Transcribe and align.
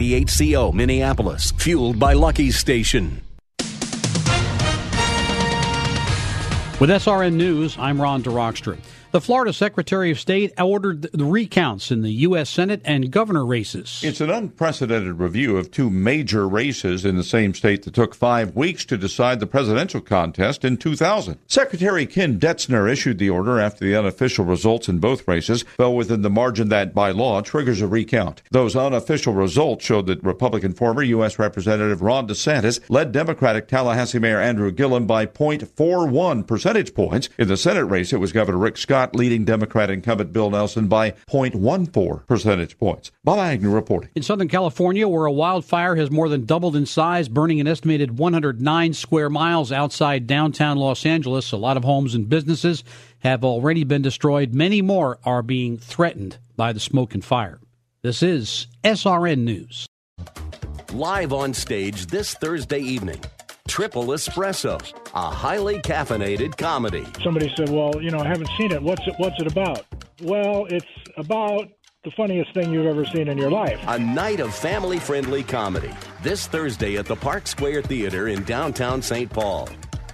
The 0.00 0.24
HCO 0.24 0.72
Minneapolis, 0.72 1.52
fueled 1.58 1.98
by 1.98 2.14
Lucky's 2.14 2.56
Station. 2.56 3.20
With 6.80 6.88
SRN 6.88 7.34
News, 7.34 7.76
I'm 7.78 8.00
Ron 8.00 8.22
DeRockstra. 8.22 8.78
The 9.12 9.20
Florida 9.20 9.52
Secretary 9.52 10.12
of 10.12 10.20
State 10.20 10.52
ordered 10.56 11.02
the 11.12 11.24
recounts 11.24 11.90
in 11.90 12.02
the 12.02 12.12
U.S. 12.12 12.48
Senate 12.48 12.80
and 12.84 13.10
governor 13.10 13.44
races. 13.44 14.00
It's 14.04 14.20
an 14.20 14.30
unprecedented 14.30 15.18
review 15.18 15.56
of 15.56 15.72
two 15.72 15.90
major 15.90 16.48
races 16.48 17.04
in 17.04 17.16
the 17.16 17.24
same 17.24 17.52
state 17.52 17.82
that 17.82 17.94
took 17.94 18.14
five 18.14 18.54
weeks 18.54 18.84
to 18.84 18.96
decide 18.96 19.40
the 19.40 19.48
presidential 19.48 20.00
contest 20.00 20.64
in 20.64 20.76
2000. 20.76 21.38
Secretary 21.48 22.06
Ken 22.06 22.38
Detzner 22.38 22.88
issued 22.88 23.18
the 23.18 23.30
order 23.30 23.58
after 23.58 23.84
the 23.84 23.96
unofficial 23.96 24.44
results 24.44 24.88
in 24.88 25.00
both 25.00 25.26
races 25.26 25.64
fell 25.76 25.96
within 25.96 26.22
the 26.22 26.30
margin 26.30 26.68
that, 26.68 26.94
by 26.94 27.10
law, 27.10 27.40
triggers 27.40 27.80
a 27.80 27.88
recount. 27.88 28.42
Those 28.52 28.76
unofficial 28.76 29.34
results 29.34 29.84
showed 29.84 30.06
that 30.06 30.22
Republican 30.22 30.72
former 30.72 31.02
U.S. 31.02 31.36
Representative 31.36 32.00
Ron 32.00 32.28
DeSantis 32.28 32.78
led 32.88 33.10
Democratic 33.10 33.66
Tallahassee 33.66 34.20
Mayor 34.20 34.40
Andrew 34.40 34.70
Gillum 34.70 35.08
by 35.08 35.26
0.41 35.26 36.46
percentage 36.46 36.94
points. 36.94 37.28
In 37.38 37.48
the 37.48 37.56
Senate 37.56 37.86
race, 37.86 38.12
it 38.12 38.18
was 38.18 38.30
Governor 38.30 38.58
Rick 38.58 38.78
Scott 38.78 38.99
Scott 39.00 39.16
leading 39.16 39.46
Democrat 39.46 39.88
incumbent 39.88 40.30
Bill 40.30 40.50
Nelson 40.50 40.86
by 40.86 41.12
0.14 41.30 42.26
percentage 42.26 42.76
points. 42.76 43.10
Bob 43.24 43.38
Agnew 43.38 43.70
reporting. 43.70 44.10
In 44.14 44.22
Southern 44.22 44.48
California, 44.48 45.08
where 45.08 45.24
a 45.24 45.32
wildfire 45.32 45.96
has 45.96 46.10
more 46.10 46.28
than 46.28 46.44
doubled 46.44 46.76
in 46.76 46.84
size, 46.84 47.26
burning 47.26 47.60
an 47.60 47.66
estimated 47.66 48.18
109 48.18 48.92
square 48.92 49.30
miles 49.30 49.72
outside 49.72 50.26
downtown 50.26 50.76
Los 50.76 51.06
Angeles, 51.06 51.50
a 51.50 51.56
lot 51.56 51.78
of 51.78 51.84
homes 51.84 52.14
and 52.14 52.28
businesses 52.28 52.84
have 53.20 53.42
already 53.42 53.84
been 53.84 54.02
destroyed. 54.02 54.52
Many 54.52 54.82
more 54.82 55.18
are 55.24 55.42
being 55.42 55.78
threatened 55.78 56.36
by 56.56 56.74
the 56.74 56.80
smoke 56.80 57.14
and 57.14 57.24
fire. 57.24 57.58
This 58.02 58.22
is 58.22 58.66
SRN 58.84 59.44
News. 59.44 59.86
Live 60.92 61.32
on 61.32 61.54
stage 61.54 62.04
this 62.08 62.34
Thursday 62.34 62.80
evening. 62.80 63.20
Triple 63.70 64.06
Espresso, 64.06 64.80
a 65.14 65.30
highly 65.30 65.78
caffeinated 65.78 66.56
comedy. 66.56 67.06
Somebody 67.22 67.54
said, 67.56 67.70
"Well, 67.70 67.92
you 68.02 68.10
know, 68.10 68.18
I 68.18 68.26
haven't 68.26 68.50
seen 68.58 68.72
it. 68.72 68.82
What's 68.82 69.06
it? 69.06 69.14
What's 69.18 69.40
it 69.40 69.46
about?" 69.46 69.86
Well, 70.22 70.66
it's 70.68 70.84
about 71.16 71.68
the 72.02 72.10
funniest 72.16 72.52
thing 72.52 72.72
you've 72.72 72.86
ever 72.86 73.04
seen 73.04 73.28
in 73.28 73.38
your 73.38 73.52
life. 73.52 73.78
A 73.86 73.96
night 73.96 74.40
of 74.40 74.52
family-friendly 74.52 75.44
comedy 75.44 75.92
this 76.20 76.48
Thursday 76.48 76.96
at 76.96 77.06
the 77.06 77.14
Park 77.14 77.46
Square 77.46 77.82
Theater 77.82 78.26
in 78.26 78.42
downtown 78.42 79.00
St. 79.00 79.30
Paul. 79.30 79.68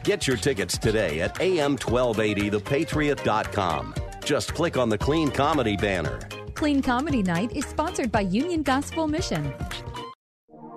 Get 0.05 0.27
your 0.27 0.37
tickets 0.37 0.77
today 0.77 1.23
at 1.23 1.35
am1280thepatriot.com. 1.37 3.95
Just 4.23 4.53
click 4.53 4.77
on 4.77 4.91
the 4.91 4.99
Clean 4.99 5.31
Comedy 5.31 5.79
banner. 5.79 6.19
Clean 6.53 6.83
Comedy 6.83 7.23
Night 7.23 7.57
is 7.57 7.65
sponsored 7.65 8.13
by 8.13 8.21
Union 8.21 8.63
Gospel 8.63 9.09
Mission. 9.09 9.51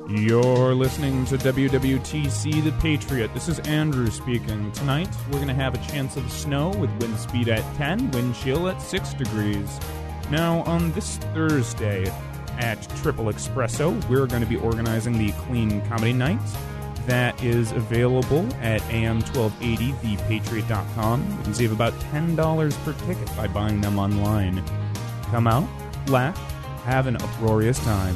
You're 0.10 0.74
listening 0.74 1.26
to 1.26 1.38
WWTC 1.38 2.64
The 2.64 2.72
Patriot. 2.82 3.32
This 3.36 3.48
is 3.48 3.60
Andrew 3.60 4.10
speaking. 4.10 4.72
Tonight, 4.72 5.08
we're 5.28 5.34
going 5.34 5.50
to 5.50 5.54
have 5.54 5.76
a 5.76 5.88
chance 5.88 6.18
of 6.18 6.32
snow 6.32 6.70
with 6.70 6.90
wind 7.00 7.16
speed 7.20 7.47
at 7.47 7.62
10, 7.75 8.09
wind 8.09 8.34
chill 8.34 8.68
at 8.69 8.81
6 8.81 9.14
degrees. 9.14 9.80
Now, 10.31 10.64
on 10.64 10.92
this 10.94 11.18
Thursday 11.18 12.12
at 12.58 12.81
Triple 13.03 13.25
Espresso, 13.25 14.03
we're 14.09 14.25
going 14.25 14.42
to 14.42 14.48
be 14.48 14.58
organizing 14.58 15.16
the 15.16 15.31
Clean 15.44 15.80
Comedy 15.81 16.14
Night. 16.14 16.42
That 17.06 17.44
is 17.44 17.72
available 17.72 18.52
at 18.62 18.81
am1280thepatriot.com. 18.81 21.38
You 21.38 21.44
can 21.44 21.53
save 21.53 21.72
about 21.72 21.94
$10 21.94 22.84
per 22.84 22.94
ticket 23.06 23.38
by 23.38 23.46
buying 23.46 23.80
them 23.80 24.00
online. 24.00 24.64
Come 25.25 25.46
out, 25.46 25.69
laugh, 26.08 26.36
have 26.86 27.06
an 27.06 27.18
uproarious 27.18 27.78
time. 27.86 28.16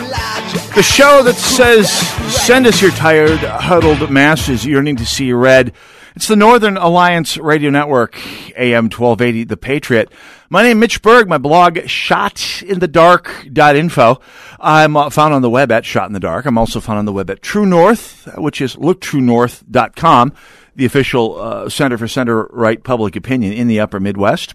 The 0.73 0.83
show 0.83 1.21
that 1.23 1.35
says, 1.35 1.91
send 1.91 2.65
us 2.65 2.81
your 2.81 2.91
tired, 2.91 3.39
huddled 3.39 4.09
masses 4.09 4.65
yearning 4.65 4.95
to 4.95 5.05
see 5.05 5.33
red. 5.33 5.73
It's 6.15 6.29
the 6.29 6.37
Northern 6.37 6.77
Alliance 6.77 7.37
Radio 7.37 7.69
Network, 7.69 8.15
AM 8.57 8.85
1280, 8.85 9.43
The 9.43 9.57
Patriot. 9.57 10.09
My 10.49 10.63
name 10.63 10.77
is 10.77 10.81
Mitch 10.81 11.01
Berg. 11.01 11.27
My 11.27 11.37
blog, 11.37 11.75
shotinthedark.info. 11.75 14.21
I'm 14.61 14.95
uh, 14.95 15.09
found 15.09 15.33
on 15.33 15.41
the 15.41 15.49
web 15.49 15.73
at 15.73 15.85
Shot 15.85 16.07
in 16.07 16.13
the 16.13 16.21
Dark. 16.21 16.45
I'm 16.45 16.57
also 16.57 16.79
found 16.79 16.99
on 16.99 17.05
the 17.05 17.11
web 17.11 17.29
at 17.29 17.41
True 17.41 17.65
North, 17.65 18.29
which 18.37 18.61
is 18.61 18.77
looktruenorth.com, 18.77 20.31
the 20.77 20.85
official 20.85 21.37
uh, 21.37 21.67
Center 21.67 21.97
for 21.97 22.07
Center 22.07 22.45
Right 22.45 22.81
Public 22.81 23.17
Opinion 23.17 23.51
in 23.51 23.67
the 23.67 23.81
Upper 23.81 23.99
Midwest. 23.99 24.53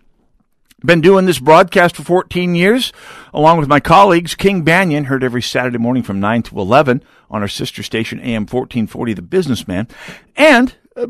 Been 0.84 1.00
doing 1.00 1.24
this 1.24 1.38
broadcast 1.38 1.96
for 1.96 2.02
14 2.02 2.54
years, 2.54 2.92
along 3.32 3.58
with 3.58 3.66
my 3.66 3.80
colleagues. 3.80 4.34
King 4.34 4.62
Banaian, 4.62 5.06
heard 5.06 5.24
every 5.24 5.40
Saturday 5.40 5.78
morning 5.78 6.02
from 6.02 6.20
9 6.20 6.42
to 6.42 6.58
11 6.58 7.02
on 7.30 7.40
our 7.40 7.48
sister 7.48 7.82
station, 7.82 8.20
AM 8.20 8.42
1440, 8.42 9.14
The 9.14 9.22
Businessman. 9.22 9.88
And 10.36 10.74
uh, 10.94 11.06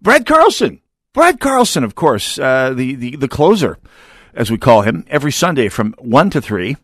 Brad 0.00 0.24
Carlson. 0.24 0.80
Brad 1.12 1.40
Carlson, 1.40 1.84
of 1.84 1.94
course, 1.94 2.38
uh, 2.38 2.72
the, 2.72 2.94
the, 2.94 3.16
the 3.16 3.28
closer, 3.28 3.76
as 4.32 4.50
we 4.50 4.56
call 4.56 4.80
him, 4.80 5.04
every 5.08 5.30
Sunday 5.30 5.68
from 5.68 5.94
1 5.98 6.30
to 6.30 6.40
3 6.40 6.78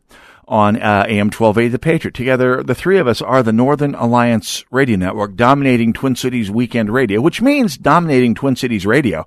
on 0.47 0.77
uh, 0.77 1.07
AM 1.09 1.29
1280 1.29 1.69
The 1.69 1.79
Patriot. 1.79 2.15
Together, 2.15 2.63
the 2.63 2.75
three 2.75 2.99
of 2.99 3.09
us 3.09 3.23
are 3.23 3.43
the 3.43 3.55
Northern 3.55 3.95
Alliance 3.95 4.67
Radio 4.71 4.99
Network, 4.99 5.35
dominating 5.35 5.95
Twin 5.95 6.15
Cities 6.15 6.51
weekend 6.51 6.91
radio, 6.91 7.23
which 7.23 7.41
means 7.41 7.79
dominating 7.79 8.35
Twin 8.35 8.55
Cities 8.55 8.85
radio 8.85 9.27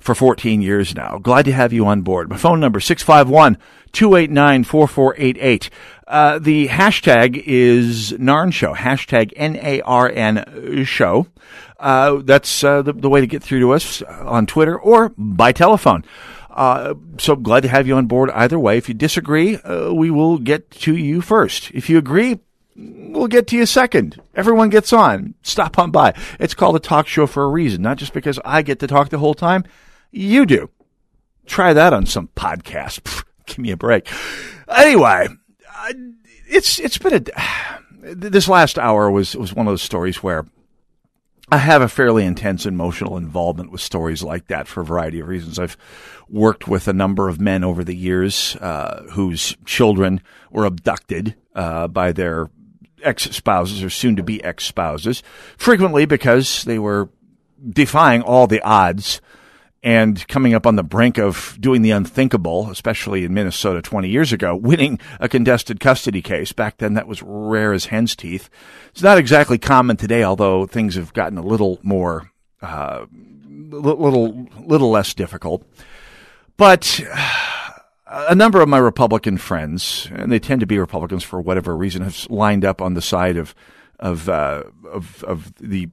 for 0.00 0.14
14 0.14 0.62
years 0.62 0.94
now. 0.94 1.18
Glad 1.18 1.44
to 1.44 1.52
have 1.52 1.72
you 1.72 1.86
on 1.86 2.02
board. 2.02 2.28
My 2.28 2.36
phone 2.36 2.58
number, 2.58 2.80
651-289-4488. 2.80 5.70
Uh, 6.08 6.40
the 6.40 6.66
hashtag 6.68 7.40
is 7.46 8.12
NARN 8.12 8.52
Show, 8.52 8.74
hashtag 8.74 9.32
N-A-R-N 9.36 10.84
Show. 10.84 11.28
Uh, 11.78 12.20
that's 12.24 12.64
uh, 12.64 12.82
the, 12.82 12.92
the, 12.92 13.08
way 13.08 13.20
to 13.20 13.26
get 13.26 13.42
through 13.42 13.60
to 13.60 13.72
us 13.72 14.02
on 14.02 14.46
Twitter 14.46 14.78
or 14.78 15.14
by 15.16 15.52
telephone. 15.52 16.04
Uh, 16.50 16.94
so 17.18 17.36
glad 17.36 17.62
to 17.62 17.68
have 17.68 17.86
you 17.86 17.96
on 17.96 18.06
board 18.06 18.30
either 18.30 18.58
way. 18.58 18.76
If 18.76 18.88
you 18.88 18.94
disagree, 18.94 19.56
uh, 19.56 19.92
we 19.92 20.10
will 20.10 20.38
get 20.38 20.70
to 20.72 20.96
you 20.96 21.20
first. 21.20 21.70
If 21.70 21.88
you 21.88 21.96
agree, 21.96 22.40
we'll 22.76 23.28
get 23.28 23.46
to 23.48 23.56
you 23.56 23.66
second. 23.66 24.20
Everyone 24.34 24.68
gets 24.68 24.92
on. 24.92 25.34
Stop 25.42 25.78
on 25.78 25.90
by. 25.90 26.14
It's 26.38 26.54
called 26.54 26.76
a 26.76 26.80
talk 26.80 27.06
show 27.06 27.26
for 27.26 27.44
a 27.44 27.48
reason, 27.48 27.82
not 27.82 27.98
just 27.98 28.12
because 28.12 28.38
I 28.44 28.62
get 28.62 28.80
to 28.80 28.86
talk 28.86 29.10
the 29.10 29.18
whole 29.18 29.34
time. 29.34 29.64
You 30.10 30.46
do. 30.46 30.70
Try 31.46 31.72
that 31.72 31.92
on 31.92 32.06
some 32.06 32.28
podcast. 32.36 33.00
Pfft, 33.02 33.24
give 33.46 33.58
me 33.58 33.70
a 33.70 33.76
break. 33.76 34.08
Anyway, 34.68 35.28
uh, 35.76 35.92
it's 36.48 36.78
it's 36.78 36.98
been 36.98 37.14
a 37.14 37.74
this 38.14 38.48
last 38.48 38.78
hour 38.78 39.10
was 39.10 39.36
was 39.36 39.54
one 39.54 39.66
of 39.66 39.72
those 39.72 39.82
stories 39.82 40.22
where 40.22 40.46
I 41.52 41.58
have 41.58 41.82
a 41.82 41.88
fairly 41.88 42.24
intense 42.24 42.64
emotional 42.64 43.16
involvement 43.16 43.72
with 43.72 43.80
stories 43.80 44.22
like 44.22 44.46
that 44.48 44.68
for 44.68 44.82
a 44.82 44.84
variety 44.84 45.18
of 45.18 45.26
reasons. 45.26 45.58
I've 45.58 45.76
worked 46.28 46.68
with 46.68 46.86
a 46.86 46.92
number 46.92 47.28
of 47.28 47.40
men 47.40 47.64
over 47.64 47.82
the 47.82 47.96
years 47.96 48.54
uh, 48.56 49.02
whose 49.12 49.56
children 49.64 50.20
were 50.52 50.64
abducted 50.64 51.34
uh, 51.56 51.88
by 51.88 52.12
their 52.12 52.50
ex 53.02 53.24
spouses 53.24 53.82
or 53.82 53.90
soon 53.90 54.14
to 54.16 54.22
be 54.22 54.42
ex 54.44 54.64
spouses, 54.64 55.24
frequently 55.56 56.04
because 56.04 56.62
they 56.62 56.78
were 56.78 57.08
defying 57.68 58.22
all 58.22 58.46
the 58.46 58.62
odds 58.62 59.20
and 59.82 60.26
coming 60.28 60.52
up 60.52 60.66
on 60.66 60.76
the 60.76 60.82
brink 60.82 61.18
of 61.18 61.56
doing 61.58 61.82
the 61.82 61.90
unthinkable, 61.90 62.70
especially 62.70 63.24
in 63.24 63.32
Minnesota 63.32 63.80
20 63.80 64.08
years 64.08 64.32
ago, 64.32 64.54
winning 64.54 65.00
a 65.18 65.28
contested 65.28 65.80
custody 65.80 66.20
case. 66.20 66.52
Back 66.52 66.76
then, 66.78 66.94
that 66.94 67.08
was 67.08 67.22
rare 67.22 67.72
as 67.72 67.86
hen's 67.86 68.14
teeth. 68.14 68.50
It's 68.90 69.02
not 69.02 69.18
exactly 69.18 69.56
common 69.56 69.96
today, 69.96 70.22
although 70.22 70.66
things 70.66 70.96
have 70.96 71.14
gotten 71.14 71.38
a 71.38 71.42
little 71.42 71.78
more, 71.82 72.30
uh, 72.60 73.06
little, 73.70 74.46
little 74.58 74.90
less 74.90 75.14
difficult. 75.14 75.64
But 76.58 77.00
a 78.06 78.34
number 78.34 78.60
of 78.60 78.68
my 78.68 78.78
Republican 78.78 79.38
friends, 79.38 80.08
and 80.12 80.30
they 80.30 80.38
tend 80.38 80.60
to 80.60 80.66
be 80.66 80.78
Republicans 80.78 81.24
for 81.24 81.40
whatever 81.40 81.74
reason, 81.74 82.02
have 82.02 82.26
lined 82.28 82.66
up 82.66 82.82
on 82.82 82.92
the 82.92 83.00
side 83.00 83.38
of, 83.38 83.54
of, 83.98 84.28
uh, 84.28 84.64
of, 84.92 85.24
of 85.24 85.54
the 85.54 85.88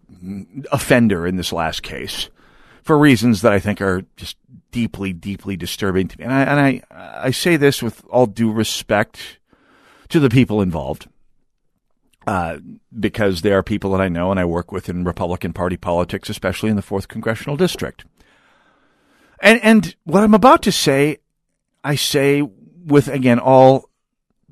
offender 0.74 1.26
in 1.26 1.38
this 1.38 1.54
last 1.54 1.84
case 1.84 2.30
for 2.88 2.98
reasons 2.98 3.42
that 3.42 3.52
I 3.52 3.60
think 3.60 3.82
are 3.82 4.04
just 4.16 4.38
deeply, 4.72 5.12
deeply 5.12 5.58
disturbing 5.58 6.08
to 6.08 6.18
me. 6.18 6.24
And 6.24 6.34
I, 6.34 6.42
and 6.44 6.60
I, 6.60 6.82
I 7.28 7.32
say 7.32 7.58
this 7.58 7.84
with 7.84 8.04
all 8.10 8.26
due 8.26 8.52
respect 8.52 9.40
to 10.08 10.22
the 10.22 10.30
people 10.30 10.62
involved, 10.62 11.10
uh, 12.26 12.60
because 12.98 13.42
they 13.42 13.52
are 13.52 13.62
people 13.62 13.92
that 13.92 14.02
I 14.02 14.08
know 14.08 14.32
and 14.32 14.40
I 14.40 14.46
work 14.46 14.72
with 14.72 14.88
in 14.88 15.04
Republican 15.04 15.52
Party 15.52 15.76
politics, 15.76 16.30
especially 16.30 16.70
in 16.70 16.78
the 16.78 16.82
fourth 16.82 17.10
congressional 17.10 17.58
district. 17.58 18.06
And 19.42 19.60
and 19.62 19.96
what 20.06 20.24
I'm 20.24 20.34
about 20.34 20.62
to 20.64 20.72
say, 20.72 21.18
I 21.84 21.96
say 21.96 22.42
with 22.42 23.10
again 23.10 23.38
all 23.38 23.90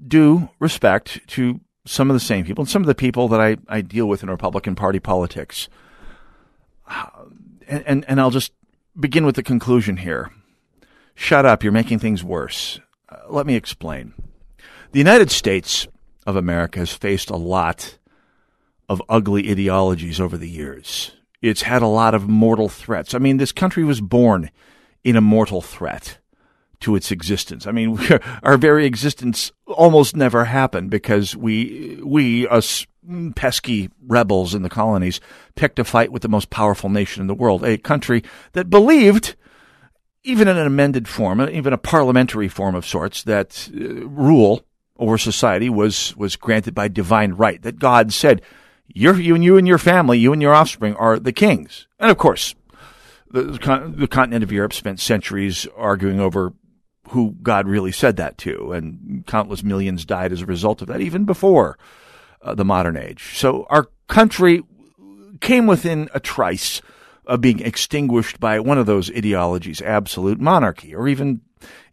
due 0.07 0.49
respect 0.59 1.21
to 1.29 1.61
some 1.85 2.09
of 2.09 2.13
the 2.13 2.19
same 2.19 2.45
people 2.45 2.63
and 2.63 2.69
some 2.69 2.83
of 2.83 2.87
the 2.87 2.95
people 2.95 3.27
that 3.29 3.39
I, 3.39 3.57
I 3.67 3.81
deal 3.81 4.07
with 4.07 4.23
in 4.23 4.29
Republican 4.29 4.75
Party 4.75 4.99
politics 4.99 5.69
and, 7.67 8.05
and, 8.07 8.19
I'll 8.19 8.31
just 8.31 8.51
begin 8.99 9.25
with 9.25 9.35
the 9.35 9.43
conclusion 9.43 9.97
here. 9.97 10.31
Shut 11.15 11.45
up, 11.45 11.63
you're 11.63 11.71
making 11.71 11.99
things 11.99 12.23
worse. 12.23 12.79
Uh, 13.09 13.17
let 13.29 13.45
me 13.45 13.55
explain. 13.55 14.13
The 14.91 14.99
United 14.99 15.31
States 15.31 15.87
of 16.25 16.35
America 16.35 16.79
has 16.79 16.93
faced 16.93 17.29
a 17.29 17.37
lot 17.37 17.97
of 18.89 19.01
ugly 19.09 19.49
ideologies 19.49 20.19
over 20.19 20.37
the 20.37 20.49
years. 20.49 21.11
It's 21.41 21.63
had 21.63 21.81
a 21.81 21.87
lot 21.87 22.15
of 22.15 22.27
mortal 22.27 22.69
threats. 22.69 23.13
I 23.13 23.19
mean, 23.19 23.37
this 23.37 23.51
country 23.51 23.83
was 23.83 24.01
born 24.01 24.51
in 25.03 25.15
a 25.15 25.21
mortal 25.21 25.61
threat 25.61 26.17
to 26.85 26.95
its 26.95 27.11
existence. 27.11 27.65
I 27.65 27.71
mean, 27.71 27.99
our 28.43 28.57
very 28.57 28.85
existence 28.85 29.51
almost 29.65 30.15
never 30.15 30.45
happened 30.45 30.91
because 30.91 31.35
we, 31.35 31.99
we, 32.03 32.47
us 32.47 32.85
pesky 33.35 33.89
rebels 34.05 34.53
in 34.53 34.61
the 34.61 34.69
colonies 34.69 35.19
picked 35.55 35.79
a 35.79 35.83
fight 35.83 36.11
with 36.11 36.21
the 36.21 36.29
most 36.29 36.51
powerful 36.51 36.91
nation 36.91 37.21
in 37.21 37.27
the 37.27 37.33
world, 37.33 37.63
a 37.63 37.79
country 37.79 38.23
that 38.53 38.69
believed, 38.69 39.35
even 40.23 40.47
in 40.47 40.57
an 40.57 40.67
amended 40.67 41.07
form, 41.07 41.41
even 41.41 41.73
a 41.73 41.77
parliamentary 41.77 42.47
form 42.47 42.75
of 42.75 42.85
sorts, 42.85 43.23
that 43.23 43.67
uh, 43.73 44.07
rule 44.07 44.63
over 44.99 45.17
society 45.17 45.69
was, 45.69 46.15
was 46.15 46.35
granted 46.35 46.75
by 46.75 46.87
divine 46.87 47.31
right, 47.33 47.63
that 47.63 47.79
God 47.79 48.13
said, 48.13 48.43
you 48.87 49.11
you 49.15 49.33
and 49.33 49.43
you 49.43 49.57
and 49.57 49.67
your 49.67 49.79
family, 49.79 50.19
you 50.19 50.31
and 50.33 50.41
your 50.41 50.53
offspring 50.53 50.95
are 50.97 51.17
the 51.17 51.33
kings. 51.33 51.87
And 51.99 52.11
of 52.11 52.19
course, 52.19 52.53
the, 53.31 53.41
the 53.41 54.07
continent 54.07 54.43
of 54.43 54.51
Europe 54.51 54.73
spent 54.73 54.99
centuries 54.99 55.67
arguing 55.75 56.19
over 56.19 56.53
who 57.09 57.35
God 57.41 57.67
really 57.67 57.91
said 57.91 58.17
that 58.17 58.37
to, 58.39 58.71
and 58.71 59.23
countless 59.27 59.63
millions 59.63 60.05
died 60.05 60.31
as 60.31 60.41
a 60.41 60.45
result 60.45 60.81
of 60.81 60.87
that, 60.87 61.01
even 61.01 61.25
before 61.25 61.77
uh, 62.41 62.55
the 62.55 62.65
modern 62.65 62.97
age. 62.97 63.37
So 63.37 63.65
our 63.69 63.89
country 64.07 64.63
came 65.41 65.67
within 65.67 66.09
a 66.13 66.19
trice 66.19 66.81
of 67.25 67.41
being 67.41 67.59
extinguished 67.59 68.39
by 68.39 68.59
one 68.59 68.77
of 68.77 68.85
those 68.85 69.09
ideologies, 69.11 69.81
absolute 69.81 70.39
monarchy, 70.39 70.93
or 70.95 71.07
even 71.07 71.41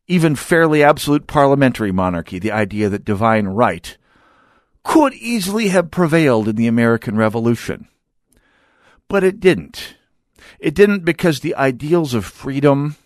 even 0.09 0.35
fairly 0.35 0.83
absolute 0.83 1.27
parliamentary 1.27 1.93
monarchy, 1.93 2.39
the 2.39 2.51
idea 2.51 2.89
that 2.89 3.05
divine 3.05 3.47
right 3.47 3.97
could 4.83 5.15
easily 5.15 5.69
have 5.69 5.91
prevailed 5.91 6.49
in 6.49 6.57
the 6.57 6.67
American 6.67 7.17
Revolution. 7.17 7.89
But 9.09 9.23
it 9.23 9.41
didn't. 9.41 9.95
It 10.59 10.75
didn't 10.75 11.05
because 11.05 11.41
the 11.41 11.55
ideals 11.55 12.15
of 12.15 12.25
freedom, 12.25 12.97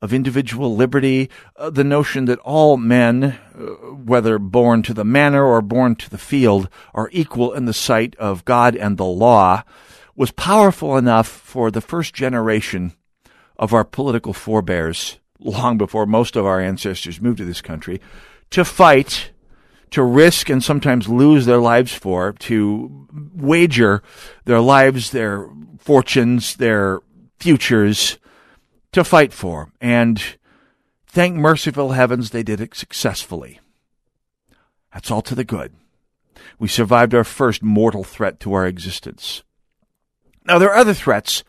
of 0.00 0.12
individual 0.12 0.76
liberty, 0.76 1.28
uh, 1.56 1.70
the 1.70 1.84
notion 1.84 2.26
that 2.26 2.38
all 2.40 2.76
men, 2.76 3.24
uh, 3.24 3.60
whether 3.94 4.38
born 4.38 4.82
to 4.82 4.94
the 4.94 5.04
manor 5.04 5.44
or 5.44 5.60
born 5.60 5.96
to 5.96 6.08
the 6.08 6.18
field, 6.18 6.68
are 6.94 7.10
equal 7.12 7.52
in 7.52 7.64
the 7.64 7.72
sight 7.72 8.14
of 8.16 8.44
God 8.44 8.76
and 8.76 8.96
the 8.96 9.04
law, 9.04 9.64
was 10.14 10.30
powerful 10.30 10.96
enough 10.96 11.26
for 11.26 11.70
the 11.70 11.80
first 11.80 12.14
generation 12.14 12.92
of 13.56 13.74
our 13.74 13.84
political 13.84 14.32
forebears, 14.32 15.18
long 15.40 15.76
before 15.76 16.06
most 16.06 16.36
of 16.36 16.46
our 16.46 16.60
ancestors 16.60 17.20
moved 17.20 17.38
to 17.38 17.44
this 17.44 17.60
country, 17.60 18.00
to 18.50 18.64
fight, 18.64 19.32
to 19.90 20.02
risk 20.02 20.48
and 20.48 20.62
sometimes 20.62 21.08
lose 21.08 21.46
their 21.46 21.58
lives 21.58 21.92
for, 21.92 22.32
to 22.34 23.08
wager 23.34 24.02
their 24.44 24.60
lives, 24.60 25.10
their 25.10 25.48
fortunes, 25.78 26.56
their 26.56 27.00
futures, 27.38 28.18
to 28.92 29.04
fight 29.04 29.32
for. 29.32 29.72
And 29.80 30.22
thank 31.06 31.36
merciful 31.36 31.92
heavens 31.92 32.30
they 32.30 32.42
did 32.42 32.60
it 32.60 32.74
successfully. 32.74 33.60
That's 34.92 35.10
all 35.10 35.22
to 35.22 35.34
the 35.34 35.44
good. 35.44 35.74
We 36.58 36.68
survived 36.68 37.14
our 37.14 37.24
first 37.24 37.62
mortal 37.62 38.04
threat 38.04 38.40
to 38.40 38.52
our 38.54 38.66
existence. 38.66 39.42
Now, 40.44 40.58
there 40.58 40.70
are 40.70 40.78
other 40.78 40.94
threats 40.94 41.44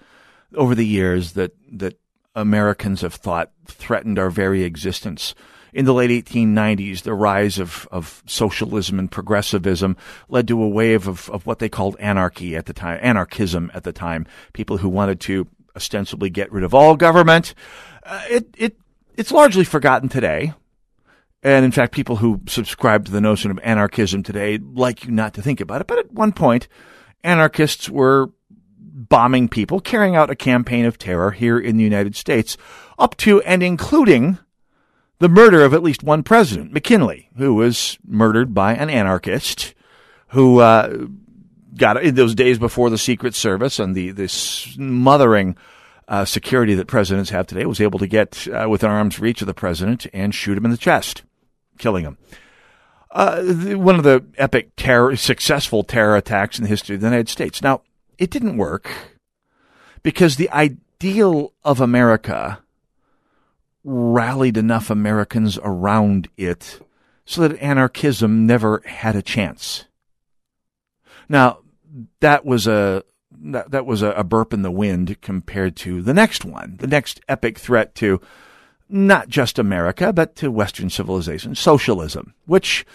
over 0.56 0.76
the 0.76 0.86
years 0.86 1.34
that, 1.34 1.56
that 1.72 2.00
Americans 2.36 3.02
have 3.02 3.14
thought 3.14 3.52
threatened 3.66 4.20
our 4.20 4.30
very 4.30 4.64
existence. 4.64 5.36
In 5.72 5.86
the 5.86 5.94
late 5.94 6.10
1890s, 6.26 7.04
the 7.04 7.14
rise 7.14 7.60
of, 7.60 7.88
of 7.92 8.24
socialism 8.26 8.98
and 8.98 9.12
progressivism 9.12 9.96
led 10.28 10.48
to 10.48 10.62
a 10.62 10.68
wave 10.68 11.08
of, 11.08 11.30
of 11.30 11.46
what 11.46 11.60
they 11.60 11.70
called 11.70 11.96
anarchy 12.00 12.56
at 12.56 12.66
the 12.66 12.74
time, 12.74 13.00
anarchism 13.02 13.72
at 13.74 13.84
the 13.84 13.94
time. 13.94 14.26
People 14.54 14.78
who 14.78 14.90
wanted 14.90 15.20
to 15.22 15.48
ostensibly 15.75 16.30
get 16.30 16.51
rid 16.51 16.63
of 16.63 16.74
all 16.74 16.95
government. 16.95 17.54
Uh, 18.04 18.24
it, 18.30 18.48
it, 18.57 18.77
it's 19.16 19.31
largely 19.31 19.63
forgotten 19.63 20.10
today. 20.10 20.54
And 21.42 21.63
in 21.63 21.71
fact, 21.71 21.94
people 21.94 22.18
who 22.18 22.42
subscribe 22.48 23.06
to 23.06 23.12
the 23.12 23.21
notion 23.21 23.50
of 23.50 23.60
anarchism 23.63 24.24
today 24.24 24.57
like 24.57 25.06
you 25.06 25.12
not 25.12 25.33
to 25.36 25.42
think 25.42 25.62
about 25.62 25.81
it. 25.81 25.88
But 25.88 26.00
at 26.00 26.12
one 26.12 26.33
point, 26.33 26.68
anarchists 27.24 27.89
were 27.89 28.31
bombing 28.77 29.48
people, 29.48 29.80
carrying 29.80 30.16
out 30.16 30.30
a 30.30 30.36
campaign 30.36 30.86
of 30.86 30.98
terror 30.98 31.31
here 31.31 31.57
in 31.57 31.77
the 31.77 31.83
United 31.83 32.16
States, 32.16 32.57
up 32.98 33.16
to 33.18 33.42
and 33.44 33.63
including 33.63 34.38
the 35.19 35.30
murder 35.30 35.63
of 35.63 35.74
at 35.74 35.83
least 35.83 36.04
one 36.04 36.24
president, 36.24 36.74
McKinley, 36.74 37.30
who 37.38 37.54
was 37.54 37.98
murdered 38.06 38.54
by 38.54 38.74
an 38.74 38.89
anarchist 38.89 39.74
who 40.30 40.60
uh, 40.60 41.07
got 41.80 42.02
in 42.04 42.16
those 42.16 42.36
days 42.36 42.60
before 42.60 42.90
the 42.90 42.98
Secret 42.98 43.33
Service 43.33 43.80
and 43.80 43.95
the 43.95 44.12
this 44.12 44.33
smothering 44.33 45.56
uh, 46.07 46.26
security 46.26 46.76
that 46.76 46.88
presidents 46.88 47.30
have 47.30 47.48
today 47.48 47.66
was 47.66 47.81
able 47.81 48.00
to 48.00 48.07
get 48.07 48.48
uh, 48.48 48.68
within 48.69 48.90
arm's 48.90 49.19
reach 49.19 49.42
of 49.42 49.48
the 49.48 49.54
president 49.54 50.07
and 50.14 50.33
shoot 50.36 50.57
him 50.57 50.66
in 50.66 50.71
the 50.71 50.78
chest, 50.78 51.24
killing 51.78 52.04
him. 52.04 52.18
Uh, 53.12 53.42
one 53.76 53.95
of 53.95 54.04
the 54.04 54.24
epic 54.38 54.71
terror, 54.76 55.16
successful 55.16 55.83
terror 55.83 56.16
attacks 56.16 56.59
in 56.59 56.64
the 56.64 56.69
history 56.69 56.95
of 56.95 57.02
the 57.02 57.07
United 57.07 57.30
States. 57.30 57.62
Now, 57.62 57.81
it 58.18 58.30
didn't 58.30 58.57
work 58.57 58.92
because 60.04 60.36
the 60.36 60.50
ideal 60.52 61.54
of 61.64 61.81
America 61.81 62.59
rallied 63.83 64.57
enough 64.57 64.90
Americans 64.90 65.57
around 65.64 66.28
it 66.38 66.80
so 67.26 67.48
that 67.48 67.59
anarchism 67.59 68.45
never 68.45 68.81
had 68.86 69.16
a 69.16 69.21
chance. 69.21 69.86
Now, 71.28 71.59
that 72.19 72.46
was 72.46 72.68
a 72.68 73.04
that, 73.42 73.72
that 73.72 73.86
was 73.86 74.02
a, 74.02 74.12
a 74.12 74.24
burp 74.24 74.54
in 74.54 74.64
the 74.64 74.72
wind 74.72 75.22
compared 75.22 75.76
to 75.78 76.02
the 76.02 76.14
next 76.14 76.46
one, 76.46 76.78
the 76.80 76.88
next 76.88 77.22
epic 77.28 77.58
threat 77.60 77.96
to 77.96 78.19
not 78.90 79.30
just 79.30 79.60
America, 79.60 80.12
but 80.12 80.36
to 80.38 80.52
Western 80.52 80.90
civilization, 80.90 81.54
socialism, 81.54 82.34
which 82.46 82.86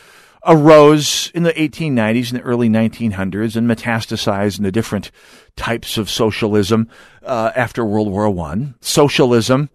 arose 0.46 1.30
in 1.34 1.44
the 1.44 1.52
1890s 1.52 2.30
and 2.30 2.40
the 2.40 2.44
early 2.44 2.68
1900s 2.68 3.56
and 3.56 3.68
metastasized 3.68 4.58
into 4.58 4.70
different 4.70 5.10
types 5.56 5.96
of 5.96 6.10
socialism 6.10 6.88
uh, 7.22 7.52
after 7.56 7.84
World 7.84 8.10
War 8.10 8.28
One. 8.28 8.74
Socialism 8.80 9.70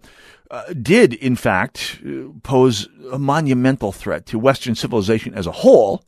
uh, 0.50 0.72
did, 0.80 1.14
in 1.14 1.36
fact, 1.36 2.00
pose 2.42 2.88
a 3.10 3.18
monumental 3.18 3.92
threat 3.92 4.26
to 4.26 4.38
Western 4.38 4.74
civilization 4.74 5.34
as 5.34 5.46
a 5.46 5.52
whole, 5.52 6.04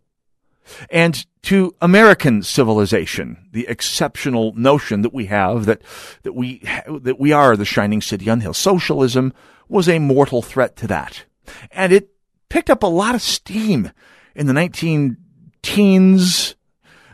and 0.90 1.26
to 1.42 1.74
American 1.80 2.42
civilization, 2.42 3.48
the 3.52 3.66
exceptional 3.66 4.52
notion 4.54 5.02
that 5.02 5.12
we 5.12 5.26
have 5.26 5.66
that, 5.66 5.82
that 6.22 6.34
we, 6.34 6.62
that 6.86 7.18
we 7.18 7.32
are 7.32 7.56
the 7.56 7.64
shining 7.64 8.00
city 8.00 8.30
on 8.30 8.40
hill. 8.40 8.54
Socialism 8.54 9.32
was 9.68 9.88
a 9.88 9.98
mortal 9.98 10.42
threat 10.42 10.76
to 10.76 10.86
that. 10.86 11.24
And 11.70 11.92
it 11.92 12.10
picked 12.48 12.70
up 12.70 12.82
a 12.82 12.86
lot 12.86 13.14
of 13.14 13.22
steam 13.22 13.90
in 14.34 14.46
the 14.46 14.52
19 14.52 15.16
teens, 15.62 16.54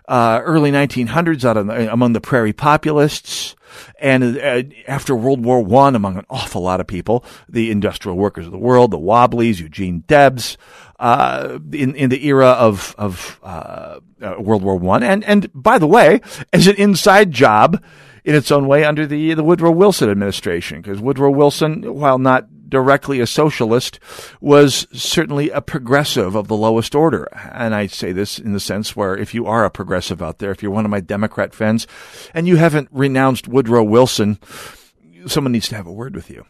uh, 0.09 0.40
early 0.45 0.71
1900s 0.71 1.45
out 1.45 1.57
of, 1.57 1.69
among 1.69 2.12
the 2.12 2.21
prairie 2.21 2.52
populists. 2.52 3.55
And 4.00 4.38
uh, 4.38 4.62
after 4.87 5.14
World 5.14 5.44
War 5.44 5.62
One, 5.62 5.94
among 5.94 6.16
an 6.16 6.26
awful 6.30 6.62
lot 6.62 6.80
of 6.80 6.87
people, 6.87 7.25
the 7.48 7.70
industrial 7.70 8.16
workers 8.16 8.46
of 8.46 8.52
the 8.52 8.58
world, 8.58 8.90
the 8.90 8.98
Wobblies, 8.98 9.60
Eugene 9.60 10.04
Debs, 10.06 10.56
uh, 10.98 11.58
in 11.72 11.94
in 11.94 12.10
the 12.10 12.26
era 12.26 12.48
of 12.48 12.94
of 12.98 13.40
uh, 13.42 14.00
uh 14.20 14.34
World 14.38 14.62
War 14.62 14.76
One, 14.76 15.02
and 15.02 15.25
and 15.25 15.50
by 15.54 15.78
the 15.78 15.87
way, 15.87 16.20
as 16.52 16.66
an 16.66 16.76
inside 16.76 17.32
job 17.32 17.82
in 18.25 18.34
its 18.34 18.50
own 18.50 18.66
way 18.66 18.84
under 18.84 19.06
the 19.06 19.34
the 19.34 19.44
Woodrow 19.44 19.70
Wilson 19.70 20.10
administration, 20.10 20.82
because 20.82 21.00
Woodrow 21.00 21.30
Wilson, 21.30 21.94
while 21.94 22.18
not 22.18 22.46
directly 22.68 23.20
a 23.20 23.26
socialist, 23.26 23.98
was 24.40 24.87
certainly 24.92 25.50
a 25.50 25.60
progressive 25.60 26.34
of 26.34 26.48
the 26.48 26.56
lowest 26.56 26.94
order. 26.94 27.25
And 27.52 27.75
I 27.75 27.87
say 27.87 28.12
this 28.12 28.38
in 28.38 28.52
the 28.52 28.60
sense 28.60 28.94
where 28.94 29.16
if 29.16 29.34
you 29.34 29.46
are 29.46 29.64
a 29.64 29.70
progressive 29.70 30.22
out 30.22 30.38
there, 30.38 30.50
if 30.50 30.62
you're 30.62 30.72
one 30.72 30.84
of 30.84 30.90
my 30.90 31.00
Democrat 31.00 31.54
friends, 31.54 31.87
and 32.34 32.46
you 32.46 32.56
haven't 32.56 32.88
renounced 32.92 33.48
Woodrow 33.48 33.84
Wilson, 33.84 34.38
someone 35.26 35.52
needs 35.52 35.68
to 35.68 35.76
have 35.76 35.87
a 35.87 35.92
word 35.92 36.14
with 36.14 36.30
you. 36.30 36.44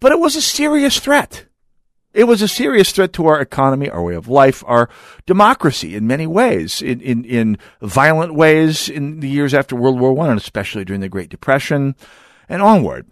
But 0.00 0.12
it 0.12 0.18
was 0.18 0.36
a 0.36 0.42
serious 0.42 0.98
threat. 0.98 1.46
It 2.14 2.24
was 2.24 2.42
a 2.42 2.48
serious 2.48 2.92
threat 2.92 3.14
to 3.14 3.26
our 3.26 3.40
economy, 3.40 3.88
our 3.88 4.02
way 4.02 4.14
of 4.14 4.28
life, 4.28 4.62
our 4.66 4.90
democracy 5.24 5.96
in 5.96 6.06
many 6.06 6.26
ways, 6.26 6.82
in, 6.82 7.00
in, 7.00 7.24
in 7.24 7.58
violent 7.80 8.34
ways 8.34 8.88
in 8.88 9.20
the 9.20 9.28
years 9.28 9.54
after 9.54 9.76
World 9.76 9.98
War 9.98 10.12
One, 10.12 10.28
and 10.28 10.38
especially 10.38 10.84
during 10.84 11.00
the 11.00 11.08
Great 11.08 11.30
Depression 11.30 11.96
and 12.48 12.60
onward. 12.60 13.06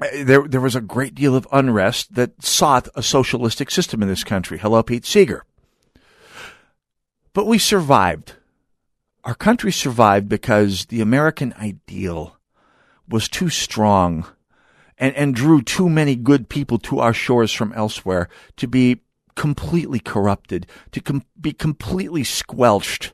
Uh, 0.00 0.06
there, 0.24 0.46
there 0.48 0.60
was 0.60 0.74
a 0.74 0.80
great 0.80 1.14
deal 1.14 1.36
of 1.36 1.46
unrest 1.52 2.14
that 2.14 2.42
sought 2.42 2.88
a 2.94 3.02
socialistic 3.02 3.70
system 3.70 4.02
in 4.02 4.08
this 4.08 4.24
country. 4.24 4.58
Hello, 4.58 4.82
Pete 4.82 5.06
Seeger. 5.06 5.44
But 7.32 7.46
we 7.46 7.58
survived. 7.58 8.34
Our 9.24 9.34
country 9.34 9.72
survived 9.72 10.28
because 10.28 10.86
the 10.86 11.00
American 11.00 11.54
ideal 11.54 12.36
was 13.08 13.28
too 13.28 13.48
strong 13.48 14.26
and, 14.98 15.14
and 15.16 15.34
drew 15.34 15.62
too 15.62 15.88
many 15.88 16.16
good 16.16 16.48
people 16.48 16.78
to 16.78 17.00
our 17.00 17.12
shores 17.12 17.52
from 17.52 17.72
elsewhere 17.72 18.28
to 18.56 18.66
be 18.66 19.00
completely 19.34 19.98
corrupted, 19.98 20.66
to 20.92 21.00
com- 21.00 21.24
be 21.40 21.52
completely 21.52 22.24
squelched 22.24 23.12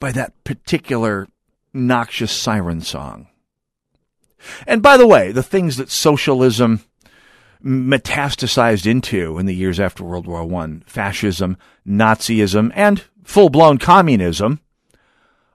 by 0.00 0.12
that 0.12 0.32
particular 0.44 1.28
noxious 1.72 2.32
siren 2.32 2.80
song. 2.80 3.28
And 4.66 4.82
by 4.82 4.96
the 4.96 5.06
way, 5.06 5.32
the 5.32 5.42
things 5.42 5.76
that 5.76 5.90
socialism 5.90 6.84
metastasized 7.64 8.86
into 8.86 9.38
in 9.38 9.46
the 9.46 9.54
years 9.54 9.80
after 9.80 10.04
World 10.04 10.26
War 10.26 10.42
I, 10.62 10.80
fascism, 10.86 11.56
Nazism, 11.86 12.70
and 12.74 13.02
full-blown 13.24 13.78
communism, 13.78 14.60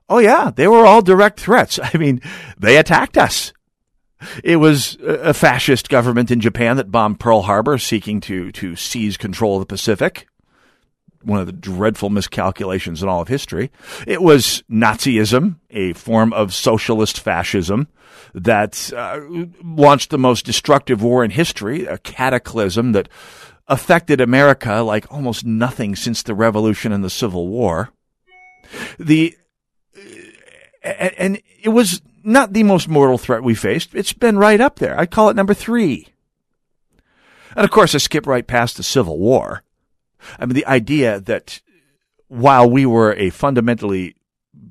oh 0.08 0.18
yeah, 0.18 0.50
they 0.54 0.68
were 0.68 0.86
all 0.86 1.02
direct 1.02 1.40
threats. 1.40 1.78
I 1.94 1.96
mean, 1.96 2.20
they 2.58 2.76
attacked 2.76 3.16
us. 3.16 3.52
It 4.42 4.56
was 4.56 4.96
a 5.02 5.34
fascist 5.34 5.88
government 5.88 6.30
in 6.30 6.40
Japan 6.40 6.76
that 6.76 6.90
bombed 6.90 7.20
Pearl 7.20 7.42
Harbor, 7.42 7.76
seeking 7.78 8.20
to, 8.22 8.52
to 8.52 8.74
seize 8.74 9.16
control 9.16 9.56
of 9.56 9.60
the 9.60 9.66
Pacific. 9.66 10.26
One 11.24 11.40
of 11.40 11.46
the 11.46 11.52
dreadful 11.52 12.10
miscalculations 12.10 13.02
in 13.02 13.08
all 13.08 13.22
of 13.22 13.28
history. 13.28 13.70
It 14.06 14.22
was 14.22 14.62
Nazism, 14.70 15.56
a 15.70 15.92
form 15.94 16.32
of 16.32 16.54
socialist 16.54 17.20
fascism 17.20 17.88
that 18.34 18.92
uh, 18.94 19.20
launched 19.62 20.10
the 20.10 20.18
most 20.18 20.44
destructive 20.44 21.02
war 21.02 21.24
in 21.24 21.30
history, 21.30 21.86
a 21.86 21.98
cataclysm 21.98 22.92
that 22.92 23.08
affected 23.66 24.20
America 24.20 24.76
like 24.82 25.10
almost 25.10 25.44
nothing 25.44 25.96
since 25.96 26.22
the 26.22 26.34
Revolution 26.34 26.92
and 26.92 27.02
the 27.02 27.10
Civil 27.10 27.48
War. 27.48 27.90
The 28.98 29.36
and 30.82 31.40
it 31.62 31.70
was 31.70 32.02
not 32.22 32.52
the 32.52 32.62
most 32.62 32.88
mortal 32.88 33.18
threat 33.18 33.42
we 33.42 33.54
faced. 33.54 33.94
It's 33.94 34.12
been 34.12 34.38
right 34.38 34.60
up 34.60 34.78
there. 34.78 34.98
I 34.98 35.06
call 35.06 35.28
it 35.28 35.36
number 35.36 35.54
three. 35.54 36.08
And 37.56 37.64
of 37.64 37.70
course, 37.70 37.94
I 37.94 37.98
skip 37.98 38.26
right 38.26 38.46
past 38.46 38.76
the 38.76 38.82
Civil 38.82 39.18
War. 39.18 39.62
I 40.38 40.46
mean, 40.46 40.54
the 40.54 40.66
idea 40.66 41.20
that 41.20 41.60
while 42.28 42.68
we 42.68 42.86
were 42.86 43.14
a 43.14 43.30
fundamentally 43.30 44.16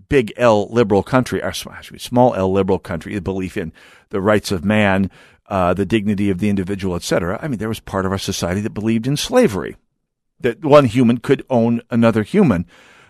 big 0.09 0.33
L 0.37 0.67
liberal 0.69 1.03
country, 1.03 1.41
or 1.41 1.53
small 1.53 2.35
L 2.35 2.51
liberal 2.51 2.79
country, 2.79 3.15
the 3.15 3.21
belief 3.21 3.57
in 3.57 3.73
the 4.09 4.21
rights 4.21 4.51
of 4.51 4.63
man, 4.63 5.09
uh, 5.47 5.73
the 5.73 5.85
dignity 5.85 6.29
of 6.29 6.39
the 6.39 6.49
individual, 6.49 6.95
etc. 6.95 7.39
I 7.41 7.47
mean, 7.47 7.59
there 7.59 7.69
was 7.69 7.79
part 7.79 8.05
of 8.05 8.11
our 8.11 8.17
society 8.17 8.61
that 8.61 8.73
believed 8.73 9.07
in 9.07 9.17
slavery, 9.17 9.75
that 10.39 10.63
one 10.63 10.85
human 10.85 11.17
could 11.17 11.45
own 11.49 11.81
another 11.89 12.23
human 12.23 12.65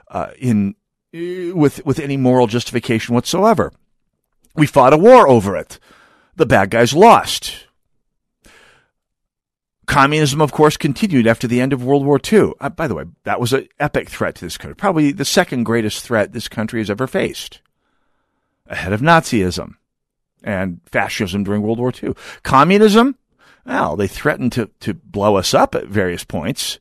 uh, 0.10 0.32
in 0.40 0.76
with 1.14 1.86
with 1.86 2.00
any 2.00 2.18
moral 2.18 2.48
justification 2.48 3.16
whatsoever. 3.16 3.72
We 4.56 4.68
fought 4.68 4.94
a 4.94 4.98
war 4.98 5.28
over 5.28 5.56
it. 5.56 5.80
The 6.36 6.46
bad 6.46 6.70
guys 6.70 6.94
lost. 6.94 7.68
Communism, 9.86 10.42
of 10.42 10.52
course, 10.52 10.78
continued 10.78 11.28
after 11.28 11.48
the 11.48 11.60
end 11.60 11.74
of 11.74 11.84
World 11.84 12.06
War 12.06 12.20
II. 12.32 12.54
Uh, 12.60 12.70
by 12.70 12.88
the 12.88 12.96
way, 12.96 13.04
that 13.24 13.40
was 13.40 13.52
an 13.52 13.68
epic 13.80 14.10
threat 14.10 14.36
to 14.36 14.46
this 14.46 14.58
country, 14.58 14.76
probably 14.76 15.12
the 15.12 15.26
second 15.26 15.64
greatest 15.64 16.04
threat 16.04 16.32
this 16.32 16.48
country 16.48 16.80
has 16.80 16.90
ever 16.90 17.06
faced, 17.06 17.62
ahead 18.68 18.94
of 18.94 19.02
Nazism 19.02 19.76
and 20.44 20.80
fascism 20.86 21.44
during 21.44 21.62
World 21.62 21.80
War 21.80 21.92
II. 22.02 22.14
Communism, 22.44 23.18
well, 23.66 23.96
they 23.96 24.08
threatened 24.08 24.54
to, 24.54 24.70
to 24.82 24.94
blow 24.94 25.36
us 25.36 25.54
up 25.54 25.76
at 25.76 25.88
various 25.88 26.24
points. 26.24 26.80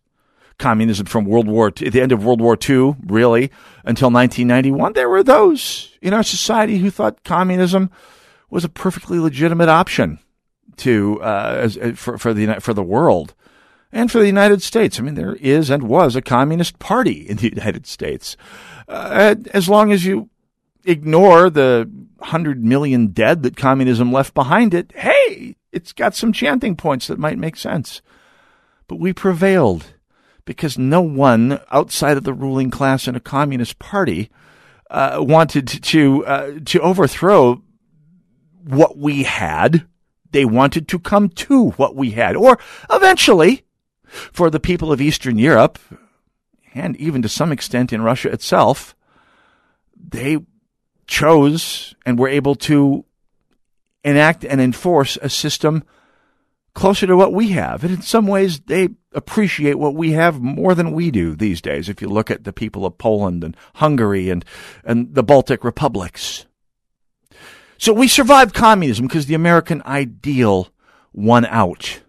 Communism 0.58 1.06
from 1.06 1.24
World 1.24 1.48
War 1.48 1.72
II, 1.76 1.88
the 1.88 2.00
end 2.00 2.12
of 2.12 2.24
World 2.24 2.40
War 2.40 2.56
II, 2.56 2.94
really, 3.06 3.50
until 3.84 4.10
1991, 4.10 4.92
there 4.92 5.08
were 5.08 5.24
those 5.24 5.96
in 6.00 6.14
our 6.14 6.22
society 6.22 6.78
who 6.78 6.90
thought 6.90 7.24
communism 7.24 7.90
was 8.48 8.64
a 8.64 8.68
perfectly 8.68 9.18
legitimate 9.18 9.68
option 9.68 10.20
to 10.78 11.20
uh, 11.22 11.56
as, 11.58 11.78
uh, 11.78 11.92
for 11.94 12.18
for 12.18 12.34
the 12.34 12.60
for 12.60 12.74
the 12.74 12.82
world 12.82 13.34
and 13.92 14.10
for 14.10 14.18
the 14.18 14.26
United 14.26 14.62
States. 14.62 14.98
I 14.98 15.02
mean, 15.02 15.14
there 15.14 15.34
is 15.34 15.70
and 15.70 15.84
was 15.84 16.16
a 16.16 16.22
communist 16.22 16.78
party 16.78 17.28
in 17.28 17.36
the 17.36 17.48
United 17.54 17.86
States. 17.86 18.36
Uh, 18.88 19.36
as 19.52 19.68
long 19.68 19.92
as 19.92 20.04
you 20.04 20.30
ignore 20.84 21.50
the 21.50 21.90
hundred 22.20 22.64
million 22.64 23.08
dead 23.08 23.42
that 23.42 23.56
communism 23.56 24.12
left 24.12 24.34
behind 24.34 24.74
it, 24.74 24.92
hey, 24.94 25.56
it's 25.72 25.92
got 25.92 26.14
some 26.14 26.32
chanting 26.32 26.76
points 26.76 27.06
that 27.06 27.18
might 27.18 27.38
make 27.38 27.56
sense. 27.56 28.02
But 28.88 28.98
we 28.98 29.12
prevailed 29.12 29.94
because 30.44 30.76
no 30.76 31.00
one 31.00 31.60
outside 31.70 32.16
of 32.16 32.24
the 32.24 32.34
ruling 32.34 32.70
class 32.70 33.06
in 33.06 33.14
a 33.14 33.20
communist 33.20 33.78
party 33.78 34.30
uh, 34.90 35.18
wanted 35.20 35.66
to 35.66 36.26
uh, 36.26 36.52
to 36.66 36.80
overthrow 36.80 37.62
what 38.64 38.96
we 38.96 39.22
had 39.22 39.86
they 40.32 40.44
wanted 40.44 40.88
to 40.88 40.98
come 40.98 41.28
to 41.28 41.70
what 41.72 41.94
we 41.94 42.10
had. 42.10 42.36
Or 42.36 42.58
eventually, 42.90 43.64
for 44.04 44.50
the 44.50 44.60
people 44.60 44.92
of 44.92 45.00
Eastern 45.00 45.38
Europe, 45.38 45.78
and 46.74 46.96
even 46.96 47.22
to 47.22 47.28
some 47.28 47.52
extent 47.52 47.92
in 47.92 48.02
Russia 48.02 48.30
itself, 48.30 48.96
they 49.96 50.38
chose 51.06 51.94
and 52.04 52.18
were 52.18 52.28
able 52.28 52.54
to 52.54 53.04
enact 54.04 54.44
and 54.44 54.60
enforce 54.60 55.16
a 55.20 55.28
system 55.28 55.84
closer 56.74 57.06
to 57.06 57.16
what 57.16 57.32
we 57.32 57.50
have. 57.50 57.84
And 57.84 57.92
in 57.92 58.02
some 58.02 58.26
ways, 58.26 58.60
they 58.60 58.88
appreciate 59.12 59.78
what 59.78 59.94
we 59.94 60.12
have 60.12 60.40
more 60.40 60.74
than 60.74 60.92
we 60.92 61.10
do 61.10 61.34
these 61.36 61.60
days. 61.60 61.88
If 61.88 62.00
you 62.00 62.08
look 62.08 62.30
at 62.30 62.44
the 62.44 62.52
people 62.52 62.86
of 62.86 62.98
Poland 62.98 63.44
and 63.44 63.56
Hungary 63.74 64.30
and, 64.30 64.44
and 64.84 65.14
the 65.14 65.22
Baltic 65.22 65.64
republics. 65.64 66.46
So 67.82 67.92
we 67.92 68.06
survived 68.06 68.54
communism 68.54 69.08
because 69.08 69.26
the 69.26 69.34
American 69.34 69.82
ideal 69.84 70.68
won 71.12 71.44
out. 71.46 72.00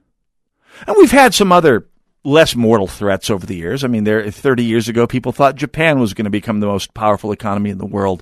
And 0.85 0.95
we've 0.99 1.09
had 1.09 1.33
some 1.33 1.51
other 1.51 1.87
less 2.23 2.55
mortal 2.55 2.85
threats 2.85 3.31
over 3.31 3.47
the 3.47 3.55
years. 3.55 3.83
I 3.83 3.87
mean, 3.87 4.03
there 4.03 4.29
30 4.29 4.63
years 4.63 4.87
ago, 4.87 5.07
people 5.07 5.31
thought 5.31 5.55
Japan 5.55 5.99
was 5.99 6.13
going 6.13 6.25
to 6.25 6.29
become 6.29 6.59
the 6.59 6.67
most 6.67 6.93
powerful 6.93 7.31
economy 7.31 7.71
in 7.71 7.79
the 7.79 7.87
world. 7.87 8.21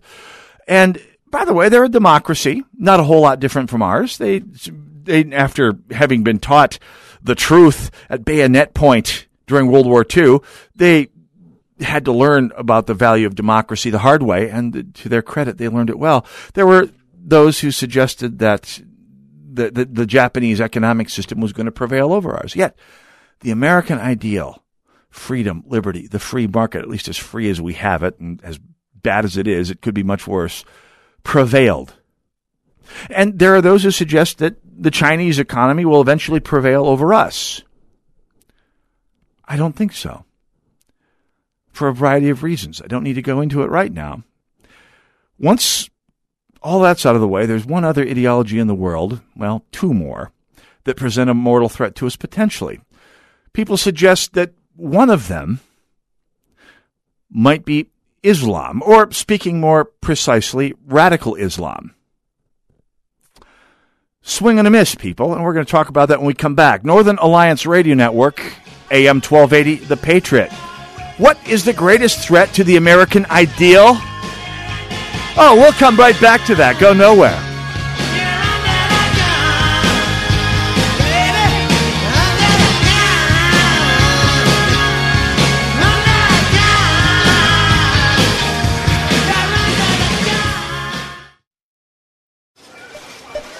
And 0.65 0.97
by 1.29 1.43
the 1.43 1.51
way, 1.51 1.67
they're 1.67 1.83
a 1.83 1.89
democracy, 1.89 2.63
not 2.77 3.01
a 3.01 3.03
whole 3.03 3.19
lot 3.19 3.41
different 3.41 3.69
from 3.69 3.81
ours. 3.81 4.17
They, 4.17 4.39
they 4.39 5.29
after 5.33 5.77
having 5.91 6.23
been 6.23 6.39
taught 6.39 6.79
the 7.21 7.35
truth 7.35 7.91
at 8.09 8.23
bayonet 8.23 8.73
point 8.73 9.27
during 9.47 9.67
World 9.67 9.87
War 9.87 10.05
II, 10.09 10.39
they 10.73 11.09
had 11.81 12.05
to 12.05 12.13
learn 12.13 12.53
about 12.55 12.87
the 12.87 12.93
value 12.93 13.27
of 13.27 13.35
democracy 13.35 13.89
the 13.89 13.99
hard 13.99 14.23
way, 14.23 14.49
and 14.49 14.95
to 14.95 15.09
their 15.09 15.21
credit, 15.21 15.57
they 15.57 15.67
learned 15.67 15.89
it 15.89 15.99
well. 15.99 16.25
There 16.53 16.65
were 16.65 16.87
those 17.23 17.59
who 17.59 17.71
suggested 17.71 18.39
that 18.39 18.81
the, 19.53 19.71
the, 19.71 19.85
the 19.85 20.05
Japanese 20.05 20.61
economic 20.61 21.09
system 21.09 21.39
was 21.39 21.53
going 21.53 21.65
to 21.65 21.71
prevail 21.71 22.13
over 22.13 22.35
ours. 22.35 22.55
Yet, 22.55 22.77
the 23.41 23.51
American 23.51 23.99
ideal, 23.99 24.63
freedom, 25.09 25.63
liberty, 25.67 26.07
the 26.07 26.19
free 26.19 26.47
market, 26.47 26.81
at 26.81 26.89
least 26.89 27.07
as 27.07 27.17
free 27.17 27.49
as 27.49 27.61
we 27.61 27.73
have 27.73 28.03
it, 28.03 28.19
and 28.19 28.41
as 28.43 28.59
bad 29.01 29.25
as 29.25 29.37
it 29.37 29.47
is, 29.47 29.69
it 29.69 29.81
could 29.81 29.93
be 29.93 30.03
much 30.03 30.27
worse, 30.27 30.63
prevailed. 31.23 31.93
And 33.09 33.39
there 33.39 33.55
are 33.55 33.61
those 33.61 33.83
who 33.83 33.91
suggest 33.91 34.37
that 34.39 34.55
the 34.63 34.91
Chinese 34.91 35.39
economy 35.39 35.85
will 35.85 36.01
eventually 36.01 36.39
prevail 36.39 36.85
over 36.85 37.13
us. 37.13 37.61
I 39.45 39.57
don't 39.57 39.75
think 39.75 39.93
so. 39.93 40.25
For 41.71 41.87
a 41.87 41.93
variety 41.93 42.29
of 42.29 42.43
reasons. 42.43 42.81
I 42.81 42.87
don't 42.87 43.03
need 43.03 43.13
to 43.13 43.21
go 43.21 43.41
into 43.41 43.63
it 43.63 43.69
right 43.69 43.91
now. 43.91 44.23
Once 45.39 45.89
all 46.61 46.79
that's 46.79 47.05
out 47.05 47.15
of 47.15 47.21
the 47.21 47.27
way, 47.27 47.45
there's 47.45 47.65
one 47.65 47.83
other 47.83 48.03
ideology 48.03 48.59
in 48.59 48.67
the 48.67 48.75
world, 48.75 49.21
well, 49.35 49.65
two 49.71 49.93
more, 49.93 50.31
that 50.83 50.97
present 50.97 51.29
a 51.29 51.33
mortal 51.33 51.69
threat 51.69 51.95
to 51.95 52.07
us 52.07 52.15
potentially. 52.15 52.81
People 53.53 53.77
suggest 53.77 54.33
that 54.33 54.53
one 54.75 55.09
of 55.09 55.27
them 55.27 55.59
might 57.29 57.65
be 57.65 57.87
Islam, 58.23 58.83
or 58.85 59.11
speaking 59.11 59.59
more 59.59 59.85
precisely, 59.85 60.73
radical 60.85 61.35
Islam. 61.35 61.95
Swing 64.21 64.59
and 64.59 64.67
a 64.67 64.71
miss, 64.71 64.93
people, 64.93 65.33
and 65.33 65.43
we're 65.43 65.53
going 65.53 65.65
to 65.65 65.71
talk 65.71 65.89
about 65.89 66.09
that 66.09 66.19
when 66.19 66.27
we 66.27 66.35
come 66.35 66.53
back. 66.53 66.85
Northern 66.85 67.17
Alliance 67.17 67.65
Radio 67.65 67.95
Network, 67.95 68.39
AM 68.91 69.17
1280, 69.17 69.85
The 69.85 69.97
Patriot. 69.97 70.51
What 71.17 71.39
is 71.47 71.65
the 71.65 71.73
greatest 71.73 72.19
threat 72.19 72.53
to 72.53 72.63
the 72.63 72.77
American 72.77 73.25
ideal? 73.31 73.99
Oh, 75.37 75.55
we'll 75.55 75.71
come 75.73 75.95
right 75.95 76.19
back 76.19 76.45
to 76.45 76.55
that. 76.55 76.79
Go 76.79 76.93
nowhere. 76.93 77.37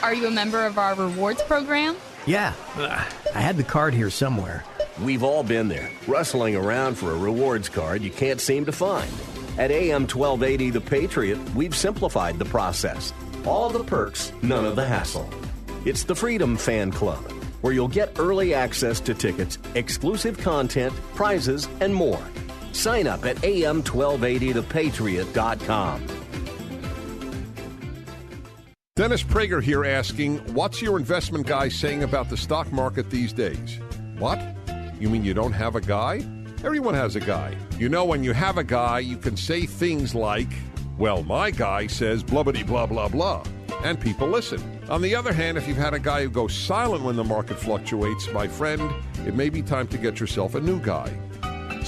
Are 0.03 0.13
you 0.13 0.27
a 0.27 0.31
member 0.31 0.65
of 0.65 0.77
our 0.77 0.93
rewards 0.95 1.41
program? 1.43 1.95
Yeah, 2.25 2.53
I 3.33 3.39
had 3.39 3.55
the 3.55 3.63
card 3.63 3.93
here 3.93 4.09
somewhere. 4.09 4.65
We've 5.01 5.23
all 5.23 5.41
been 5.41 5.69
there, 5.69 5.89
rustling 6.05 6.55
around 6.55 6.95
for 6.95 7.11
a 7.11 7.17
rewards 7.17 7.69
card 7.69 8.01
you 8.01 8.11
can't 8.11 8.41
seem 8.41 8.65
to 8.65 8.73
find. 8.73 9.09
At 9.57 9.69
AM 9.69 10.03
1280 10.03 10.69
The 10.69 10.79
Patriot, 10.79 11.37
we've 11.55 11.75
simplified 11.75 12.39
the 12.39 12.45
process. 12.45 13.11
All 13.45 13.69
the 13.69 13.83
perks, 13.83 14.31
none 14.41 14.63
of 14.65 14.77
the 14.77 14.85
hassle. 14.85 15.29
It's 15.83 16.05
the 16.05 16.15
Freedom 16.15 16.55
Fan 16.55 16.89
Club, 16.91 17.29
where 17.61 17.73
you'll 17.73 17.89
get 17.89 18.17
early 18.17 18.53
access 18.53 19.01
to 19.01 19.13
tickets, 19.13 19.57
exclusive 19.75 20.37
content, 20.37 20.93
prizes, 21.15 21.67
and 21.81 21.93
more. 21.93 22.21
Sign 22.71 23.07
up 23.07 23.25
at 23.25 23.35
am1280thepatriot.com. 23.37 26.07
Dennis 28.95 29.23
Prager 29.23 29.63
here 29.63 29.83
asking, 29.83 30.37
what's 30.53 30.81
your 30.81 30.97
investment 30.97 31.45
guy 31.47 31.67
saying 31.67 32.03
about 32.03 32.29
the 32.29 32.37
stock 32.37 32.71
market 32.71 33.09
these 33.09 33.33
days? 33.33 33.79
What? 34.17 34.39
You 34.99 35.09
mean 35.09 35.25
you 35.25 35.33
don't 35.33 35.53
have 35.53 35.75
a 35.75 35.81
guy? 35.81 36.23
Everyone 36.63 36.93
has 36.93 37.15
a 37.15 37.19
guy. 37.19 37.57
You 37.79 37.89
know, 37.89 38.05
when 38.05 38.23
you 38.23 38.33
have 38.33 38.59
a 38.59 38.63
guy, 38.63 38.99
you 38.99 39.17
can 39.17 39.35
say 39.35 39.65
things 39.65 40.13
like, 40.13 40.47
well, 40.99 41.23
my 41.23 41.49
guy 41.49 41.87
says 41.87 42.23
blubbity 42.23 42.65
blah 42.65 42.85
blah 42.85 43.07
blah, 43.07 43.43
and 43.83 43.99
people 43.99 44.27
listen. 44.27 44.61
On 44.87 45.01
the 45.01 45.15
other 45.15 45.33
hand, 45.33 45.57
if 45.57 45.67
you've 45.67 45.77
had 45.77 45.95
a 45.95 45.99
guy 45.99 46.21
who 46.21 46.29
goes 46.29 46.53
silent 46.53 47.03
when 47.03 47.15
the 47.15 47.23
market 47.23 47.57
fluctuates, 47.57 48.31
my 48.31 48.47
friend, 48.47 48.93
it 49.25 49.33
may 49.33 49.49
be 49.49 49.63
time 49.63 49.87
to 49.87 49.97
get 49.97 50.19
yourself 50.19 50.53
a 50.53 50.61
new 50.61 50.79
guy. 50.79 51.11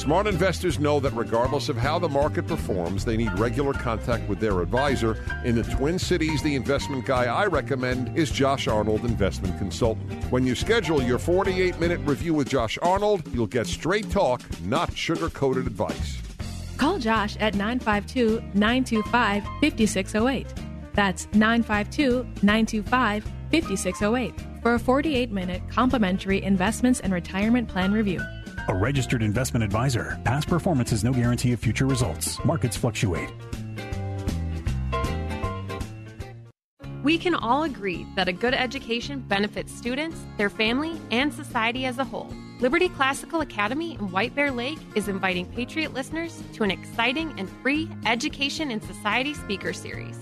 Smart 0.04 0.28
investors 0.28 0.80
know 0.80 1.00
that 1.00 1.14
regardless 1.14 1.70
of 1.70 1.78
how 1.78 1.98
the 1.98 2.10
market 2.10 2.46
performs, 2.46 3.06
they 3.06 3.16
need 3.16 3.40
regular 3.40 3.72
contact 3.72 4.28
with 4.28 4.38
their 4.38 4.60
advisor. 4.60 5.24
In 5.46 5.56
the 5.56 5.64
Twin 5.64 5.98
Cities, 5.98 6.44
the 6.44 6.56
investment 6.56 7.06
guy 7.06 7.24
I 7.34 7.46
recommend 7.46 8.18
is 8.18 8.30
Josh 8.30 8.68
Arnold, 8.68 9.06
investment 9.06 9.58
consultant. 9.58 10.12
When 10.30 10.46
you 10.46 10.56
schedule 10.56 11.02
your 11.02 11.20
48 11.20 11.80
minute 11.80 12.02
review 12.02 12.34
with 12.34 12.50
Josh 12.50 12.78
Arnold, 12.82 13.34
you'll 13.34 13.48
get 13.48 13.66
straight 13.66 14.12
talk, 14.12 14.42
not 14.64 14.94
sugar 14.94 15.30
coated 15.30 15.68
advice. 15.68 16.18
Call 16.76 17.00
Josh 17.00 17.38
at 17.38 17.56
952 17.56 18.44
925 18.56 19.44
5608. 19.62 20.48
That's 20.96 21.30
952 21.32 22.24
925 22.42 23.24
5608 23.52 24.34
for 24.62 24.74
a 24.74 24.80
48 24.80 25.32
minute 25.32 25.62
complimentary 25.70 26.44
investments 26.44 27.00
and 27.00 27.14
retirement 27.14 27.70
plan 27.70 27.94
review. 27.94 28.22
A 28.70 28.74
registered 28.74 29.22
investment 29.22 29.62
advisor. 29.62 30.18
Past 30.24 30.48
performance 30.48 30.94
is 30.94 31.04
no 31.04 31.12
guarantee 31.12 31.52
of 31.52 31.60
future 31.60 31.86
results. 31.86 32.44
Markets 32.46 32.78
fluctuate. 32.78 33.30
We 37.04 37.18
can 37.18 37.36
all 37.36 37.64
agree 37.64 38.08
that 38.16 38.30
a 38.30 38.32
good 38.32 38.54
education 38.54 39.20
benefits 39.20 39.74
students, 39.74 40.18
their 40.38 40.50
family, 40.50 40.94
and 41.12 41.34
society 41.34 41.86
as 41.86 41.98
a 41.98 42.06
whole. 42.06 42.34
Liberty 42.62 42.88
Classical 42.88 43.42
Academy 43.42 43.96
in 43.96 44.12
White 44.12 44.34
Bear 44.34 44.50
Lake 44.50 44.80
is 44.96 45.10
inviting 45.10 45.46
Patriot 45.48 45.94
listeners 45.94 46.42
to 46.54 46.64
an 46.64 46.72
exciting 46.72 47.38
and 47.38 47.50
free 47.62 47.90
Education 48.06 48.72
and 48.72 48.82
Society 48.82 49.34
speaker 49.34 49.74
series. 49.74 50.18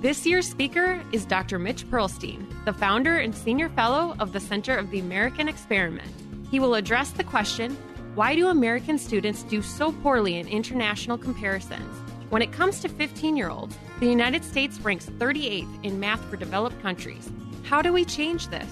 This 0.00 0.24
year's 0.24 0.48
speaker 0.48 1.02
is 1.12 1.26
Dr. 1.26 1.58
Mitch 1.58 1.86
Pearlstein, 1.90 2.46
the 2.64 2.72
founder 2.72 3.18
and 3.18 3.34
senior 3.34 3.68
fellow 3.68 4.16
of 4.18 4.32
the 4.32 4.40
Center 4.40 4.74
of 4.74 4.90
the 4.90 5.00
American 5.00 5.46
Experiment. 5.46 6.10
He 6.50 6.58
will 6.58 6.74
address 6.74 7.10
the 7.10 7.24
question 7.24 7.76
why 8.14 8.34
do 8.34 8.48
American 8.48 8.98
students 8.98 9.42
do 9.44 9.62
so 9.62 9.90
poorly 9.90 10.36
in 10.36 10.46
international 10.46 11.16
comparisons? 11.16 11.96
When 12.28 12.42
it 12.42 12.52
comes 12.52 12.80
to 12.80 12.88
15 12.90 13.38
year 13.38 13.48
olds, 13.48 13.78
the 14.00 14.06
United 14.06 14.44
States 14.44 14.78
ranks 14.80 15.06
38th 15.06 15.82
in 15.82 15.98
math 15.98 16.22
for 16.26 16.36
developed 16.36 16.80
countries. 16.82 17.30
How 17.62 17.80
do 17.80 17.90
we 17.90 18.04
change 18.04 18.48
this? 18.48 18.68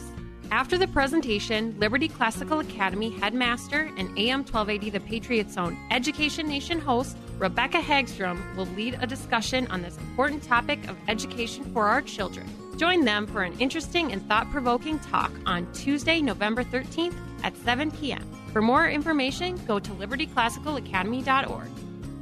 After 0.51 0.77
the 0.77 0.89
presentation, 0.89 1.75
Liberty 1.79 2.09
Classical 2.09 2.59
Academy 2.59 3.09
headmaster 3.09 3.91
and 3.97 4.11
AM 4.19 4.41
1280 4.41 4.91
The 4.91 5.01
Patriot's 5.01 5.57
own 5.57 5.79
Education 5.91 6.47
Nation 6.47 6.79
host, 6.79 7.17
Rebecca 7.39 7.79
Hagstrom, 7.79 8.43
will 8.57 8.67
lead 8.77 8.99
a 9.01 9.07
discussion 9.07 9.67
on 9.69 9.81
this 9.81 9.97
important 9.97 10.43
topic 10.43 10.87
of 10.87 10.99
education 11.09 11.65
for 11.73 11.87
our 11.87 12.03
children. 12.03 12.47
Join 12.77 13.07
them 13.07 13.27
for 13.27 13.43
an 13.43 13.59
interesting 13.59 14.13
and 14.13 14.27
thought 14.29 14.51
provoking 14.51 14.99
talk 14.99 15.33
on 15.47 15.73
Tuesday, 15.73 16.21
November 16.21 16.63
13th 16.63 17.15
at 17.43 17.57
7 17.59 17.91
p.m. 17.93 18.40
For 18.53 18.61
more 18.61 18.89
information, 18.89 19.57
go 19.67 19.79
to 19.79 19.91
libertyclassicalacademy.org. 19.93 21.69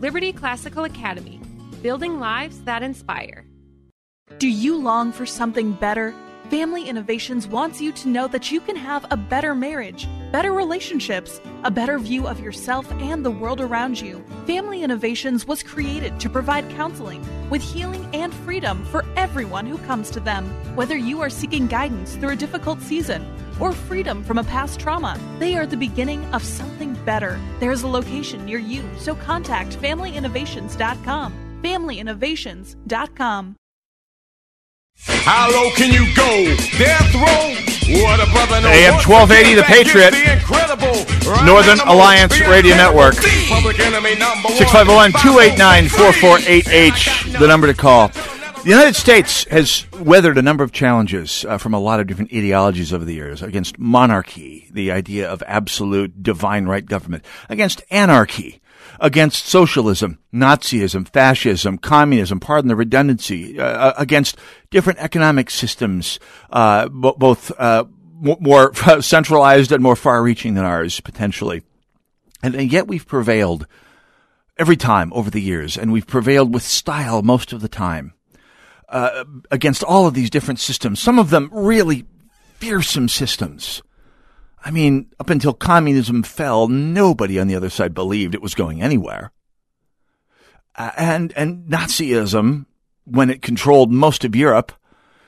Liberty 0.00 0.32
Classical 0.32 0.84
Academy, 0.84 1.40
building 1.82 2.20
lives 2.20 2.60
that 2.62 2.82
inspire. 2.82 3.46
Do 4.36 4.46
you 4.46 4.76
long 4.76 5.10
for 5.10 5.24
something 5.24 5.72
better? 5.72 6.14
Family 6.50 6.88
Innovations 6.88 7.46
wants 7.46 7.80
you 7.80 7.92
to 7.92 8.08
know 8.08 8.28
that 8.28 8.50
you 8.50 8.60
can 8.60 8.76
have 8.76 9.06
a 9.10 9.16
better 9.16 9.54
marriage, 9.54 10.06
better 10.30 10.52
relationships, 10.52 11.40
a 11.64 11.70
better 11.70 11.98
view 11.98 12.26
of 12.26 12.40
yourself 12.40 12.90
and 12.92 13.24
the 13.24 13.30
world 13.30 13.60
around 13.60 14.00
you. 14.00 14.24
Family 14.46 14.82
Innovations 14.82 15.46
was 15.46 15.62
created 15.62 16.20
to 16.20 16.30
provide 16.30 16.68
counseling 16.70 17.26
with 17.50 17.62
healing 17.62 18.06
and 18.14 18.32
freedom 18.32 18.84
for 18.86 19.04
everyone 19.16 19.66
who 19.66 19.78
comes 19.78 20.10
to 20.10 20.20
them. 20.20 20.46
Whether 20.76 20.96
you 20.96 21.20
are 21.20 21.30
seeking 21.30 21.66
guidance 21.66 22.14
through 22.16 22.30
a 22.30 22.36
difficult 22.36 22.80
season 22.82 23.26
or 23.60 23.72
freedom 23.72 24.24
from 24.24 24.38
a 24.38 24.44
past 24.44 24.80
trauma, 24.80 25.18
they 25.38 25.54
are 25.56 25.66
the 25.66 25.76
beginning 25.76 26.24
of 26.34 26.42
something 26.42 26.94
better. 27.04 27.38
There's 27.60 27.82
a 27.82 27.88
location 27.88 28.44
near 28.44 28.58
you, 28.58 28.82
so 28.98 29.14
contact 29.14 29.76
FamilyInnovations.com. 29.80 31.60
FamilyInnovations.com. 31.62 33.56
How 35.00 35.50
low 35.50 35.70
can 35.76 35.92
you 35.92 36.12
go? 36.14 36.56
Death 36.76 37.14
row? 37.14 37.54
What 38.02 38.20
a 38.20 38.30
brother 38.32 38.60
knows. 38.60 38.76
AM 38.76 38.94
1280, 38.94 39.54
The 39.54 39.62
Patriot. 39.62 40.12
Northern 41.44 41.80
Alliance 41.86 42.40
Radio 42.40 42.74
Network. 42.74 43.14
651 43.14 45.12
289 45.12 45.88
4488, 45.88 47.38
the 47.38 47.46
number 47.46 47.66
to 47.66 47.74
call. 47.74 48.10
The 48.64 48.74
United 48.74 48.96
States 48.96 49.44
has 49.44 49.86
weathered 49.92 50.36
a 50.36 50.42
number 50.42 50.64
of 50.64 50.72
challenges 50.72 51.44
uh, 51.44 51.58
from 51.58 51.74
a 51.74 51.78
lot 51.78 52.00
of 52.00 52.06
different 52.06 52.32
ideologies 52.34 52.92
over 52.92 53.04
the 53.04 53.14
years 53.14 53.40
against 53.40 53.78
monarchy, 53.78 54.68
the 54.72 54.90
idea 54.90 55.30
of 55.30 55.42
absolute 55.46 56.22
divine 56.22 56.66
right 56.66 56.84
government, 56.84 57.24
against 57.48 57.82
anarchy, 57.90 58.60
against 59.00 59.46
socialism, 59.46 60.18
Nazism, 60.34 61.08
fascism, 61.08 61.78
communism, 61.78 62.40
pardon 62.40 62.68
the 62.68 62.76
redundancy, 62.76 63.58
uh, 63.58 63.64
uh 63.64 63.94
against 63.96 64.36
different 64.70 64.98
economic 64.98 65.50
systems, 65.50 66.18
uh, 66.50 66.88
b- 66.88 67.14
both 67.16 67.52
uh, 67.58 67.84
more 68.20 68.74
centralized 69.00 69.72
and 69.72 69.82
more 69.82 69.96
far 69.96 70.22
reaching 70.22 70.54
than 70.54 70.64
ours, 70.64 71.00
potentially. 71.00 71.62
And, 72.42 72.54
and 72.54 72.72
yet 72.72 72.88
we've 72.88 73.06
prevailed 73.06 73.66
every 74.58 74.76
time 74.76 75.12
over 75.14 75.30
the 75.30 75.40
years, 75.40 75.78
and 75.78 75.92
we've 75.92 76.06
prevailed 76.06 76.52
with 76.52 76.64
style 76.64 77.22
most 77.22 77.52
of 77.52 77.60
the 77.60 77.68
time. 77.68 78.14
Uh, 78.88 79.24
against 79.50 79.82
all 79.82 80.06
of 80.06 80.14
these 80.14 80.30
different 80.30 80.58
systems, 80.58 80.98
some 80.98 81.18
of 81.18 81.28
them 81.28 81.50
really 81.52 82.06
fearsome 82.54 83.06
systems. 83.06 83.82
I 84.64 84.70
mean, 84.70 85.12
up 85.20 85.28
until 85.28 85.52
communism 85.52 86.22
fell, 86.22 86.68
nobody 86.68 87.38
on 87.38 87.48
the 87.48 87.54
other 87.54 87.68
side 87.68 87.92
believed 87.92 88.34
it 88.34 88.42
was 88.42 88.54
going 88.54 88.80
anywhere. 88.80 89.30
Uh, 90.74 90.92
and, 90.96 91.32
and 91.36 91.66
Nazism, 91.68 92.64
when 93.04 93.30
it 93.30 93.42
controlled 93.42 93.92
most 93.92 94.24
of 94.24 94.34
Europe, 94.34 94.72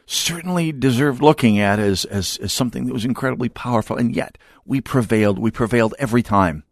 certainly 0.06 0.72
deserved 0.72 1.22
looking 1.22 1.58
at 1.58 1.78
as, 1.78 2.04
as, 2.06 2.38
as 2.38 2.52
something 2.52 2.86
that 2.86 2.92
was 2.92 3.04
incredibly 3.04 3.48
powerful. 3.48 3.96
And 3.96 4.16
yet, 4.16 4.38
we 4.64 4.80
prevailed. 4.80 5.38
We 5.38 5.50
prevailed 5.50 5.94
every 5.98 6.22
time. 6.22 6.64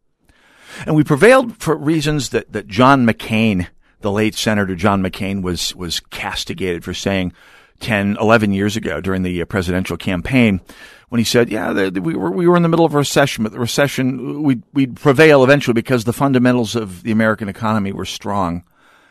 And 0.86 0.96
we 0.96 1.04
prevailed 1.04 1.56
for 1.58 1.76
reasons 1.76 2.30
that, 2.30 2.52
that 2.52 2.66
John 2.66 3.06
McCain 3.06 3.68
the 4.00 4.12
late 4.12 4.34
Senator 4.34 4.74
John 4.74 5.02
McCain 5.02 5.42
was 5.42 5.74
was 5.74 6.00
castigated 6.00 6.84
for 6.84 6.94
saying 6.94 7.32
10, 7.80 8.16
11 8.20 8.52
years 8.52 8.76
ago 8.76 9.00
during 9.00 9.22
the 9.22 9.42
uh, 9.42 9.44
presidential 9.44 9.96
campaign 9.96 10.60
when 11.08 11.18
he 11.18 11.24
said, 11.24 11.48
"Yeah, 11.50 11.72
we 11.90 12.14
were 12.14 12.30
we 12.30 12.46
were 12.46 12.56
in 12.56 12.62
the 12.62 12.68
middle 12.68 12.84
of 12.84 12.94
a 12.94 12.98
recession, 12.98 13.44
but 13.44 13.52
the 13.52 13.60
recession 13.60 14.42
we 14.42 14.60
we'd 14.72 14.96
prevail 14.96 15.44
eventually 15.44 15.74
because 15.74 16.04
the 16.04 16.12
fundamentals 16.12 16.74
of 16.76 17.02
the 17.02 17.12
American 17.12 17.48
economy 17.48 17.92
were 17.92 18.04
strong." 18.04 18.64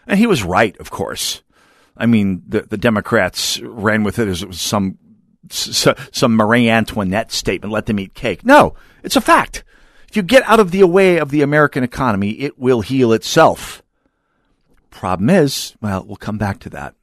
And 0.05 0.19
he 0.19 0.27
was 0.27 0.43
right, 0.43 0.77
of 0.79 0.89
course. 0.89 1.41
I 1.95 2.05
mean, 2.05 2.43
the 2.47 2.61
the 2.61 2.77
Democrats 2.77 3.59
ran 3.61 4.03
with 4.03 4.19
it 4.19 4.27
as 4.27 4.43
it 4.43 4.47
was 4.47 4.61
some 4.61 4.97
some 5.49 6.35
Marie 6.35 6.69
Antoinette 6.69 7.31
statement, 7.31 7.71
"Let 7.71 7.85
them 7.87 7.99
eat 7.99 8.13
cake." 8.13 8.45
No, 8.45 8.75
it's 9.03 9.15
a 9.15 9.21
fact. 9.21 9.63
If 10.09 10.15
you 10.15 10.23
get 10.23 10.47
out 10.47 10.59
of 10.59 10.71
the 10.71 10.83
way 10.85 11.17
of 11.17 11.31
the 11.31 11.41
American 11.41 11.83
economy, 11.83 12.31
it 12.31 12.57
will 12.57 12.81
heal 12.81 13.11
itself. 13.11 13.81
Problem 14.97 15.29
is, 15.29 15.75
well, 15.79 16.03
we'll 16.07 16.15
come 16.15 16.39
back 16.39 16.57
to 16.61 16.71
that. 16.71 16.95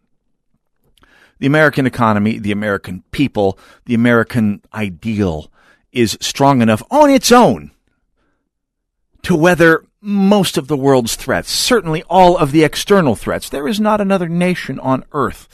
The 1.39 1.47
American 1.47 1.87
economy, 1.87 2.41
the 2.41 2.51
American 2.51 3.05
people, 3.13 3.57
the 3.85 3.95
American 3.95 4.63
ideal 4.75 5.49
is 5.93 6.19
strong 6.21 6.61
enough 6.61 6.83
on 6.91 7.09
its 7.09 7.31
own 7.31 7.71
to 9.23 9.37
weather 9.37 9.85
most 10.01 10.59
of 10.59 10.67
the 10.67 10.77
world's 10.77 11.15
threats, 11.15 11.53
certainly 11.53 12.03
all 12.11 12.37
of 12.37 12.51
the 12.51 12.65
external 12.65 13.15
threats. 13.15 13.49
There 13.49 13.69
is 13.69 13.79
not 13.79 14.01
another 14.01 14.29
nation 14.29 14.81
on 14.81 15.05
earth 15.13 15.47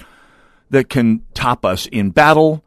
that 0.70 0.88
can 0.88 1.26
top 1.34 1.62
us 1.62 1.84
in 1.88 2.08
battle 2.08 2.64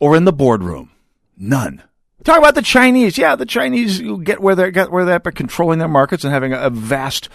or 0.00 0.16
in 0.16 0.24
the 0.24 0.32
boardroom. 0.32 0.90
None. 1.38 1.84
Talk 2.24 2.38
about 2.38 2.56
the 2.56 2.62
Chinese. 2.62 3.16
Yeah, 3.16 3.36
the 3.36 3.46
Chinese 3.46 4.02
get 4.24 4.40
where 4.40 4.56
they're 4.56 4.72
get 4.72 4.90
where 4.90 5.04
they're 5.04 5.20
by 5.20 5.30
controlling 5.30 5.78
their 5.78 5.86
markets 5.86 6.24
and 6.24 6.32
having 6.32 6.52
a 6.52 6.68
vast 6.68 7.28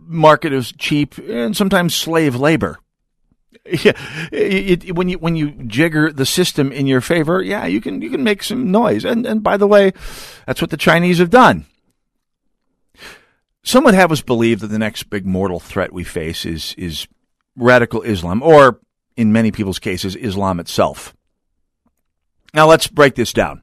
market 0.00 0.52
of 0.52 0.76
cheap 0.78 1.18
and 1.18 1.56
sometimes 1.56 1.94
slave 1.94 2.36
labor. 2.36 2.78
Yeah, 3.66 3.92
it, 4.30 4.84
it, 4.84 4.94
when 4.94 5.08
you 5.08 5.18
when 5.18 5.36
you 5.36 5.52
jigger 5.52 6.12
the 6.12 6.26
system 6.26 6.70
in 6.70 6.86
your 6.86 7.00
favor, 7.00 7.40
yeah, 7.40 7.64
you 7.64 7.80
can 7.80 8.02
you 8.02 8.10
can 8.10 8.22
make 8.22 8.42
some 8.42 8.70
noise. 8.70 9.06
And 9.06 9.24
and 9.24 9.42
by 9.42 9.56
the 9.56 9.66
way, 9.66 9.92
that's 10.46 10.60
what 10.60 10.70
the 10.70 10.76
Chinese 10.76 11.18
have 11.18 11.30
done. 11.30 11.64
Some 13.62 13.84
would 13.84 13.94
have 13.94 14.12
us 14.12 14.20
believe 14.20 14.60
that 14.60 14.66
the 14.66 14.78
next 14.78 15.04
big 15.04 15.24
mortal 15.24 15.60
threat 15.60 15.94
we 15.94 16.04
face 16.04 16.44
is 16.44 16.74
is 16.76 17.08
radical 17.56 18.02
Islam, 18.02 18.42
or 18.42 18.80
in 19.16 19.32
many 19.32 19.50
people's 19.50 19.78
cases, 19.78 20.14
Islam 20.14 20.60
itself. 20.60 21.14
Now 22.52 22.66
let's 22.68 22.86
break 22.86 23.14
this 23.14 23.32
down. 23.32 23.62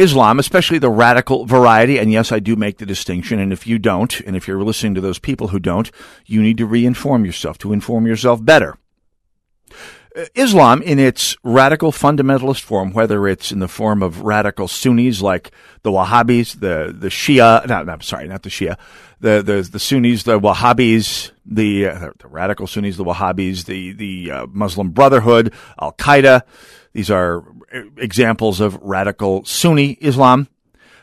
Islam, 0.00 0.38
especially 0.38 0.78
the 0.78 0.90
radical 0.90 1.44
variety, 1.44 1.98
and 1.98 2.10
yes, 2.10 2.32
I 2.32 2.38
do 2.38 2.56
make 2.56 2.78
the 2.78 2.86
distinction, 2.86 3.38
and 3.38 3.52
if 3.52 3.66
you 3.66 3.78
don't, 3.78 4.20
and 4.20 4.34
if 4.34 4.48
you're 4.48 4.62
listening 4.62 4.94
to 4.94 5.00
those 5.00 5.18
people 5.18 5.48
who 5.48 5.58
don't, 5.58 5.90
you 6.24 6.42
need 6.42 6.56
to 6.58 6.66
re-inform 6.66 7.24
yourself, 7.24 7.58
to 7.58 7.72
inform 7.72 8.06
yourself 8.06 8.42
better. 8.44 8.78
Uh, 10.16 10.24
Islam, 10.34 10.82
in 10.82 10.98
its 10.98 11.36
radical 11.44 11.92
fundamentalist 11.92 12.62
form, 12.62 12.92
whether 12.92 13.28
it's 13.28 13.52
in 13.52 13.60
the 13.60 13.68
form 13.68 14.02
of 14.02 14.22
radical 14.22 14.66
Sunnis 14.66 15.20
like 15.20 15.52
the 15.82 15.90
Wahhabis, 15.90 16.58
the 16.58 16.92
the 16.98 17.08
Shia, 17.08 17.64
no, 17.68 17.82
no, 17.82 17.92
I'm 17.92 18.00
sorry, 18.00 18.26
not 18.26 18.42
the 18.42 18.50
Shia, 18.50 18.76
the 19.20 19.42
the, 19.42 19.68
the 19.70 19.78
Sunnis, 19.78 20.24
the 20.24 20.40
Wahhabis, 20.40 21.30
the, 21.46 21.86
uh, 21.86 22.10
the 22.18 22.28
radical 22.28 22.66
Sunnis, 22.66 22.96
the 22.96 23.04
Wahhabis, 23.04 23.66
the 23.66 23.92
the 23.92 24.30
uh, 24.30 24.46
Muslim 24.46 24.90
Brotherhood, 24.90 25.52
Al 25.80 25.92
Qaeda. 25.92 26.42
These 26.92 27.10
are 27.10 27.44
examples 27.96 28.60
of 28.60 28.76
radical 28.82 29.44
Sunni 29.44 29.92
Islam. 30.00 30.48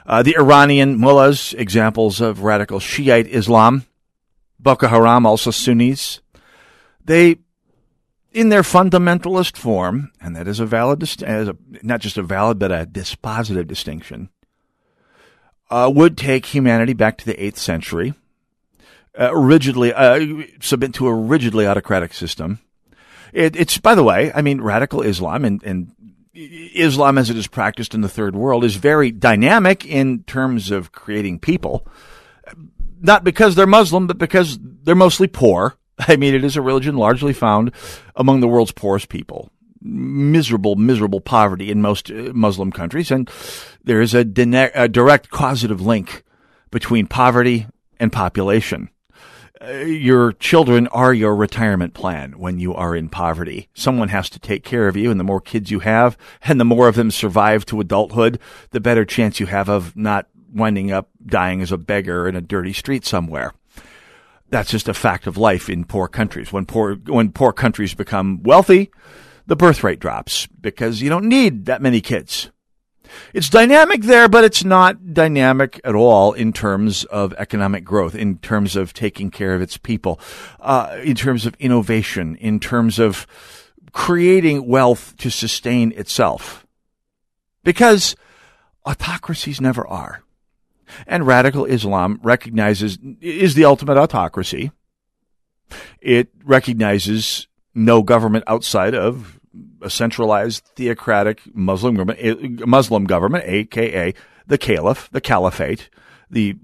Uh, 0.05 0.23
the 0.23 0.37
Iranian 0.37 0.97
mullahs, 0.97 1.53
examples 1.57 2.21
of 2.21 2.43
radical 2.43 2.79
Shiite 2.79 3.27
Islam. 3.27 3.85
Boko 4.59 4.87
Haram, 4.87 5.25
also 5.25 5.51
Sunnis. 5.51 6.21
They, 7.03 7.37
in 8.31 8.49
their 8.49 8.63
fundamentalist 8.63 9.57
form, 9.57 10.11
and 10.19 10.35
that 10.35 10.47
is 10.47 10.59
a 10.59 10.65
valid, 10.65 11.03
as 11.03 11.47
a, 11.47 11.55
not 11.81 12.01
just 12.01 12.17
a 12.17 12.23
valid, 12.23 12.59
but 12.59 12.71
a 12.71 12.85
dispositive 12.85 13.67
distinction, 13.67 14.29
uh, 15.69 15.91
would 15.93 16.17
take 16.17 16.47
humanity 16.47 16.93
back 16.93 17.17
to 17.17 17.25
the 17.25 17.35
8th 17.35 17.57
century, 17.57 18.13
uh, 19.19 19.35
rigidly, 19.35 19.93
uh, 19.93 20.43
submit 20.61 20.93
to 20.95 21.07
a 21.07 21.13
rigidly 21.13 21.65
autocratic 21.65 22.13
system. 22.13 22.59
It, 23.33 23.55
it's, 23.55 23.77
by 23.77 23.95
the 23.95 24.03
way, 24.03 24.31
I 24.33 24.41
mean, 24.41 24.61
radical 24.61 25.01
Islam 25.01 25.43
and, 25.43 25.61
and 25.63 25.91
Islam 26.37 27.17
as 27.17 27.29
it 27.29 27.37
is 27.37 27.47
practiced 27.47 27.95
in 27.95 28.01
the 28.01 28.09
third 28.09 28.35
world 28.35 28.63
is 28.63 28.75
very 28.75 29.11
dynamic 29.11 29.85
in 29.85 30.23
terms 30.23 30.69
of 30.69 30.91
creating 30.91 31.39
people. 31.39 31.87
Not 32.99 33.23
because 33.23 33.55
they're 33.55 33.67
Muslim, 33.67 34.07
but 34.07 34.17
because 34.17 34.59
they're 34.61 34.95
mostly 34.95 35.27
poor. 35.27 35.75
I 35.99 36.15
mean, 36.15 36.35
it 36.35 36.43
is 36.43 36.55
a 36.55 36.61
religion 36.61 36.95
largely 36.95 37.33
found 37.33 37.71
among 38.15 38.39
the 38.39 38.47
world's 38.47 38.71
poorest 38.71 39.09
people. 39.09 39.49
Miserable, 39.81 40.75
miserable 40.75 41.21
poverty 41.21 41.71
in 41.71 41.81
most 41.81 42.11
uh, 42.11 42.31
Muslim 42.33 42.71
countries. 42.71 43.09
And 43.09 43.29
there 43.83 44.01
is 44.01 44.13
a, 44.13 44.19
a 44.75 44.87
direct 44.87 45.29
causative 45.29 45.81
link 45.81 46.23
between 46.71 47.07
poverty 47.07 47.67
and 47.99 48.11
population. 48.11 48.89
Your 49.61 50.33
children 50.33 50.87
are 50.87 51.13
your 51.13 51.35
retirement 51.35 51.93
plan 51.93 52.33
when 52.33 52.59
you 52.59 52.73
are 52.75 52.95
in 52.95 53.09
poverty. 53.09 53.69
Someone 53.73 54.09
has 54.09 54.29
to 54.31 54.39
take 54.39 54.63
care 54.63 54.87
of 54.87 54.95
you, 54.95 55.09
and 55.09 55.19
the 55.19 55.23
more 55.23 55.41
kids 55.41 55.71
you 55.71 55.79
have, 55.79 56.17
and 56.43 56.59
the 56.59 56.65
more 56.65 56.87
of 56.87 56.95
them 56.95 57.09
survive 57.09 57.65
to 57.67 57.79
adulthood, 57.79 58.39
the 58.71 58.79
better 58.79 59.05
chance 59.05 59.39
you 59.39 59.47
have 59.47 59.69
of 59.69 59.95
not 59.95 60.27
winding 60.53 60.91
up 60.91 61.09
dying 61.25 61.61
as 61.61 61.71
a 61.71 61.77
beggar 61.77 62.27
in 62.27 62.35
a 62.35 62.41
dirty 62.41 62.73
street 62.73 63.05
somewhere. 63.05 63.53
That's 64.49 64.71
just 64.71 64.87
a 64.87 64.93
fact 64.93 65.27
of 65.27 65.37
life 65.37 65.69
in 65.69 65.85
poor 65.85 66.07
countries. 66.07 66.53
When 66.53 66.65
poor 66.65 66.95
when 66.95 67.31
poor 67.31 67.51
countries 67.51 67.93
become 67.93 68.43
wealthy, 68.43 68.91
the 69.45 69.55
birth 69.55 69.83
rate 69.83 69.99
drops 69.99 70.47
because 70.47 71.01
you 71.01 71.09
don't 71.09 71.27
need 71.27 71.65
that 71.65 71.81
many 71.81 71.99
kids. 71.99 72.51
It's 73.33 73.49
dynamic 73.49 74.01
there, 74.03 74.27
but 74.27 74.43
it's 74.43 74.63
not 74.63 75.13
dynamic 75.13 75.79
at 75.83 75.95
all 75.95 76.33
in 76.33 76.53
terms 76.53 77.03
of 77.05 77.33
economic 77.33 77.83
growth, 77.83 78.15
in 78.15 78.37
terms 78.37 78.75
of 78.75 78.93
taking 78.93 79.31
care 79.31 79.55
of 79.55 79.61
its 79.61 79.77
people, 79.77 80.19
uh, 80.59 80.97
in 81.03 81.15
terms 81.15 81.45
of 81.45 81.55
innovation, 81.59 82.35
in 82.35 82.59
terms 82.59 82.99
of 82.99 83.27
creating 83.91 84.67
wealth 84.67 85.15
to 85.17 85.29
sustain 85.29 85.91
itself. 85.93 86.65
Because 87.63 88.15
autocracies 88.85 89.59
never 89.59 89.85
are. 89.87 90.23
And 91.05 91.27
radical 91.27 91.65
Islam 91.65 92.19
recognizes, 92.23 92.97
is 93.19 93.55
the 93.55 93.65
ultimate 93.65 93.97
autocracy. 93.97 94.71
It 95.99 96.29
recognizes 96.45 97.47
no 97.75 98.01
government 98.01 98.45
outside 98.47 98.95
of 98.95 99.36
a 99.81 99.89
centralized 99.89 100.65
theocratic 100.75 101.41
Muslim 101.55 101.95
government, 101.95 102.67
Muslim 102.67 103.05
government, 103.05 103.43
aka 103.45 104.13
the 104.47 104.57
Caliph, 104.57 105.09
the 105.11 105.21
Caliphate, 105.21 105.89
the 106.29 106.55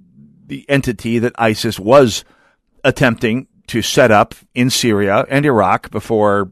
the 0.45 0.69
entity 0.69 1.19
that 1.19 1.33
ISIS 1.37 1.79
was 1.79 2.25
attempting 2.83 3.47
to 3.67 3.81
set 3.81 4.11
up 4.11 4.35
in 4.53 4.69
Syria 4.69 5.25
and 5.29 5.45
Iraq 5.45 5.89
before, 5.89 6.51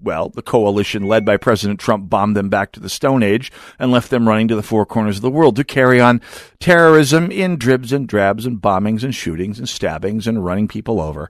well, 0.00 0.28
the 0.28 0.42
coalition 0.42 1.02
led 1.02 1.24
by 1.24 1.36
President 1.36 1.80
Trump 1.80 2.08
bombed 2.08 2.36
them 2.36 2.48
back 2.48 2.70
to 2.72 2.80
the 2.80 2.88
Stone 2.88 3.24
Age 3.24 3.50
and 3.80 3.90
left 3.90 4.10
them 4.10 4.28
running 4.28 4.46
to 4.48 4.54
the 4.54 4.62
four 4.62 4.86
corners 4.86 5.16
of 5.16 5.22
the 5.22 5.30
world 5.30 5.56
to 5.56 5.64
carry 5.64 6.00
on 6.00 6.20
terrorism 6.60 7.32
in 7.32 7.56
dribs 7.56 7.92
and 7.92 8.06
drabs 8.06 8.46
and 8.46 8.62
bombings 8.62 9.02
and 9.02 9.14
shootings 9.14 9.58
and 9.58 9.68
stabbings 9.68 10.28
and 10.28 10.44
running 10.44 10.68
people 10.68 11.00
over, 11.00 11.28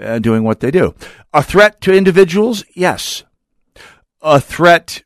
uh, 0.00 0.18
doing 0.18 0.42
what 0.42 0.60
they 0.60 0.72
do. 0.72 0.94
A 1.32 1.42
threat 1.44 1.80
to 1.82 1.94
individuals? 1.94 2.64
Yes 2.74 3.22
a 4.22 4.40
threat 4.40 5.02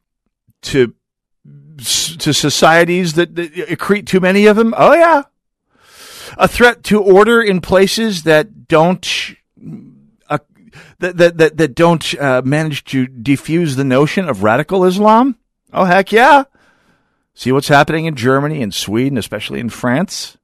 to 0.63 0.95
to 1.79 2.33
societies 2.33 3.15
that, 3.15 3.35
that 3.35 3.53
accrete 3.55 4.07
too 4.07 4.21
many 4.21 4.47
of 4.47 4.57
them? 4.57 4.75
Oh 4.77 4.95
yeah. 4.95 5.23
A 6.39 6.49
threat 6.49 6.83
to 6.85 7.03
order 7.03 7.41
in 7.41 7.61
places 7.61 8.25
that 8.25 8.69
don't 8.69 9.37
uh, 10.29 10.39
that, 10.99 11.17
that 11.17 11.39
that 11.39 11.57
that 11.57 11.75
don't 11.75 12.15
uh, 12.21 12.43
manage 12.45 12.85
to 12.85 13.07
defuse 13.07 13.77
the 13.77 13.85
notion 13.85 14.29
of 14.29 14.43
radical 14.43 14.85
Islam? 14.85 15.37
Oh 15.73 15.85
heck 15.85 16.13
yeah. 16.13 16.45
See 17.35 17.53
what's 17.53 17.69
happening 17.69 18.07
in 18.07 18.17
Germany 18.17 18.63
and 18.63 18.73
Sweden, 18.73 19.19
especially 19.19 19.61
in 19.61 19.69
France, 19.69 20.39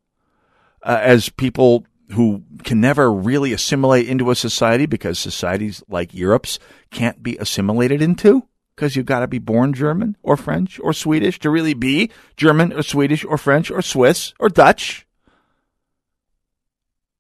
uh, 0.83 0.99
as 1.01 1.31
people 1.31 1.87
who 2.11 2.43
can 2.65 2.83
never 2.83 3.11
really 3.11 3.55
assimilate 3.55 4.07
into 4.07 4.31
a 4.31 4.37
society 4.37 4.85
because 4.85 5.19
societies 5.19 5.83
like 5.89 6.13
Europe's 6.13 6.59
can't 6.91 7.23
be 7.23 7.39
assimilated 7.39 8.03
into 8.03 8.47
because 8.83 8.97
you've 8.97 9.07
got 9.07 9.21
to 9.21 9.29
be 9.29 9.39
born 9.39 9.73
German 9.73 10.17
or 10.25 10.37
French 10.37 10.81
or 10.81 10.93
Swedish 10.93 11.39
to 11.39 11.51
really 11.51 11.73
be 11.73 12.11
German 12.37 12.73
or 12.73 12.83
Swedish 12.83 13.25
or 13.25 13.39
French 13.39 13.71
or 13.71 13.81
Swiss 13.81 14.35
or 14.41 14.49
Dutch. 14.49 15.07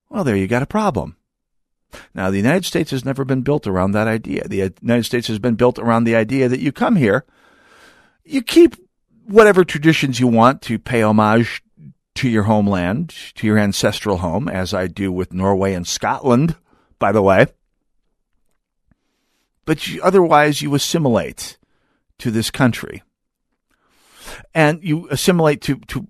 Well, 0.08 0.24
there 0.24 0.34
you 0.34 0.48
got 0.48 0.64
a 0.64 0.66
problem. 0.66 1.14
Now, 2.14 2.32
the 2.32 2.38
United 2.38 2.64
States 2.64 2.90
has 2.90 3.04
never 3.04 3.24
been 3.24 3.42
built 3.42 3.68
around 3.68 3.92
that 3.92 4.08
idea. 4.08 4.48
The 4.48 4.72
United 4.82 5.04
States 5.04 5.28
has 5.28 5.38
been 5.38 5.54
built 5.54 5.78
around 5.78 6.02
the 6.02 6.16
idea 6.16 6.48
that 6.48 6.58
you 6.58 6.72
come 6.72 6.96
here, 6.96 7.24
you 8.24 8.42
keep 8.42 8.74
whatever 9.26 9.62
traditions 9.62 10.18
you 10.18 10.26
want 10.26 10.62
to 10.62 10.80
pay 10.80 11.00
homage 11.00 11.62
to 12.16 12.28
your 12.28 12.42
homeland, 12.42 13.14
to 13.36 13.46
your 13.46 13.56
ancestral 13.56 14.16
home, 14.16 14.48
as 14.48 14.74
I 14.74 14.88
do 14.88 15.12
with 15.12 15.32
Norway 15.32 15.74
and 15.74 15.86
Scotland, 15.86 16.56
by 16.98 17.12
the 17.12 17.22
way. 17.22 17.46
But 19.64 19.86
you, 19.88 20.02
otherwise 20.02 20.62
you 20.62 20.74
assimilate 20.74 21.58
to 22.18 22.30
this 22.30 22.50
country. 22.50 23.02
And 24.54 24.82
you 24.82 25.08
assimilate 25.10 25.60
to, 25.62 25.76
to 25.88 26.06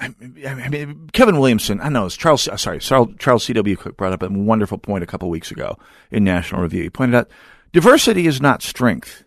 I 0.00 0.68
mean, 0.68 1.08
Kevin 1.12 1.38
Williamson, 1.38 1.80
I 1.80 1.88
know 1.88 2.06
it's 2.06 2.16
Charles, 2.16 2.48
uh, 2.48 2.56
sorry, 2.56 2.80
Charles 2.80 3.44
C.W. 3.44 3.76
Cooke 3.76 3.96
brought 3.96 4.12
up 4.12 4.22
a 4.22 4.28
wonderful 4.28 4.78
point 4.78 5.04
a 5.04 5.06
couple 5.06 5.30
weeks 5.30 5.52
ago 5.52 5.78
in 6.10 6.24
National 6.24 6.62
Review. 6.62 6.82
He 6.82 6.90
pointed 6.90 7.16
out 7.16 7.30
diversity 7.72 8.26
is 8.26 8.40
not 8.40 8.62
strength. 8.62 9.24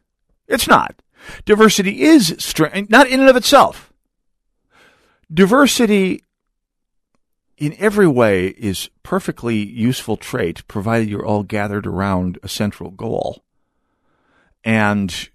It's 0.48 0.68
not. 0.68 1.02
Diversity 1.46 2.02
is 2.02 2.36
strength, 2.40 2.90
not 2.90 3.08
in 3.08 3.22
and 3.22 3.30
of 3.30 3.38
itself. 3.38 3.94
Diversity 5.34 6.24
in 7.58 7.74
every 7.80 8.08
way 8.08 8.48
is 8.48 8.90
perfectly 9.02 9.56
useful 9.56 10.18
trait 10.18 10.68
provided 10.68 11.10
you're 11.10 11.26
all 11.26 11.44
gathered 11.44 11.88
around 11.88 12.38
a 12.44 12.50
central 12.50 12.92
goal. 12.92 13.45
And 14.66 15.30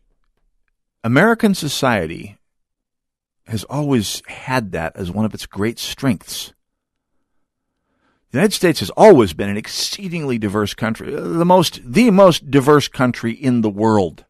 American 1.04 1.54
society 1.54 2.36
has 3.46 3.62
always 3.64 4.22
had 4.26 4.72
that 4.72 4.96
as 4.96 5.10
one 5.10 5.24
of 5.24 5.32
its 5.32 5.46
great 5.46 5.78
strengths. 5.78 6.52
The 8.30 8.38
United 8.38 8.54
States 8.54 8.80
has 8.80 8.90
always 8.90 9.32
been 9.32 9.48
an 9.48 9.56
exceedingly 9.56 10.38
diverse 10.38 10.74
country, 10.74 11.16
uh, 11.16 11.20
the 11.20 11.44
most 11.44 11.80
the 11.84 12.10
most 12.10 12.50
diverse 12.50 12.86
country 12.86 13.32
in 13.32 13.62
the 13.62 13.70
world. 13.70 14.24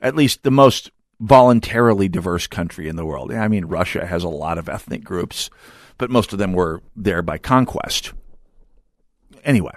At 0.00 0.16
least 0.16 0.42
the 0.42 0.50
most 0.50 0.90
voluntarily 1.20 2.08
diverse 2.08 2.46
country 2.46 2.88
in 2.88 2.96
the 2.96 3.04
world. 3.06 3.32
I 3.32 3.48
mean, 3.48 3.66
Russia 3.66 4.06
has 4.06 4.22
a 4.22 4.28
lot 4.28 4.58
of 4.58 4.68
ethnic 4.68 5.04
groups, 5.04 5.48
but 5.98 6.10
most 6.10 6.32
of 6.32 6.38
them 6.38 6.52
were 6.52 6.82
there 6.96 7.22
by 7.22 7.38
conquest. 7.38 8.12
Anyway, 9.44 9.72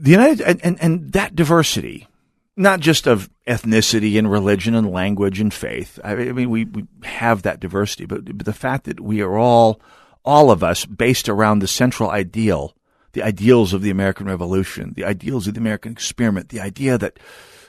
the 0.00 0.10
United 0.10 0.40
and, 0.40 0.64
and, 0.64 0.80
and 0.80 1.12
that 1.12 1.34
diversity 1.36 2.08
not 2.56 2.80
just 2.80 3.06
of 3.06 3.30
ethnicity 3.46 4.18
and 4.18 4.30
religion 4.30 4.74
and 4.74 4.90
language 4.90 5.40
and 5.40 5.52
faith. 5.52 5.98
I 6.04 6.14
mean, 6.14 6.50
we, 6.50 6.66
we 6.66 6.86
have 7.04 7.42
that 7.42 7.58
diversity, 7.58 8.04
but, 8.04 8.24
but 8.36 8.44
the 8.44 8.52
fact 8.52 8.84
that 8.84 9.00
we 9.00 9.22
are 9.22 9.38
all, 9.38 9.80
all 10.26 10.50
of 10.50 10.62
us 10.62 10.84
based 10.84 11.30
around 11.30 11.60
the 11.60 11.66
central 11.66 12.10
ideal, 12.10 12.76
the 13.12 13.22
ideals 13.22 13.72
of 13.72 13.80
the 13.80 13.88
American 13.88 14.26
Revolution, 14.26 14.92
the 14.94 15.04
ideals 15.04 15.46
of 15.46 15.54
the 15.54 15.60
American 15.60 15.92
experiment, 15.92 16.50
the 16.50 16.60
idea 16.60 16.98
that, 16.98 17.18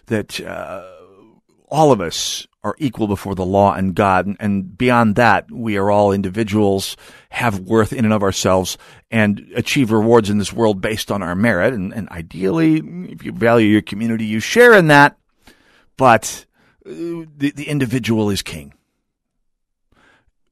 that, 0.08 0.42
uh, 0.42 0.84
all 1.70 1.94
of 1.94 2.02
us 2.02 2.48
are 2.64 2.76
equal 2.78 3.08
before 3.08 3.34
the 3.34 3.46
law 3.46 3.74
and 3.74 3.96
God. 3.96 4.36
And, 4.40 4.78
beyond 4.78 5.16
that, 5.16 5.52
we 5.52 5.78
are 5.78 5.90
all 5.90 6.12
individuals, 6.12 6.96
have 7.30 7.60
worth 7.60 7.92
in 7.92 8.06
and 8.06 8.14
of 8.14 8.24
ourselves, 8.24 8.78
and 9.10 9.52
achieve 9.56 9.92
rewards 9.92 10.30
in 10.30 10.38
this 10.38 10.54
world 10.54 10.80
based 10.80 11.12
on 11.12 11.24
our 11.24 11.36
merit. 11.36 11.74
And, 11.74 11.94
and 11.94 12.08
ideally, 12.10 12.78
if 13.12 13.24
you 13.24 13.32
value 13.32 13.68
your 13.68 13.82
community, 13.82 14.26
you 14.26 14.40
share 14.40 14.74
in 14.74 14.88
that. 14.88 15.18
But 15.98 16.46
uh, 16.86 16.90
the, 17.38 17.52
the 17.56 17.68
individual 17.68 18.30
is 18.30 18.42
king. 18.42 18.74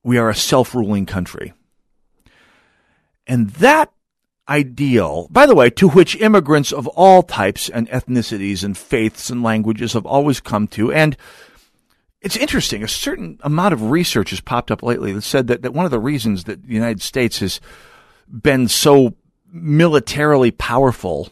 We 0.04 0.18
are 0.18 0.30
a 0.30 0.36
self 0.36 0.74
ruling 0.74 1.06
country. 1.06 1.54
And 3.28 3.52
that 3.52 3.92
ideal, 4.48 5.28
by 5.30 5.46
the 5.46 5.54
way, 5.54 5.70
to 5.70 5.88
which 5.88 6.16
immigrants 6.16 6.72
of 6.72 6.88
all 6.88 7.22
types 7.22 7.70
and 7.70 7.88
ethnicities 7.90 8.64
and 8.64 8.76
faiths 8.76 9.30
and 9.30 9.44
languages 9.44 9.94
have 9.94 10.08
always 10.08 10.40
come 10.40 10.68
to. 10.70 10.92
And 10.92 11.16
it's 12.22 12.36
interesting. 12.36 12.84
A 12.84 12.88
certain 12.88 13.40
amount 13.42 13.74
of 13.74 13.90
research 13.90 14.32
has 14.32 14.42
popped 14.42 14.72
up 14.72 14.84
lately 14.84 15.14
that 15.14 15.22
said 15.22 15.48
that, 15.48 15.62
that 15.62 15.74
one 15.74 15.86
of 15.86 15.92
the 15.92 16.00
reasons 16.00 16.46
that 16.46 16.64
the 16.64 16.74
United 16.74 17.02
States 17.02 17.40
has 17.40 17.62
been 18.28 18.68
so 18.68 19.16
militarily 19.52 20.52
powerful 20.52 21.30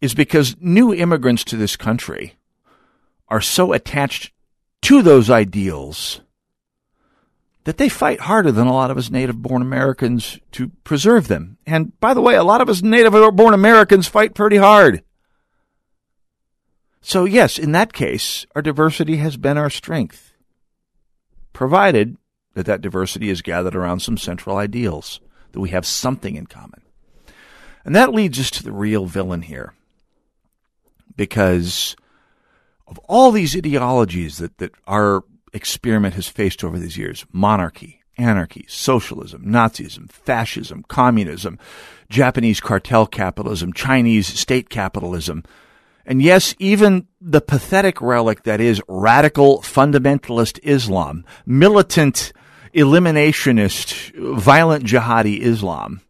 is 0.00 0.14
because 0.14 0.56
new 0.60 0.92
immigrants 0.92 1.44
to 1.44 1.56
this 1.56 1.76
country 1.76 2.34
are 3.28 3.40
so 3.40 3.72
attached 3.72 4.32
to 4.82 5.00
those 5.00 5.30
ideals 5.30 6.20
that 7.64 7.78
they 7.78 7.88
fight 7.88 8.20
harder 8.20 8.52
than 8.52 8.66
a 8.66 8.72
lot 8.72 8.90
of 8.90 8.98
us 8.98 9.10
native 9.10 9.40
born 9.40 9.62
Americans 9.62 10.38
to 10.52 10.68
preserve 10.84 11.28
them. 11.28 11.56
And 11.66 11.98
by 11.98 12.12
the 12.12 12.20
way, 12.20 12.34
a 12.34 12.44
lot 12.44 12.60
of 12.60 12.68
us 12.68 12.82
native 12.82 13.14
born 13.34 13.54
Americans 13.54 14.06
fight 14.06 14.34
pretty 14.34 14.58
hard. 14.58 15.02
So, 17.06 17.26
yes, 17.26 17.58
in 17.58 17.72
that 17.72 17.92
case, 17.92 18.46
our 18.56 18.62
diversity 18.62 19.18
has 19.18 19.36
been 19.36 19.58
our 19.58 19.68
strength, 19.68 20.32
provided 21.52 22.16
that 22.54 22.64
that 22.64 22.80
diversity 22.80 23.28
is 23.28 23.42
gathered 23.42 23.76
around 23.76 24.00
some 24.00 24.16
central 24.16 24.56
ideals, 24.56 25.20
that 25.52 25.60
we 25.60 25.68
have 25.68 25.84
something 25.84 26.34
in 26.34 26.46
common. 26.46 26.80
And 27.84 27.94
that 27.94 28.14
leads 28.14 28.40
us 28.40 28.50
to 28.52 28.62
the 28.64 28.72
real 28.72 29.04
villain 29.04 29.42
here. 29.42 29.74
Because 31.14 31.94
of 32.86 32.98
all 33.00 33.32
these 33.32 33.54
ideologies 33.54 34.38
that, 34.38 34.56
that 34.56 34.72
our 34.86 35.24
experiment 35.52 36.14
has 36.14 36.26
faced 36.26 36.64
over 36.64 36.78
these 36.78 36.96
years 36.96 37.26
monarchy, 37.30 38.00
anarchy, 38.16 38.64
socialism, 38.66 39.44
Nazism, 39.44 40.10
fascism, 40.10 40.82
communism, 40.88 41.58
Japanese 42.08 42.60
cartel 42.60 43.06
capitalism, 43.06 43.74
Chinese 43.74 44.26
state 44.26 44.70
capitalism, 44.70 45.44
and 46.06 46.20
yes, 46.22 46.54
even 46.58 47.06
the 47.20 47.40
pathetic 47.40 48.00
relic 48.00 48.42
that 48.42 48.60
is 48.60 48.82
radical 48.88 49.60
fundamentalist 49.62 50.58
Islam, 50.62 51.24
militant 51.46 52.32
eliminationist, 52.74 54.12
violent 54.38 54.84
jihadi 54.84 55.40
Islam, 55.40 56.00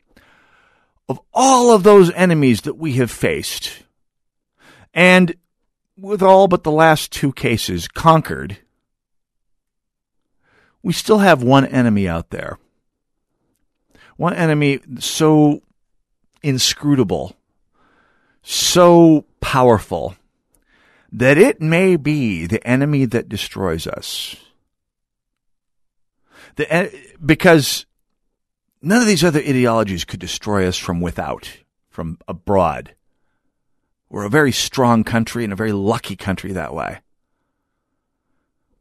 of 1.08 1.20
all 1.32 1.72
of 1.72 1.82
those 1.82 2.10
enemies 2.12 2.62
that 2.62 2.76
we 2.76 2.94
have 2.94 3.10
faced, 3.10 3.82
and 4.92 5.34
with 5.96 6.22
all 6.22 6.48
but 6.48 6.64
the 6.64 6.72
last 6.72 7.12
two 7.12 7.32
cases 7.32 7.86
conquered, 7.86 8.58
we 10.82 10.92
still 10.92 11.18
have 11.18 11.42
one 11.42 11.66
enemy 11.66 12.08
out 12.08 12.30
there. 12.30 12.58
One 14.16 14.34
enemy 14.34 14.80
so 14.98 15.62
inscrutable, 16.42 17.36
so 18.44 19.24
powerful, 19.40 20.14
that 21.10 21.38
it 21.38 21.60
may 21.60 21.96
be 21.96 22.46
the 22.46 22.64
enemy 22.66 23.06
that 23.06 23.28
destroys 23.28 23.86
us. 23.86 24.36
The, 26.56 26.92
because 27.24 27.86
none 28.82 29.00
of 29.00 29.06
these 29.08 29.24
other 29.24 29.40
ideologies 29.40 30.04
could 30.04 30.20
destroy 30.20 30.68
us 30.68 30.76
from 30.76 31.00
without, 31.00 31.50
from 31.88 32.18
abroad. 32.28 32.94
We're 34.08 34.26
a 34.26 34.30
very 34.30 34.52
strong 34.52 35.02
country 35.02 35.42
and 35.42 35.52
a 35.52 35.56
very 35.56 35.72
lucky 35.72 36.14
country 36.14 36.52
that 36.52 36.74
way. 36.74 37.00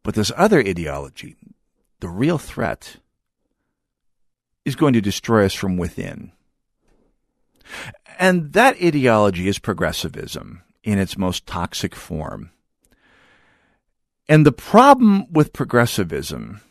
But 0.04 0.16
this 0.16 0.32
other 0.36 0.60
ideology, 0.60 1.38
the 2.02 2.10
real 2.10 2.38
threat 2.38 2.98
is 4.66 4.76
going 4.76 4.94
to 4.94 5.02
destroy 5.02 5.46
us 5.46 5.54
from 5.54 5.78
within. 5.78 6.34
And 8.20 8.54
that 8.54 8.82
ideology 8.82 9.48
is 9.48 9.60
progressivism 9.60 10.62
in 10.84 11.00
its 11.00 11.18
most 11.18 11.46
toxic 11.48 11.96
form. 11.96 12.52
And 14.28 14.46
the 14.46 14.52
problem 14.52 15.32
with 15.32 15.54
progressivism, 15.54 16.62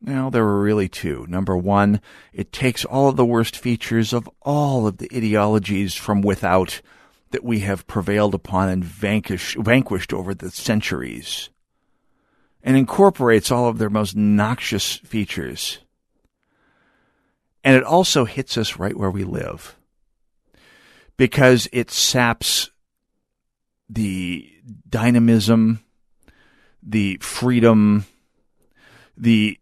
well, 0.00 0.30
there 0.30 0.44
are 0.44 0.60
really 0.60 0.88
two. 0.88 1.26
Number 1.28 1.56
one, 1.56 2.00
it 2.32 2.52
takes 2.52 2.84
all 2.84 3.08
of 3.08 3.16
the 3.16 3.24
worst 3.24 3.56
features 3.56 4.12
of 4.12 4.28
all 4.42 4.86
of 4.86 4.98
the 4.98 5.10
ideologies 5.14 5.94
from 5.94 6.20
without 6.20 6.80
that 7.30 7.44
we 7.44 7.60
have 7.60 7.86
prevailed 7.86 8.34
upon 8.34 8.68
and 8.68 8.84
vanquish, 8.84 9.56
vanquished 9.56 10.12
over 10.12 10.34
the 10.34 10.50
centuries 10.50 11.50
and 12.62 12.76
incorporates 12.76 13.50
all 13.50 13.68
of 13.68 13.78
their 13.78 13.90
most 13.90 14.16
noxious 14.16 14.96
features. 14.96 15.78
And 17.64 17.76
it 17.76 17.84
also 17.84 18.24
hits 18.24 18.56
us 18.56 18.78
right 18.78 18.96
where 18.96 19.10
we 19.10 19.24
live 19.24 19.77
because 21.18 21.68
it 21.72 21.90
saps 21.90 22.70
the 23.90 24.50
dynamism, 24.88 25.84
the 26.82 27.18
freedom, 27.20 28.06
the 29.16 29.58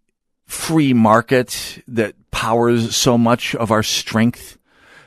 free 0.47 0.92
market 0.92 1.83
that 1.88 2.14
powers 2.31 2.95
so 2.95 3.19
much 3.19 3.55
of 3.57 3.73
our 3.73 3.83
strength 3.83 4.59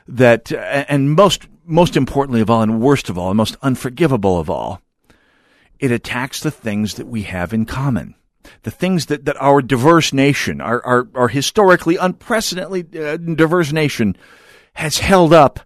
that, 0.06 0.52
and 0.52 1.12
most, 1.12 1.46
most 1.64 1.96
importantly 1.96 2.40
of 2.40 2.50
all, 2.50 2.62
and 2.62 2.82
worst 2.82 3.08
of 3.08 3.16
all, 3.16 3.30
and 3.30 3.36
most 3.36 3.56
unforgivable 3.62 4.38
of 4.38 4.50
all, 4.50 4.82
it 5.78 5.92
attacks 5.92 6.40
the 6.40 6.50
things 6.50 6.94
that 6.94 7.06
we 7.06 7.22
have 7.22 7.54
in 7.54 7.64
common. 7.64 8.16
The 8.64 8.70
things 8.70 9.06
that, 9.06 9.26
that 9.26 9.40
our 9.40 9.62
diverse 9.62 10.12
nation, 10.12 10.60
our, 10.60 10.84
our, 10.84 11.08
our 11.14 11.28
historically 11.28 11.96
unprecedentedly 11.96 12.84
uh, 12.98 13.16
diverse 13.16 13.72
nation 13.72 14.16
has 14.74 14.98
held 14.98 15.32
up 15.32 15.60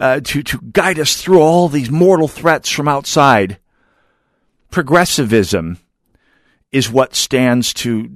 uh, 0.00 0.18
to, 0.20 0.42
to 0.42 0.58
guide 0.72 0.98
us 0.98 1.20
through 1.20 1.40
all 1.40 1.68
these 1.68 1.90
mortal 1.90 2.26
threats 2.26 2.70
from 2.70 2.88
outside. 2.88 3.58
Progressivism 4.70 5.78
is 6.72 6.90
what 6.90 7.14
stands 7.14 7.74
to 7.74 8.10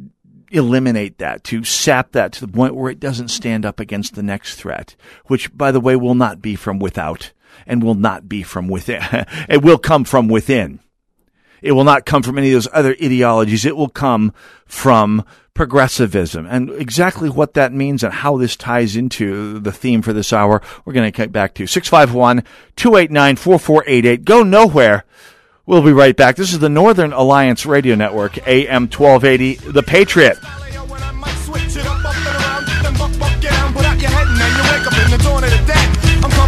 eliminate 0.51 1.19
that, 1.19 1.45
to 1.45 1.63
sap 1.63 2.13
that 2.13 2.33
to 2.33 2.41
the 2.41 2.53
point 2.53 2.75
where 2.75 2.91
it 2.91 3.01
doesn't 3.01 3.29
stand 3.29 3.67
up 3.67 3.79
against 3.79 4.15
the 4.15 4.23
next 4.23 4.55
threat, 4.55 4.97
which, 5.27 5.55
by 5.57 5.71
the 5.71 5.81
way, 5.81 5.95
will 5.95 6.15
not 6.15 6.41
be 6.41 6.57
from 6.57 6.79
without 6.79 7.33
and 7.67 7.83
will 7.83 7.95
not 7.95 8.29
be 8.29 8.43
from 8.43 8.69
within. 8.69 9.03
it 9.49 9.63
will 9.63 9.79
come 9.79 10.05
from 10.05 10.29
within. 10.29 10.81
It 11.65 11.73
will 11.73 11.85
not 11.85 12.05
come 12.05 12.23
from 12.23 12.37
any 12.37 12.51
of 12.51 12.53
those 12.53 12.69
other 12.75 12.95
ideologies. 13.03 13.65
It 13.65 13.75
will 13.75 13.89
come 13.89 14.35
from 14.67 15.25
progressivism. 15.55 16.45
And 16.45 16.69
exactly 16.71 17.31
what 17.31 17.55
that 17.55 17.73
means 17.73 18.05
and 18.05 18.13
how 18.13 18.37
this 18.37 18.55
ties 18.55 18.97
into 18.97 19.61
the 19.61 19.73
theme 19.73 20.03
for 20.03 20.13
this 20.13 20.31
hour, 20.31 20.61
we're 20.85 20.93
going 20.93 21.11
to 21.11 21.17
get 21.17 21.33
back 21.33 21.55
to 21.55 21.67
651 21.67 22.45
289 22.77 23.37
4488. 23.37 24.25
Go 24.27 24.43
nowhere. 24.43 25.05
We'll 25.65 25.83
be 25.83 25.95
right 25.95 26.15
back. 26.15 26.37
This 26.37 26.53
is 26.53 26.59
the 26.59 26.69
Northern 26.69 27.15
Alliance 27.15 27.65
Radio 27.65 27.95
Network, 27.95 28.47
AM 28.47 28.83
1280, 28.83 29.55
The 29.73 29.83
Patriot. 29.83 30.39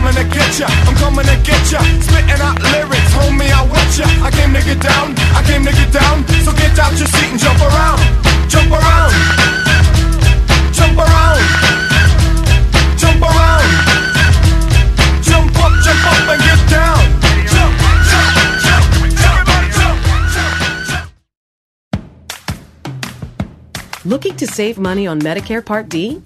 Coming 0.07 0.23
to 0.23 0.35
get 0.39 0.55
ya, 0.61 0.67
I'm 0.87 0.95
coming 1.03 1.27
to 1.27 1.35
get 1.43 1.67
ya. 1.67 1.83
Spitting 1.99 2.39
out 2.39 2.63
lyrics, 2.63 3.11
homie, 3.11 3.51
I 3.51 3.67
want 3.67 3.91
ya. 3.99 4.07
I 4.23 4.31
came 4.31 4.55
to 4.55 4.63
get 4.63 4.79
down, 4.79 5.19
I 5.35 5.43
came 5.43 5.67
to 5.67 5.73
get 5.73 5.91
down. 5.91 6.23
So 6.47 6.53
get 6.55 6.79
out 6.79 6.95
your 6.95 7.11
seat 7.11 7.35
and 7.35 7.41
jump 7.43 7.59
around, 7.59 7.99
jump 8.47 8.71
around, 8.71 9.11
jump 10.71 10.95
around, 10.95 11.43
jump 12.95 13.19
around. 13.19 13.67
Jump 15.27 15.59
up, 15.59 15.75
jump 15.83 16.07
up 16.07 16.29
and 16.31 16.39
get 16.39 16.63
down. 16.71 17.03
Jump, 17.51 17.75
jump, 18.07 18.31
jump, 18.63 18.87
everybody 18.95 19.75
jump, 19.75 19.99
jump, 20.31 20.55
jump. 20.87 21.11
Looking 24.05 24.37
to 24.37 24.47
save 24.47 24.79
money 24.79 25.09
on 25.09 25.19
Medicare 25.21 25.65
Part 25.67 25.89
D? 25.89 26.23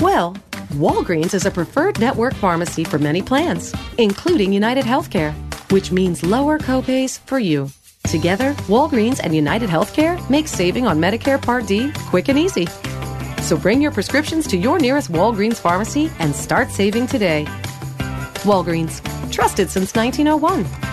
Well, 0.00 0.36
Walgreens 0.74 1.34
is 1.34 1.46
a 1.46 1.52
preferred 1.52 2.00
network 2.00 2.34
pharmacy 2.34 2.82
for 2.82 2.98
many 2.98 3.22
plans, 3.22 3.72
including 3.98 4.52
United 4.52 4.84
Healthcare, 4.84 5.32
which 5.70 5.92
means 5.92 6.24
lower 6.24 6.58
copays 6.58 7.20
for 7.20 7.38
you. 7.38 7.70
Together, 8.08 8.54
Walgreens 8.66 9.20
and 9.22 9.36
United 9.36 9.70
Healthcare 9.70 10.18
make 10.28 10.48
saving 10.48 10.84
on 10.84 10.98
Medicare 10.98 11.40
Part 11.40 11.68
D 11.68 11.92
quick 12.10 12.28
and 12.28 12.36
easy. 12.36 12.66
So 13.40 13.56
bring 13.56 13.80
your 13.80 13.92
prescriptions 13.92 14.48
to 14.48 14.56
your 14.56 14.80
nearest 14.80 15.12
Walgreens 15.12 15.58
pharmacy 15.58 16.10
and 16.18 16.34
start 16.34 16.70
saving 16.70 17.06
today. 17.06 17.44
Walgreens, 18.42 19.00
trusted 19.30 19.70
since 19.70 19.94
1901. 19.94 20.83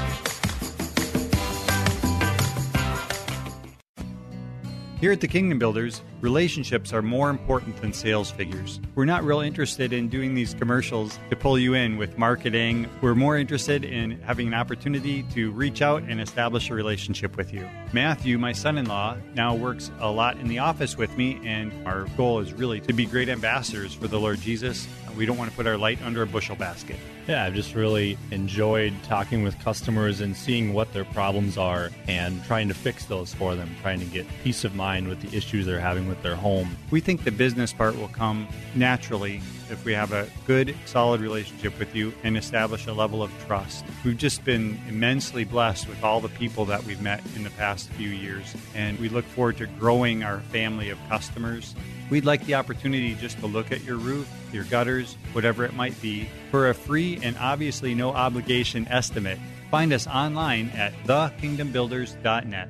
Here 5.01 5.11
at 5.11 5.19
the 5.19 5.27
Kingdom 5.27 5.57
Builders, 5.57 6.03
relationships 6.21 6.93
are 6.93 7.01
more 7.01 7.31
important 7.31 7.75
than 7.77 7.91
sales 7.91 8.29
figures. 8.29 8.79
We're 8.93 9.05
not 9.05 9.23
real 9.23 9.39
interested 9.39 9.93
in 9.93 10.09
doing 10.09 10.35
these 10.35 10.53
commercials 10.53 11.17
to 11.31 11.35
pull 11.35 11.57
you 11.57 11.73
in 11.73 11.97
with 11.97 12.19
marketing. 12.19 12.87
We're 13.01 13.15
more 13.15 13.35
interested 13.35 13.83
in 13.83 14.21
having 14.21 14.45
an 14.45 14.53
opportunity 14.53 15.23
to 15.33 15.49
reach 15.53 15.81
out 15.81 16.03
and 16.03 16.21
establish 16.21 16.69
a 16.69 16.75
relationship 16.75 17.35
with 17.35 17.51
you. 17.51 17.67
Matthew, 17.93 18.37
my 18.37 18.51
son 18.51 18.77
in 18.77 18.85
law, 18.85 19.17
now 19.33 19.55
works 19.55 19.89
a 20.01 20.11
lot 20.11 20.37
in 20.37 20.47
the 20.47 20.59
office 20.59 20.95
with 20.95 21.17
me, 21.17 21.41
and 21.43 21.71
our 21.87 22.05
goal 22.15 22.37
is 22.37 22.53
really 22.53 22.79
to 22.81 22.93
be 22.93 23.07
great 23.07 23.27
ambassadors 23.27 23.95
for 23.95 24.07
the 24.07 24.19
Lord 24.19 24.39
Jesus. 24.39 24.87
We 25.17 25.25
don't 25.25 25.37
want 25.37 25.49
to 25.49 25.55
put 25.55 25.67
our 25.67 25.77
light 25.77 26.01
under 26.03 26.21
a 26.21 26.27
bushel 26.27 26.55
basket. 26.55 26.97
Yeah, 27.27 27.45
I've 27.45 27.53
just 27.53 27.75
really 27.75 28.17
enjoyed 28.31 28.93
talking 29.03 29.43
with 29.43 29.59
customers 29.59 30.21
and 30.21 30.35
seeing 30.35 30.73
what 30.73 30.91
their 30.93 31.05
problems 31.05 31.57
are 31.57 31.91
and 32.07 32.43
trying 32.45 32.67
to 32.69 32.73
fix 32.73 33.05
those 33.05 33.33
for 33.33 33.55
them, 33.55 33.69
trying 33.81 33.99
to 33.99 34.05
get 34.05 34.25
peace 34.43 34.63
of 34.63 34.75
mind 34.75 35.07
with 35.07 35.21
the 35.21 35.35
issues 35.37 35.65
they're 35.65 35.79
having 35.79 36.07
with 36.07 36.21
their 36.23 36.35
home. 36.35 36.75
We 36.89 36.99
think 36.99 37.23
the 37.23 37.31
business 37.31 37.73
part 37.73 37.97
will 37.97 38.07
come 38.07 38.47
naturally 38.75 39.41
if 39.69 39.85
we 39.85 39.93
have 39.93 40.11
a 40.11 40.27
good, 40.45 40.75
solid 40.85 41.21
relationship 41.21 41.77
with 41.79 41.95
you 41.95 42.13
and 42.23 42.37
establish 42.37 42.87
a 42.87 42.93
level 42.93 43.23
of 43.23 43.31
trust. 43.45 43.85
We've 44.03 44.17
just 44.17 44.43
been 44.43 44.79
immensely 44.87 45.43
blessed 45.43 45.87
with 45.87 46.03
all 46.03 46.19
the 46.19 46.29
people 46.29 46.65
that 46.65 46.83
we've 46.83 47.01
met 47.01 47.21
in 47.35 47.43
the 47.43 47.49
past 47.51 47.89
few 47.91 48.09
years, 48.09 48.53
and 48.75 48.99
we 48.99 49.09
look 49.09 49.25
forward 49.25 49.57
to 49.57 49.67
growing 49.67 50.23
our 50.23 50.39
family 50.39 50.89
of 50.89 50.97
customers. 51.07 51.75
We'd 52.11 52.25
like 52.25 52.45
the 52.45 52.55
opportunity 52.55 53.15
just 53.15 53.39
to 53.39 53.47
look 53.47 53.71
at 53.71 53.85
your 53.85 53.95
roof, 53.95 54.29
your 54.51 54.65
gutters, 54.65 55.15
whatever 55.31 55.63
it 55.63 55.73
might 55.73 55.99
be, 56.01 56.29
for 56.51 56.67
a 56.69 56.73
free 56.73 57.17
and 57.23 57.37
obviously 57.37 57.95
no 57.95 58.09
obligation 58.09 58.85
estimate. 58.89 59.39
Find 59.71 59.93
us 59.93 60.07
online 60.07 60.69
at 60.71 60.93
thekingdombuilders.net. 61.05 62.69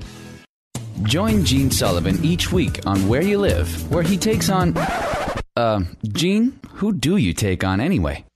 Join 1.04 1.46
Gene 1.46 1.70
Sullivan 1.70 2.26
each 2.26 2.52
week 2.52 2.80
on 2.88 3.08
Where 3.08 3.22
You 3.22 3.38
Live, 3.38 3.92
where 3.92 4.02
he 4.02 4.18
takes 4.18 4.50
on. 4.50 4.76
Uh, 5.56 5.82
Gene, 6.12 6.60
who 6.70 6.92
do 6.92 7.18
you 7.18 7.34
take 7.34 7.64
on 7.64 7.80
anyway? 7.80 8.26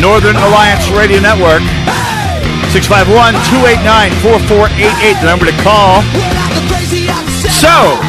Northern 0.00 0.36
Alliance 0.36 0.88
Radio 0.88 1.20
Network. 1.20 1.60
651 2.72 3.34
289 3.52 4.10
4488, 4.24 5.20
the 5.20 5.26
number 5.26 5.44
to 5.44 5.52
call. 5.60 6.00
So, 7.60 8.00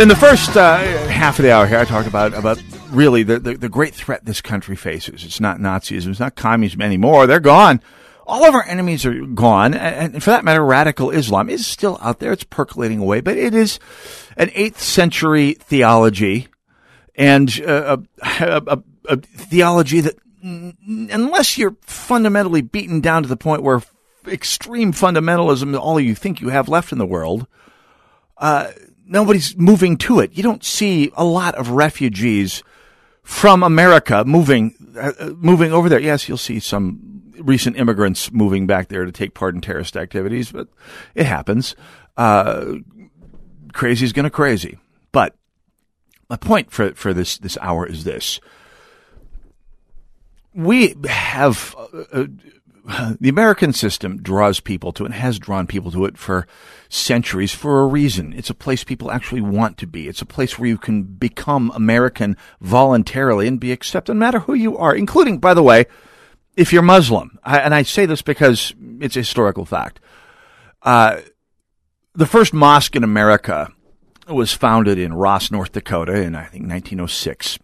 in 0.00 0.08
the 0.08 0.16
first 0.16 0.56
uh, 0.56 0.78
half 1.08 1.38
of 1.38 1.42
the 1.42 1.52
hour 1.52 1.66
here, 1.66 1.78
I 1.78 1.84
talked 1.84 2.08
about, 2.08 2.32
about 2.32 2.62
really 2.90 3.22
the, 3.24 3.38
the, 3.38 3.54
the 3.58 3.68
great 3.68 3.94
threat 3.94 4.24
this 4.24 4.40
country 4.40 4.76
faces. 4.76 5.24
It's 5.24 5.40
not 5.40 5.58
Nazism, 5.58 6.08
it's 6.08 6.20
not 6.20 6.34
communism 6.34 6.80
anymore. 6.80 7.26
They're 7.26 7.38
gone. 7.38 7.82
All 8.26 8.44
of 8.44 8.54
our 8.54 8.64
enemies 8.64 9.04
are 9.04 9.26
gone. 9.26 9.74
And 9.74 10.22
for 10.22 10.30
that 10.30 10.44
matter, 10.44 10.64
radical 10.64 11.10
Islam 11.10 11.50
is 11.50 11.66
still 11.66 11.98
out 12.00 12.20
there. 12.20 12.32
It's 12.32 12.44
percolating 12.44 13.00
away, 13.00 13.20
but 13.20 13.36
it 13.36 13.54
is 13.54 13.78
an 14.36 14.48
8th 14.48 14.78
century 14.78 15.54
theology 15.54 16.48
and 17.16 17.60
uh, 17.66 17.98
a, 18.22 18.62
a, 18.66 18.82
a, 19.08 19.16
theology 19.16 20.00
that, 20.00 20.16
unless 20.42 21.58
you're 21.58 21.76
fundamentally 21.82 22.62
beaten 22.62 23.00
down 23.00 23.22
to 23.22 23.28
the 23.28 23.36
point 23.36 23.62
where 23.62 23.82
extreme 24.26 24.92
fundamentalism 24.92 25.70
is 25.72 25.76
all 25.76 25.98
you 25.98 26.14
think 26.14 26.40
you 26.40 26.48
have 26.50 26.68
left 26.68 26.92
in 26.92 26.98
the 26.98 27.06
world, 27.06 27.46
uh, 28.38 28.70
nobody's 29.06 29.56
moving 29.56 29.96
to 29.96 30.20
it. 30.20 30.32
You 30.32 30.42
don't 30.42 30.64
see 30.64 31.10
a 31.16 31.24
lot 31.24 31.54
of 31.54 31.70
refugees 31.70 32.62
from 33.22 33.62
America 33.62 34.24
moving 34.24 34.74
uh, 34.98 35.30
moving 35.36 35.72
over 35.72 35.88
there. 35.88 36.00
Yes, 36.00 36.28
you'll 36.28 36.38
see 36.38 36.60
some 36.60 37.32
recent 37.38 37.76
immigrants 37.76 38.32
moving 38.32 38.66
back 38.66 38.88
there 38.88 39.04
to 39.04 39.12
take 39.12 39.34
part 39.34 39.54
in 39.54 39.60
terrorist 39.60 39.96
activities, 39.96 40.50
but 40.50 40.68
it 41.14 41.26
happens. 41.26 41.76
Uh, 42.16 42.74
crazy 43.72 44.04
is 44.04 44.12
going 44.12 44.24
to 44.24 44.30
crazy, 44.30 44.78
but 45.12 45.36
my 46.28 46.36
point 46.36 46.70
for 46.70 46.92
for 46.94 47.12
this 47.12 47.38
this 47.38 47.58
hour 47.60 47.86
is 47.86 48.04
this: 48.04 48.40
we 50.54 50.94
have 51.06 51.74
uh, 51.78 52.04
uh, 52.12 52.26
the 53.20 53.28
American 53.28 53.72
system 53.72 54.22
draws 54.22 54.60
people 54.60 54.92
to 54.92 55.04
it 55.04 55.08
and 55.08 55.14
has 55.14 55.38
drawn 55.38 55.66
people 55.66 55.90
to 55.90 56.06
it 56.06 56.16
for 56.16 56.46
centuries 56.88 57.52
for 57.52 57.80
a 57.80 57.86
reason. 57.86 58.32
It's 58.32 58.48
a 58.48 58.54
place 58.54 58.82
people 58.82 59.10
actually 59.10 59.42
want 59.42 59.76
to 59.78 59.86
be. 59.86 60.08
It's 60.08 60.22
a 60.22 60.26
place 60.26 60.58
where 60.58 60.68
you 60.68 60.78
can 60.78 61.02
become 61.02 61.70
American 61.74 62.36
voluntarily 62.60 63.46
and 63.46 63.60
be 63.60 63.72
accepted 63.72 64.14
no 64.14 64.20
matter 64.20 64.40
who 64.40 64.54
you 64.54 64.78
are, 64.78 64.94
including, 64.94 65.38
by 65.38 65.52
the 65.52 65.62
way, 65.62 65.84
if 66.56 66.72
you're 66.72 66.82
Muslim. 66.82 67.38
I, 67.44 67.58
and 67.58 67.74
I 67.74 67.82
say 67.82 68.06
this 68.06 68.22
because 68.22 68.74
it's 69.00 69.16
a 69.16 69.20
historical 69.20 69.66
fact. 69.66 70.00
Uh, 70.82 71.20
the 72.14 72.26
first 72.26 72.54
mosque 72.54 72.96
in 72.96 73.04
America 73.04 73.70
was 74.26 74.54
founded 74.54 74.98
in 74.98 75.12
Ross, 75.12 75.50
North 75.50 75.72
Dakota 75.72 76.14
in, 76.14 76.34
I 76.34 76.44
think, 76.44 76.62
1906 76.62 77.58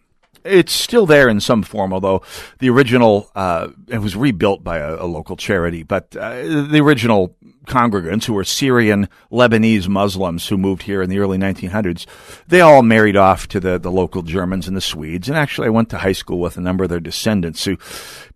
it's 0.45 0.73
still 0.73 1.07
there 1.07 1.29
in 1.29 1.41
some 1.41 1.63
form, 1.63 1.93
although 1.93 2.23
the 2.59 2.71
original 2.71 3.31
uh, 3.35 3.69
it 3.89 3.99
was 3.99 4.15
rebuilt 4.15 4.63
by 4.63 4.79
a, 4.79 4.97
a 4.97 5.07
local 5.07 5.37
charity. 5.37 5.83
But 5.83 6.15
uh, 6.17 6.43
the 6.43 6.81
original 6.81 7.35
congregants, 7.67 8.25
who 8.25 8.35
were 8.35 8.45
Syrian 8.45 9.09
Lebanese 9.33 9.89
Muslims 9.89 10.49
who 10.49 10.59
moved 10.59 10.83
here 10.83 11.03
in 11.03 11.09
the 11.09 11.19
early 11.19 11.39
1900s, 11.39 12.05
they 12.47 12.61
all 12.61 12.83
married 12.83 13.17
off 13.17 13.49
to 13.49 13.61
the 13.61 13.79
the 13.79 13.91
local 13.91 14.23
Germans 14.23 14.69
and 14.69 14.77
the 14.77 14.83
Swedes. 14.83 15.29
And 15.29 15.39
actually, 15.39 15.69
I 15.69 15.71
went 15.71 15.91
to 15.91 15.99
high 15.99 16.13
school 16.13 16.39
with 16.39 16.57
a 16.57 16.61
number 16.61 16.85
of 16.85 16.91
their 16.91 17.01
descendants, 17.01 17.65
who 17.65 17.77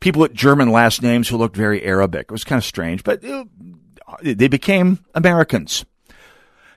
people 0.01 0.23
with 0.23 0.33
German 0.33 0.71
last 0.71 1.03
names 1.03 1.29
who 1.29 1.37
looked 1.37 1.57
very 1.57 1.83
Arabic. 1.85 2.23
It 2.23 2.33
was 2.33 2.45
kind 2.45 2.59
of 2.59 2.65
strange, 2.65 3.05
but 3.05 3.25
uh, 3.25 3.45
they 4.23 4.49
became 4.49 5.05
Americans. 5.15 5.85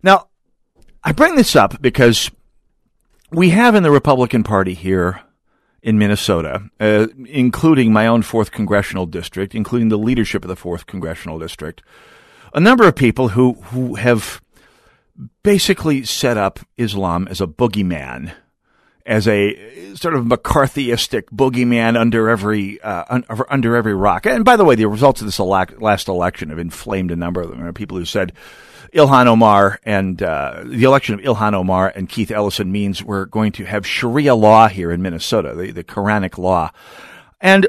Now, 0.03 0.27
I 1.03 1.11
bring 1.13 1.35
this 1.35 1.55
up 1.55 1.81
because 1.81 2.29
we 3.31 3.49
have 3.49 3.75
in 3.75 3.83
the 3.83 3.91
Republican 3.91 4.43
Party 4.43 4.73
here 4.73 5.21
in 5.81 5.97
Minnesota, 5.97 6.69
uh, 6.79 7.07
including 7.27 7.91
my 7.91 8.05
own 8.05 8.21
4th 8.21 8.51
Congressional 8.51 9.05
District, 9.05 9.55
including 9.55 9.89
the 9.89 9.97
leadership 9.97 10.43
of 10.43 10.49
the 10.49 10.55
4th 10.55 10.85
Congressional 10.85 11.39
District, 11.39 11.81
a 12.53 12.59
number 12.59 12.87
of 12.87 12.95
people 12.95 13.29
who, 13.29 13.53
who 13.53 13.95
have 13.95 14.41
basically 15.43 16.03
set 16.03 16.37
up 16.37 16.59
Islam 16.77 17.27
as 17.29 17.41
a 17.41 17.47
boogeyman, 17.47 18.33
as 19.05 19.27
a 19.27 19.95
sort 19.95 20.13
of 20.13 20.25
McCarthyistic 20.25 21.23
boogeyman 21.33 21.97
under 21.97 22.29
every 22.29 22.79
uh, 22.81 23.21
under 23.49 23.75
every 23.75 23.95
rock. 23.95 24.25
And 24.27 24.45
by 24.45 24.57
the 24.57 24.65
way, 24.65 24.75
the 24.75 24.85
results 24.85 25.21
of 25.21 25.27
this 25.27 25.39
last 25.39 26.07
election 26.07 26.49
have 26.49 26.59
inflamed 26.59 27.09
a 27.11 27.15
number 27.15 27.41
of 27.41 27.49
them. 27.49 27.59
There 27.59 27.69
are 27.69 27.73
people 27.73 27.97
who 27.97 28.05
said 28.05 28.33
Ilhan 28.93 29.27
Omar 29.27 29.79
and 29.83 30.21
uh, 30.21 30.63
the 30.65 30.83
election 30.83 31.15
of 31.15 31.21
Ilhan 31.21 31.53
Omar 31.53 31.91
and 31.95 32.09
Keith 32.09 32.31
Ellison 32.31 32.71
means 32.71 33.03
we're 33.03 33.25
going 33.25 33.51
to 33.53 33.65
have 33.65 33.87
Sharia 33.87 34.35
law 34.35 34.67
here 34.67 34.91
in 34.91 35.01
Minnesota, 35.01 35.55
the, 35.55 35.71
the 35.71 35.83
Quranic 35.83 36.37
law. 36.37 36.71
And 37.39 37.67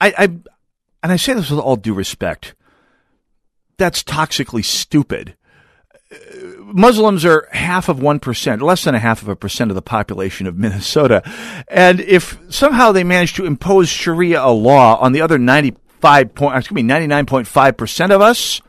I, 0.00 0.14
I, 0.16 0.24
and 0.24 1.12
I 1.12 1.16
say 1.16 1.34
this 1.34 1.50
with 1.50 1.60
all 1.60 1.76
due 1.76 1.94
respect, 1.94 2.54
that's 3.76 4.02
toxically 4.02 4.64
stupid. 4.64 5.36
Muslims 6.60 7.24
are 7.24 7.48
half 7.52 7.88
of 7.88 7.98
1%, 7.98 8.60
less 8.60 8.84
than 8.84 8.94
a 8.94 8.98
half 8.98 9.22
of 9.22 9.28
a 9.28 9.36
percent 9.36 9.70
of 9.70 9.74
the 9.74 9.82
population 9.82 10.46
of 10.46 10.56
Minnesota. 10.56 11.22
And 11.68 12.00
if 12.00 12.38
somehow 12.48 12.92
they 12.92 13.04
manage 13.04 13.34
to 13.34 13.46
impose 13.46 13.88
Sharia 13.88 14.46
law 14.46 14.96
on 14.96 15.12
the 15.12 15.20
other 15.20 15.38
95 15.38 16.34
point, 16.34 16.56
excuse 16.56 16.74
me, 16.74 16.82
99.5% 16.82 18.10
of 18.10 18.20
us, 18.20 18.60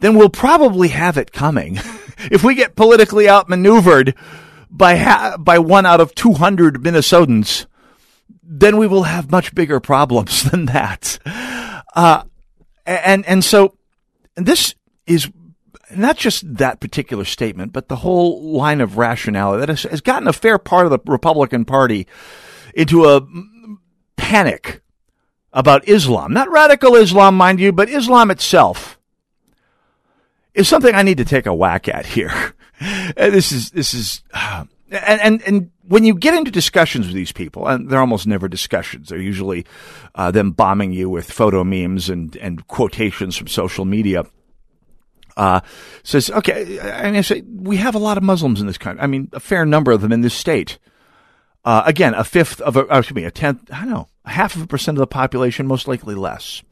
then 0.00 0.16
we'll 0.16 0.28
probably 0.28 0.88
have 0.88 1.16
it 1.16 1.32
coming. 1.32 1.76
if 2.18 2.44
we 2.44 2.54
get 2.54 2.76
politically 2.76 3.28
outmaneuvered 3.28 4.14
by 4.70 4.96
ha- 4.96 5.36
by 5.38 5.58
one 5.58 5.86
out 5.86 6.00
of 6.00 6.14
200 6.14 6.76
Minnesotans, 6.82 7.66
then 8.42 8.76
we 8.76 8.86
will 8.86 9.04
have 9.04 9.30
much 9.30 9.54
bigger 9.54 9.80
problems 9.80 10.42
than 10.50 10.66
that. 10.66 11.18
Uh, 11.94 12.24
and 12.84 13.26
and 13.26 13.44
so 13.44 13.76
this 14.36 14.74
is 15.06 15.30
not 15.94 16.16
just 16.16 16.56
that 16.56 16.80
particular 16.80 17.24
statement, 17.24 17.72
but 17.72 17.88
the 17.88 17.96
whole 17.96 18.52
line 18.52 18.80
of 18.80 18.98
rationality 18.98 19.60
that 19.60 19.68
has, 19.68 19.82
has 19.84 20.00
gotten 20.00 20.28
a 20.28 20.32
fair 20.32 20.58
part 20.58 20.86
of 20.86 20.90
the 20.90 20.98
Republican 21.06 21.64
Party 21.64 22.06
into 22.74 23.04
a 23.04 23.26
panic 24.16 24.82
about 25.52 25.88
Islam. 25.88 26.32
Not 26.32 26.50
radical 26.50 26.96
Islam, 26.96 27.36
mind 27.36 27.60
you, 27.60 27.72
but 27.72 27.88
Islam 27.88 28.30
itself 28.30 28.98
is 30.56 30.68
something 30.68 30.94
I 30.94 31.02
need 31.02 31.18
to 31.18 31.24
take 31.24 31.46
a 31.46 31.54
whack 31.54 31.86
at 31.86 32.06
here. 32.06 32.54
this 33.16 33.52
is 33.52 33.70
this 33.70 33.94
is 33.94 34.22
uh, 34.32 34.64
and, 34.90 35.20
and 35.20 35.42
and 35.42 35.70
when 35.86 36.04
you 36.04 36.14
get 36.14 36.34
into 36.34 36.50
discussions 36.50 37.06
with 37.06 37.14
these 37.14 37.30
people, 37.30 37.68
and 37.68 37.88
they're 37.88 38.00
almost 38.00 38.26
never 38.26 38.48
discussions. 38.48 39.10
They're 39.10 39.20
usually 39.20 39.66
uh, 40.14 40.30
them 40.30 40.52
bombing 40.52 40.92
you 40.92 41.08
with 41.08 41.30
photo 41.30 41.62
memes 41.62 42.08
and 42.08 42.34
and 42.36 42.66
quotations 42.66 43.36
from 43.36 43.46
social 43.46 43.84
media. 43.84 44.24
Uh, 45.36 45.60
says, 46.02 46.30
okay, 46.30 46.78
and 46.78 47.14
I 47.14 47.20
say, 47.20 47.42
we 47.42 47.76
have 47.76 47.94
a 47.94 47.98
lot 47.98 48.16
of 48.16 48.22
Muslims 48.22 48.58
in 48.58 48.66
this 48.66 48.78
country. 48.78 49.02
I 49.02 49.06
mean, 49.06 49.28
a 49.34 49.40
fair 49.40 49.66
number 49.66 49.92
of 49.92 50.00
them 50.00 50.10
in 50.10 50.22
this 50.22 50.32
state. 50.32 50.78
Uh, 51.62 51.82
again, 51.84 52.14
a 52.14 52.24
fifth 52.24 52.62
of 52.62 52.74
a, 52.78 52.86
excuse 52.86 53.14
me, 53.14 53.24
a 53.24 53.30
tenth, 53.30 53.70
I 53.70 53.80
don't 53.80 53.90
know, 53.90 54.08
half 54.24 54.56
of 54.56 54.62
a 54.62 54.66
percent 54.66 54.96
of 54.96 55.00
the 55.00 55.06
population, 55.06 55.66
most 55.66 55.88
likely 55.88 56.14
less. 56.14 56.62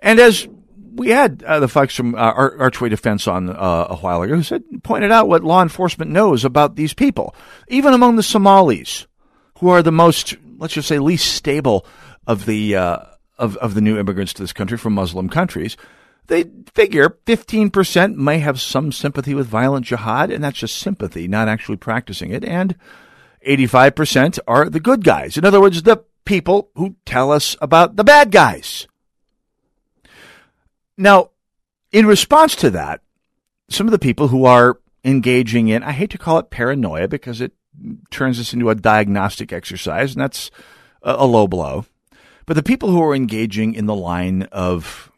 And 0.00 0.18
as 0.18 0.48
we 0.94 1.10
had 1.10 1.42
uh, 1.42 1.60
the 1.60 1.68
folks 1.68 1.94
from 1.94 2.14
uh, 2.14 2.32
Archway 2.32 2.88
Defense 2.88 3.26
on 3.26 3.50
uh, 3.50 3.86
a 3.90 3.96
while 3.96 4.22
ago 4.22 4.36
who 4.36 4.42
said 4.42 4.62
pointed 4.82 5.10
out 5.10 5.28
what 5.28 5.42
law 5.42 5.62
enforcement 5.62 6.10
knows 6.10 6.44
about 6.44 6.76
these 6.76 6.94
people, 6.94 7.34
even 7.68 7.92
among 7.92 8.16
the 8.16 8.22
Somalis, 8.22 9.06
who 9.58 9.68
are 9.68 9.82
the 9.82 9.92
most, 9.92 10.36
let's 10.58 10.74
just 10.74 10.88
say, 10.88 10.98
least 10.98 11.34
stable 11.34 11.84
of 12.26 12.46
the 12.46 12.76
uh, 12.76 12.98
of 13.38 13.56
of 13.56 13.74
the 13.74 13.80
new 13.80 13.98
immigrants 13.98 14.32
to 14.34 14.42
this 14.42 14.52
country 14.52 14.78
from 14.78 14.94
Muslim 14.94 15.28
countries. 15.28 15.76
They 16.26 16.44
figure 16.72 17.18
15% 17.26 18.14
may 18.16 18.38
have 18.38 18.58
some 18.58 18.92
sympathy 18.92 19.34
with 19.34 19.46
violent 19.46 19.84
jihad, 19.84 20.30
and 20.30 20.42
that's 20.42 20.58
just 20.58 20.76
sympathy, 20.76 21.28
not 21.28 21.48
actually 21.48 21.76
practicing 21.76 22.30
it. 22.30 22.42
And 22.42 22.76
85% 23.46 24.38
are 24.46 24.70
the 24.70 24.80
good 24.80 25.04
guys. 25.04 25.36
In 25.36 25.44
other 25.44 25.60
words, 25.60 25.82
the 25.82 26.02
people 26.24 26.70
who 26.76 26.96
tell 27.04 27.30
us 27.30 27.56
about 27.60 27.96
the 27.96 28.04
bad 28.04 28.30
guys. 28.30 28.86
Now, 30.96 31.30
in 31.92 32.06
response 32.06 32.54
to 32.56 32.70
that, 32.70 33.00
some 33.68 33.86
of 33.86 33.92
the 33.92 33.98
people 33.98 34.28
who 34.28 34.44
are 34.44 34.78
engaging 35.04 35.68
in, 35.68 35.82
I 35.82 35.92
hate 35.92 36.10
to 36.10 36.18
call 36.18 36.38
it 36.38 36.50
paranoia 36.50 37.08
because 37.08 37.40
it 37.40 37.52
turns 38.10 38.38
this 38.38 38.52
into 38.52 38.70
a 38.70 38.74
diagnostic 38.74 39.52
exercise, 39.52 40.12
and 40.12 40.22
that's 40.22 40.50
a, 41.02 41.26
low 41.26 41.46
blow. 41.46 41.86
But 42.46 42.54
the 42.54 42.62
people 42.62 42.90
who 42.90 43.02
are 43.02 43.14
engaging 43.14 43.74
in 43.74 43.86
the 43.86 43.94
line 43.94 44.42
of 44.44 45.10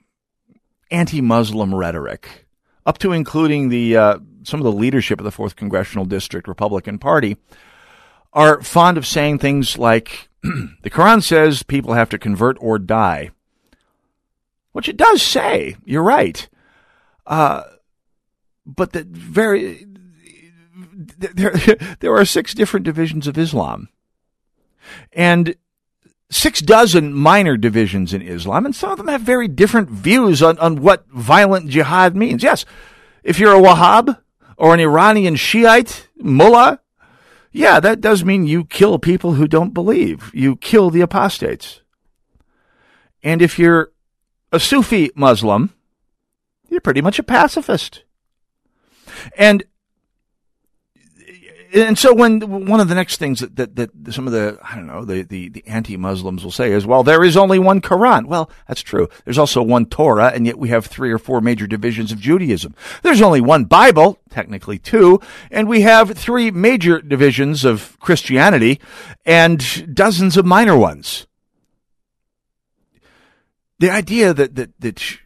anti-Muslim 0.90 1.74
rhetoric, 1.74 2.46
up 2.84 2.98
to 2.98 3.12
including 3.12 3.68
the 3.68 3.96
uh, 3.96 4.18
some 4.44 4.60
of 4.60 4.64
the 4.64 4.72
leadership 4.72 5.18
of 5.20 5.24
the 5.24 5.32
Fourth 5.32 5.56
Congressional 5.56 6.04
District 6.04 6.46
Republican 6.46 6.98
Party, 6.98 7.36
are 8.32 8.62
fond 8.62 8.96
of 8.96 9.06
saying 9.06 9.38
things 9.38 9.76
like, 9.76 10.28
"The 10.42 10.90
Quran 10.90 11.22
says 11.22 11.62
people 11.62 11.94
have 11.94 12.10
to 12.10 12.18
convert 12.18 12.56
or 12.60 12.78
die." 12.78 13.30
Which 14.76 14.90
it 14.90 14.98
does 14.98 15.22
say. 15.22 15.74
You're 15.86 16.02
right. 16.02 16.46
Uh, 17.26 17.62
but 18.66 18.92
the 18.92 19.06
very 19.08 19.86
there 21.16 21.54
there 22.00 22.14
are 22.14 22.26
six 22.26 22.52
different 22.52 22.84
divisions 22.84 23.26
of 23.26 23.38
Islam, 23.38 23.88
and 25.14 25.56
six 26.30 26.60
dozen 26.60 27.14
minor 27.14 27.56
divisions 27.56 28.12
in 28.12 28.20
Islam, 28.20 28.66
and 28.66 28.76
some 28.76 28.90
of 28.90 28.98
them 28.98 29.08
have 29.08 29.22
very 29.22 29.48
different 29.48 29.88
views 29.88 30.42
on, 30.42 30.58
on 30.58 30.82
what 30.82 31.06
violent 31.08 31.70
jihad 31.70 32.14
means. 32.14 32.42
Yes, 32.42 32.66
if 33.24 33.38
you're 33.38 33.56
a 33.56 33.62
Wahhab 33.62 34.18
or 34.58 34.74
an 34.74 34.80
Iranian 34.80 35.36
Shiite 35.36 36.06
mullah, 36.18 36.80
yeah, 37.50 37.80
that 37.80 38.02
does 38.02 38.26
mean 38.26 38.46
you 38.46 38.66
kill 38.66 38.98
people 38.98 39.32
who 39.32 39.48
don't 39.48 39.72
believe. 39.72 40.30
You 40.34 40.56
kill 40.56 40.90
the 40.90 41.00
apostates. 41.00 41.80
And 43.22 43.40
if 43.40 43.58
you're 43.58 43.90
a 44.52 44.60
Sufi 44.60 45.10
Muslim, 45.14 45.72
you're 46.68 46.80
pretty 46.80 47.00
much 47.00 47.18
a 47.18 47.22
pacifist. 47.22 48.04
And 49.36 49.64
and 51.74 51.98
so 51.98 52.14
when 52.14 52.66
one 52.66 52.80
of 52.80 52.88
the 52.88 52.94
next 52.94 53.18
things 53.18 53.40
that, 53.40 53.56
that, 53.56 53.76
that 53.76 54.12
some 54.12 54.26
of 54.26 54.32
the 54.32 54.58
I 54.62 54.76
don't 54.76 54.86
know 54.86 55.04
the, 55.04 55.22
the, 55.22 55.48
the 55.48 55.66
anti-Muslims 55.66 56.44
will 56.44 56.50
say 56.50 56.72
is 56.72 56.86
well 56.86 57.02
there 57.02 57.24
is 57.24 57.36
only 57.36 57.58
one 57.58 57.80
Quran. 57.80 58.26
Well 58.26 58.50
that's 58.68 58.82
true. 58.82 59.08
There's 59.24 59.38
also 59.38 59.62
one 59.62 59.86
Torah 59.86 60.28
and 60.28 60.46
yet 60.46 60.58
we 60.58 60.68
have 60.68 60.86
three 60.86 61.10
or 61.10 61.18
four 61.18 61.40
major 61.40 61.66
divisions 61.66 62.12
of 62.12 62.20
Judaism. 62.20 62.74
There's 63.02 63.22
only 63.22 63.40
one 63.40 63.64
Bible 63.64 64.18
technically 64.30 64.78
two 64.78 65.20
and 65.50 65.68
we 65.68 65.82
have 65.82 66.16
three 66.16 66.50
major 66.50 67.00
divisions 67.00 67.64
of 67.64 67.98
Christianity 68.00 68.80
and 69.24 69.94
dozens 69.94 70.36
of 70.36 70.46
minor 70.46 70.76
ones 70.76 71.25
the 73.78 73.90
idea 73.90 74.32
that 74.34 74.54
that 74.54 74.80
that 74.80 75.18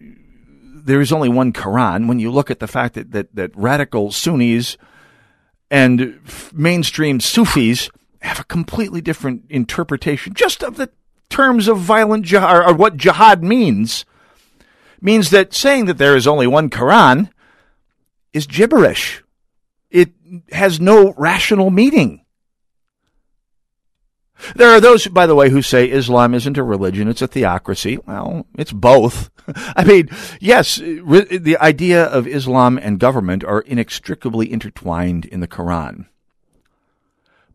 there 0.84 1.01
is 1.01 1.12
only 1.12 1.28
one 1.28 1.53
Quran, 1.53 2.09
when 2.09 2.18
you 2.18 2.30
look 2.30 2.51
at 2.51 2.59
the 2.59 2.66
fact 2.66 2.94
that 2.94 3.12
that, 3.12 3.34
that 3.34 3.57
radical 3.57 4.11
Sunnis 4.11 4.76
and 5.70 6.20
f- 6.26 6.53
mainstream 6.53 7.20
Sufis 7.20 7.90
have 8.22 8.40
a 8.40 8.44
completely 8.44 9.01
different 9.01 9.44
interpretation 9.48 10.34
just 10.34 10.62
of 10.62 10.76
the 10.76 10.90
terms 11.28 11.68
of 11.68 11.78
violent 11.78 12.24
jihad 12.24 12.68
or 12.68 12.74
what 12.74 12.96
jihad 12.96 13.42
means. 13.42 14.05
Means 15.03 15.30
that 15.30 15.55
saying 15.55 15.86
that 15.86 15.96
there 15.96 16.14
is 16.14 16.26
only 16.26 16.46
one 16.46 16.68
Quran 16.68 17.30
is 18.34 18.46
gibberish. 18.46 19.22
It 19.90 20.11
has 20.53 20.78
no 20.78 21.14
rational 21.16 21.70
meaning. 21.70 22.24
There 24.55 24.70
are 24.70 24.80
those, 24.80 25.07
by 25.07 25.26
the 25.26 25.34
way, 25.34 25.51
who 25.51 25.62
say 25.62 25.91
Islam 25.91 26.34
isn't 26.34 26.59
a 26.59 26.62
religion, 26.62 27.09
it's 27.09 27.22
a 27.22 27.26
theocracy. 27.26 27.99
Well, 28.07 28.47
it's 28.57 28.72
both. 28.72 29.30
I 29.76 29.84
mean, 29.84 30.09
yes, 30.41 30.76
the 30.76 31.57
idea 31.61 32.05
of 32.05 32.26
Islam 32.26 32.78
and 32.78 32.99
government 32.99 33.45
are 33.45 33.61
inextricably 33.61 34.51
intertwined 34.51 35.24
in 35.24 35.41
the 35.41 35.49
Quran. 35.49 36.07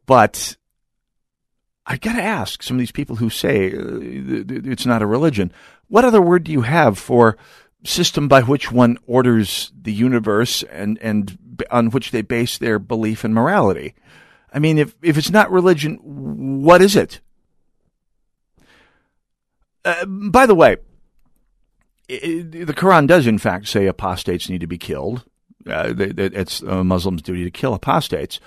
But 0.06 0.58
I 1.86 1.98
got 1.98 2.14
to 2.14 2.22
ask 2.22 2.64
some 2.64 2.78
of 2.78 2.80
these 2.80 2.92
people 2.92 3.18
who 3.18 3.30
say 3.30 3.68
uh, 3.68 4.44
it's 4.50 4.86
not 4.86 5.02
a 5.02 5.08
religion, 5.08 5.52
what 5.88 6.06
other 6.06 6.22
word 6.22 6.44
do 6.44 6.52
you 6.52 6.62
have 6.62 6.98
for 6.98 7.38
system 7.84 8.28
by 8.28 8.42
which 8.42 8.72
one 8.72 8.98
orders 9.06 9.72
the 9.80 9.94
universe 9.94 10.64
and, 10.64 10.98
and 11.00 11.66
on 11.70 11.92
which 11.92 12.12
they 12.12 12.24
base 12.24 12.58
their 12.58 12.80
belief 12.80 13.24
and 13.24 13.34
morality? 13.34 13.94
I 14.56 14.60
mean, 14.60 14.78
if, 14.78 14.96
if 15.02 15.18
it's 15.18 15.32
not 15.32 15.52
religion, 15.52 16.00
what 16.02 16.82
is 16.82 16.96
it? 16.96 17.20
Uh, 19.84 20.06
by 20.06 20.46
the 20.46 20.56
way, 20.56 20.78
it, 22.08 22.66
the 22.66 22.74
Quran 22.74 23.06
does, 23.06 23.28
in 23.28 23.38
fact, 23.38 23.68
say 23.68 23.86
apostates 23.86 24.50
need 24.50 24.62
to 24.62 24.68
be 24.68 24.78
killed. 24.78 25.26
Uh, 25.68 25.94
it's 25.98 26.62
a 26.62 26.86
Muslim's 26.86 27.22
duty 27.22 27.44
to 27.44 27.52
kill 27.52 27.74
apostates. 27.74 28.40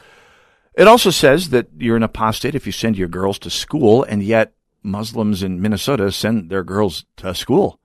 It 0.72 0.88
also 0.88 1.11
says 1.11 1.50
that 1.50 1.68
you're 1.76 1.96
an 1.96 2.02
apostate 2.02 2.54
if 2.54 2.64
you 2.64 2.72
send 2.72 2.96
your 2.96 3.09
girls 3.09 3.38
to 3.40 3.50
school, 3.50 4.02
and 4.02 4.22
yet 4.22 4.54
Muslims 4.82 5.42
in 5.42 5.61
Minnesota 5.61 6.11
send 6.11 6.48
their 6.48 6.64
girls 6.64 7.04
to 7.18 7.34
school. 7.34 7.80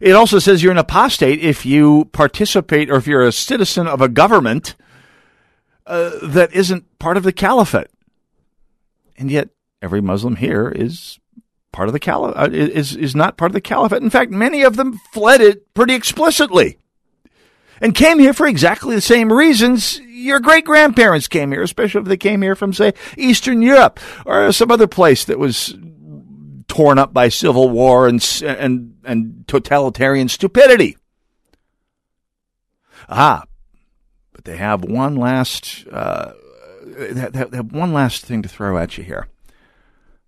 It 0.00 0.12
also 0.12 0.38
says 0.38 0.62
you're 0.62 0.70
an 0.70 0.78
apostate 0.78 1.40
if 1.40 1.66
you 1.66 2.04
participate 2.12 2.88
or 2.88 2.96
if 2.96 3.08
you're 3.08 3.26
a 3.26 3.32
citizen 3.32 3.88
of 3.88 4.00
a 4.00 4.08
government 4.08 4.76
uh, 5.86 6.10
that 6.22 6.52
isn't 6.52 6.98
part 6.98 7.16
of 7.16 7.22
the 7.22 7.32
caliphate. 7.32 7.88
And 9.16 9.30
yet, 9.30 9.50
every 9.82 10.00
Muslim 10.00 10.36
here 10.36 10.68
is 10.68 11.18
part 11.72 11.88
of 11.88 11.92
the 11.92 12.00
caliphate, 12.00 12.36
uh, 12.36 12.50
is, 12.52 12.96
is 12.96 13.14
not 13.14 13.36
part 13.36 13.50
of 13.50 13.54
the 13.54 13.60
caliphate. 13.60 14.02
In 14.02 14.10
fact, 14.10 14.30
many 14.30 14.62
of 14.62 14.76
them 14.76 14.98
fled 15.12 15.40
it 15.40 15.72
pretty 15.74 15.94
explicitly 15.94 16.78
and 17.80 17.94
came 17.94 18.18
here 18.18 18.32
for 18.32 18.46
exactly 18.46 18.94
the 18.94 19.00
same 19.00 19.32
reasons 19.32 20.00
your 20.00 20.40
great 20.40 20.64
grandparents 20.64 21.28
came 21.28 21.52
here, 21.52 21.62
especially 21.62 22.00
if 22.00 22.06
they 22.06 22.16
came 22.16 22.40
here 22.42 22.54
from, 22.54 22.72
say, 22.72 22.94
Eastern 23.16 23.60
Europe 23.62 24.00
or 24.24 24.52
some 24.52 24.70
other 24.70 24.86
place 24.86 25.24
that 25.26 25.38
was 25.38 25.74
torn 26.68 26.98
up 26.98 27.12
by 27.12 27.28
civil 27.28 27.68
war 27.68 28.08
and 28.08 28.42
and 28.44 28.96
and 29.04 29.44
totalitarian 29.46 30.28
stupidity. 30.28 30.96
Ah, 33.08 33.44
they 34.44 34.56
have 34.56 34.84
one 34.84 35.16
last 35.16 35.86
uh, 35.90 36.32
have 36.98 37.72
one 37.72 37.92
last 37.92 38.24
thing 38.24 38.42
to 38.42 38.48
throw 38.48 38.78
at 38.78 38.96
you 38.96 39.04
here. 39.04 39.26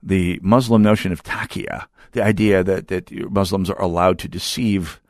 The 0.02 0.40
Muslim 0.42 0.82
notion 0.82 1.12
of 1.12 1.22
taqiyya, 1.22 1.86
the 2.12 2.24
idea 2.24 2.64
that 2.64 2.88
that 2.88 3.10
Muslims 3.30 3.70
are 3.70 3.80
allowed 3.80 4.18
to 4.20 4.28
deceive 4.28 5.00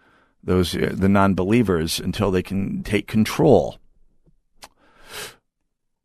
those 0.42 0.76
uh, 0.76 0.92
the 0.92 1.08
non-believers 1.08 2.00
until 2.00 2.30
they 2.30 2.42
can 2.42 2.82
take 2.82 3.06
control. 3.06 3.78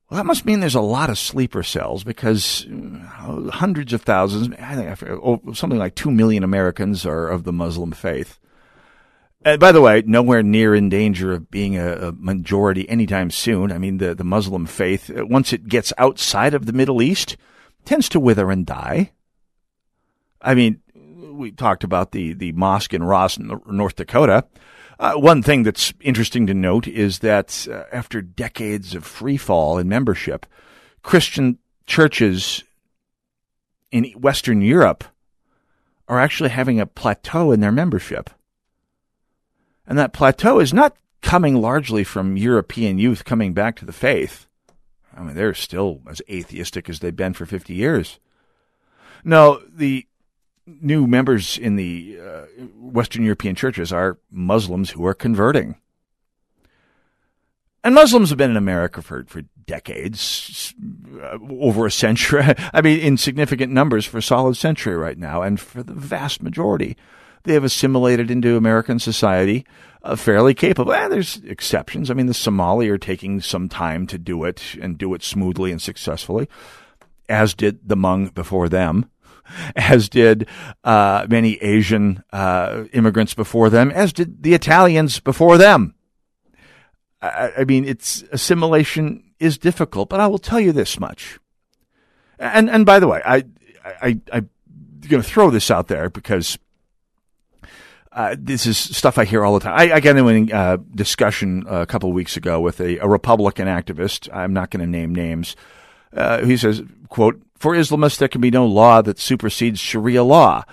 Well, 0.09 0.17
that 0.17 0.25
must 0.25 0.45
mean 0.45 0.59
there's 0.59 0.75
a 0.75 0.81
lot 0.81 1.09
of 1.09 1.17
sleeper 1.17 1.63
cells 1.63 2.03
because 2.03 2.67
uh, 2.67 3.49
hundreds 3.49 3.93
of 3.93 4.01
thousands, 4.01 4.53
I 4.59 4.75
think 4.75 5.09
oh, 5.23 5.53
something 5.53 5.79
like 5.79 5.95
two 5.95 6.11
million 6.11 6.43
Americans 6.43 7.05
are 7.05 7.29
of 7.29 7.45
the 7.45 7.53
Muslim 7.53 7.93
faith. 7.93 8.37
And 9.43 9.59
by 9.59 9.71
the 9.71 9.81
way, 9.81 10.03
nowhere 10.05 10.43
near 10.43 10.75
in 10.75 10.89
danger 10.89 11.31
of 11.31 11.49
being 11.49 11.75
a, 11.77 12.09
a, 12.09 12.11
majority 12.11 12.87
anytime 12.87 13.31
soon. 13.31 13.71
I 13.71 13.79
mean, 13.79 13.97
the, 13.97 14.13
the 14.13 14.23
Muslim 14.23 14.67
faith, 14.67 15.09
uh, 15.09 15.25
once 15.25 15.51
it 15.51 15.67
gets 15.67 15.91
outside 15.97 16.53
of 16.53 16.67
the 16.67 16.73
Middle 16.73 17.01
East, 17.01 17.37
tends 17.83 18.07
to 18.09 18.19
wither 18.19 18.51
and 18.51 18.65
die. 18.65 19.13
I 20.41 20.53
mean, 20.53 20.81
we 20.93 21.51
talked 21.51 21.83
about 21.83 22.11
the, 22.11 22.33
the 22.33 22.51
mosque 22.51 22.93
in 22.93 23.03
Ross, 23.03 23.39
North 23.39 23.95
Dakota. 23.95 24.45
Uh, 24.99 25.13
one 25.13 25.41
thing 25.41 25.63
that's 25.63 25.91
interesting 26.01 26.45
to 26.45 26.53
note 26.53 26.87
is 26.87 27.19
that 27.19 27.67
uh, 27.71 27.85
after 27.91 28.21
decades 28.21 28.93
of 28.93 29.03
free 29.03 29.37
fall 29.37 29.79
in 29.79 29.89
membership, 29.89 30.45
Christian 31.01 31.57
churches 31.87 32.63
in 33.91 34.03
Western 34.11 34.61
Europe 34.61 35.03
are 36.07 36.19
actually 36.19 36.49
having 36.49 36.79
a 36.79 36.85
plateau 36.85 37.51
in 37.51 37.59
their 37.59 37.71
membership. 37.71 38.29
And 39.91 39.99
that 39.99 40.13
plateau 40.13 40.61
is 40.61 40.73
not 40.73 40.95
coming 41.21 41.59
largely 41.59 42.05
from 42.05 42.37
European 42.37 42.97
youth 42.97 43.25
coming 43.25 43.53
back 43.53 43.75
to 43.75 43.85
the 43.85 43.91
faith. 43.91 44.47
I 45.13 45.21
mean, 45.21 45.35
they're 45.35 45.53
still 45.53 45.99
as 46.09 46.21
atheistic 46.29 46.87
as 46.87 47.01
they've 47.01 47.13
been 47.13 47.33
for 47.33 47.45
50 47.45 47.73
years. 47.73 48.17
No, 49.25 49.61
the 49.67 50.07
new 50.65 51.07
members 51.07 51.57
in 51.57 51.75
the 51.75 52.17
uh, 52.25 52.41
Western 52.79 53.25
European 53.25 53.53
churches 53.53 53.91
are 53.91 54.17
Muslims 54.31 54.91
who 54.91 55.05
are 55.05 55.13
converting. 55.13 55.75
And 57.83 57.93
Muslims 57.93 58.29
have 58.29 58.37
been 58.37 58.51
in 58.51 58.55
America 58.55 59.01
for, 59.01 59.25
for 59.25 59.41
decades, 59.65 60.73
uh, 61.21 61.37
over 61.59 61.85
a 61.85 61.91
century. 61.91 62.45
I 62.73 62.79
mean, 62.79 63.01
in 63.01 63.17
significant 63.17 63.73
numbers 63.73 64.05
for 64.05 64.19
a 64.19 64.23
solid 64.23 64.55
century 64.55 64.95
right 64.95 65.17
now. 65.17 65.41
And 65.41 65.59
for 65.59 65.83
the 65.83 65.93
vast 65.93 66.41
majority, 66.41 66.95
they 67.43 67.53
have 67.53 67.63
assimilated 67.63 68.29
into 68.29 68.57
American 68.57 68.99
society 68.99 69.65
uh, 70.03 70.15
fairly 70.15 70.53
capable. 70.53 70.93
And 70.93 71.11
there's 71.11 71.37
exceptions. 71.37 72.09
I 72.09 72.13
mean, 72.13 72.27
the 72.27 72.33
Somali 72.33 72.89
are 72.89 72.97
taking 72.97 73.41
some 73.41 73.69
time 73.69 74.07
to 74.07 74.17
do 74.17 74.43
it 74.43 74.75
and 74.81 74.97
do 74.97 75.13
it 75.13 75.23
smoothly 75.23 75.71
and 75.71 75.81
successfully, 75.81 76.47
as 77.29 77.53
did 77.53 77.87
the 77.87 77.95
Hmong 77.95 78.33
before 78.33 78.69
them 78.69 79.09
as 79.75 80.09
did 80.09 80.47
uh, 80.83 81.25
many 81.29 81.55
Asian 81.57 82.23
uh, 82.31 82.85
immigrants 82.93 83.33
before 83.33 83.69
them, 83.69 83.91
as 83.91 84.13
did 84.13 84.43
the 84.43 84.53
Italians 84.53 85.19
before 85.19 85.57
them. 85.57 85.95
I, 87.21 87.51
I, 87.59 87.63
mean, 87.65 87.85
it's 87.85 88.23
assimilation 88.31 89.23
is 89.39 89.57
difficult, 89.57 90.09
but 90.09 90.19
I 90.19 90.27
will 90.27 90.39
tell 90.39 90.59
you 90.59 90.71
this 90.71 90.99
much. 90.99 91.39
And 92.39 92.69
and 92.69 92.85
by 92.85 92.99
the 92.99 93.07
way, 93.07 93.21
I 93.23 93.43
I, 93.85 94.19
I 94.31 94.37
am 94.37 94.49
going 95.07 95.21
to 95.21 95.27
throw 95.27 95.49
this 95.49 95.71
out 95.71 95.87
there 95.87 96.09
because. 96.09 96.57
Uh, 98.13 98.35
this 98.37 98.65
is 98.65 98.77
stuff 98.77 99.17
I 99.17 99.23
hear 99.23 99.45
all 99.45 99.53
the 99.53 99.61
time. 99.61 99.79
I, 99.79 99.93
I 99.93 99.99
got 100.01 100.17
into 100.17 100.53
a 100.53 100.57
uh, 100.57 100.77
discussion 100.93 101.63
a 101.67 101.85
couple 101.85 102.11
weeks 102.11 102.35
ago 102.35 102.59
with 102.59 102.81
a, 102.81 102.97
a 102.97 103.07
Republican 103.07 103.67
activist. 103.67 104.27
I'm 104.33 104.51
not 104.51 104.69
going 104.69 104.81
to 104.81 104.87
name 104.87 105.15
names. 105.15 105.55
Uh, 106.13 106.43
he 106.43 106.57
says, 106.57 106.81
quote, 107.07 107.41
for 107.55 107.73
Islamists, 107.73 108.17
there 108.17 108.27
can 108.27 108.41
be 108.41 108.51
no 108.51 108.65
law 108.65 109.01
that 109.01 109.17
supersedes 109.17 109.79
Sharia 109.79 110.23
law. 110.23 110.65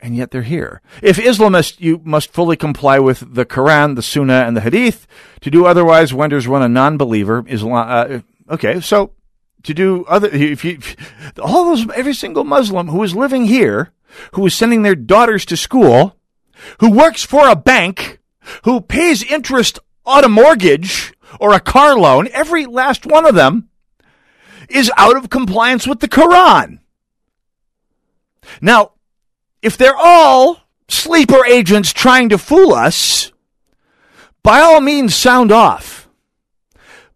And 0.00 0.16
yet 0.16 0.32
they're 0.32 0.42
here. 0.42 0.82
If 1.00 1.16
Islamists, 1.16 1.80
you 1.80 2.02
must 2.04 2.32
fully 2.32 2.56
comply 2.56 2.98
with 2.98 3.34
the 3.34 3.46
Quran, 3.46 3.94
the 3.94 4.02
Sunnah, 4.02 4.44
and 4.46 4.56
the 4.56 4.60
Hadith. 4.60 5.06
To 5.42 5.50
do 5.50 5.64
otherwise 5.64 6.12
renders 6.12 6.46
one 6.48 6.60
a 6.60 6.68
non-believer. 6.68 7.44
Islam. 7.48 7.86
Uh, 7.88 8.52
okay, 8.52 8.80
so 8.80 9.12
to 9.62 9.72
do 9.72 10.04
other, 10.08 10.28
if 10.28 10.64
you, 10.64 10.72
if, 10.72 10.96
all 11.38 11.66
those, 11.66 11.88
every 11.92 12.14
single 12.14 12.44
Muslim 12.44 12.88
who 12.88 13.02
is 13.04 13.14
living 13.14 13.46
here, 13.46 13.92
who 14.32 14.46
is 14.46 14.54
sending 14.54 14.82
their 14.82 14.94
daughters 14.94 15.44
to 15.46 15.56
school, 15.56 16.16
who 16.80 16.90
works 16.90 17.24
for 17.24 17.48
a 17.48 17.56
bank, 17.56 18.20
who 18.64 18.80
pays 18.80 19.22
interest 19.22 19.78
on 20.04 20.24
a 20.24 20.28
mortgage 20.28 21.12
or 21.40 21.54
a 21.54 21.60
car 21.60 21.96
loan, 21.96 22.28
every 22.32 22.66
last 22.66 23.06
one 23.06 23.26
of 23.26 23.34
them 23.34 23.68
is 24.68 24.90
out 24.96 25.16
of 25.16 25.30
compliance 25.30 25.86
with 25.86 26.00
the 26.00 26.08
Quran. 26.08 26.78
Now, 28.60 28.92
if 29.60 29.76
they're 29.76 29.96
all 29.96 30.62
sleeper 30.88 31.44
agents 31.46 31.92
trying 31.92 32.28
to 32.30 32.38
fool 32.38 32.72
us, 32.72 33.32
by 34.42 34.60
all 34.60 34.80
means 34.80 35.14
sound 35.14 35.52
off. 35.52 36.01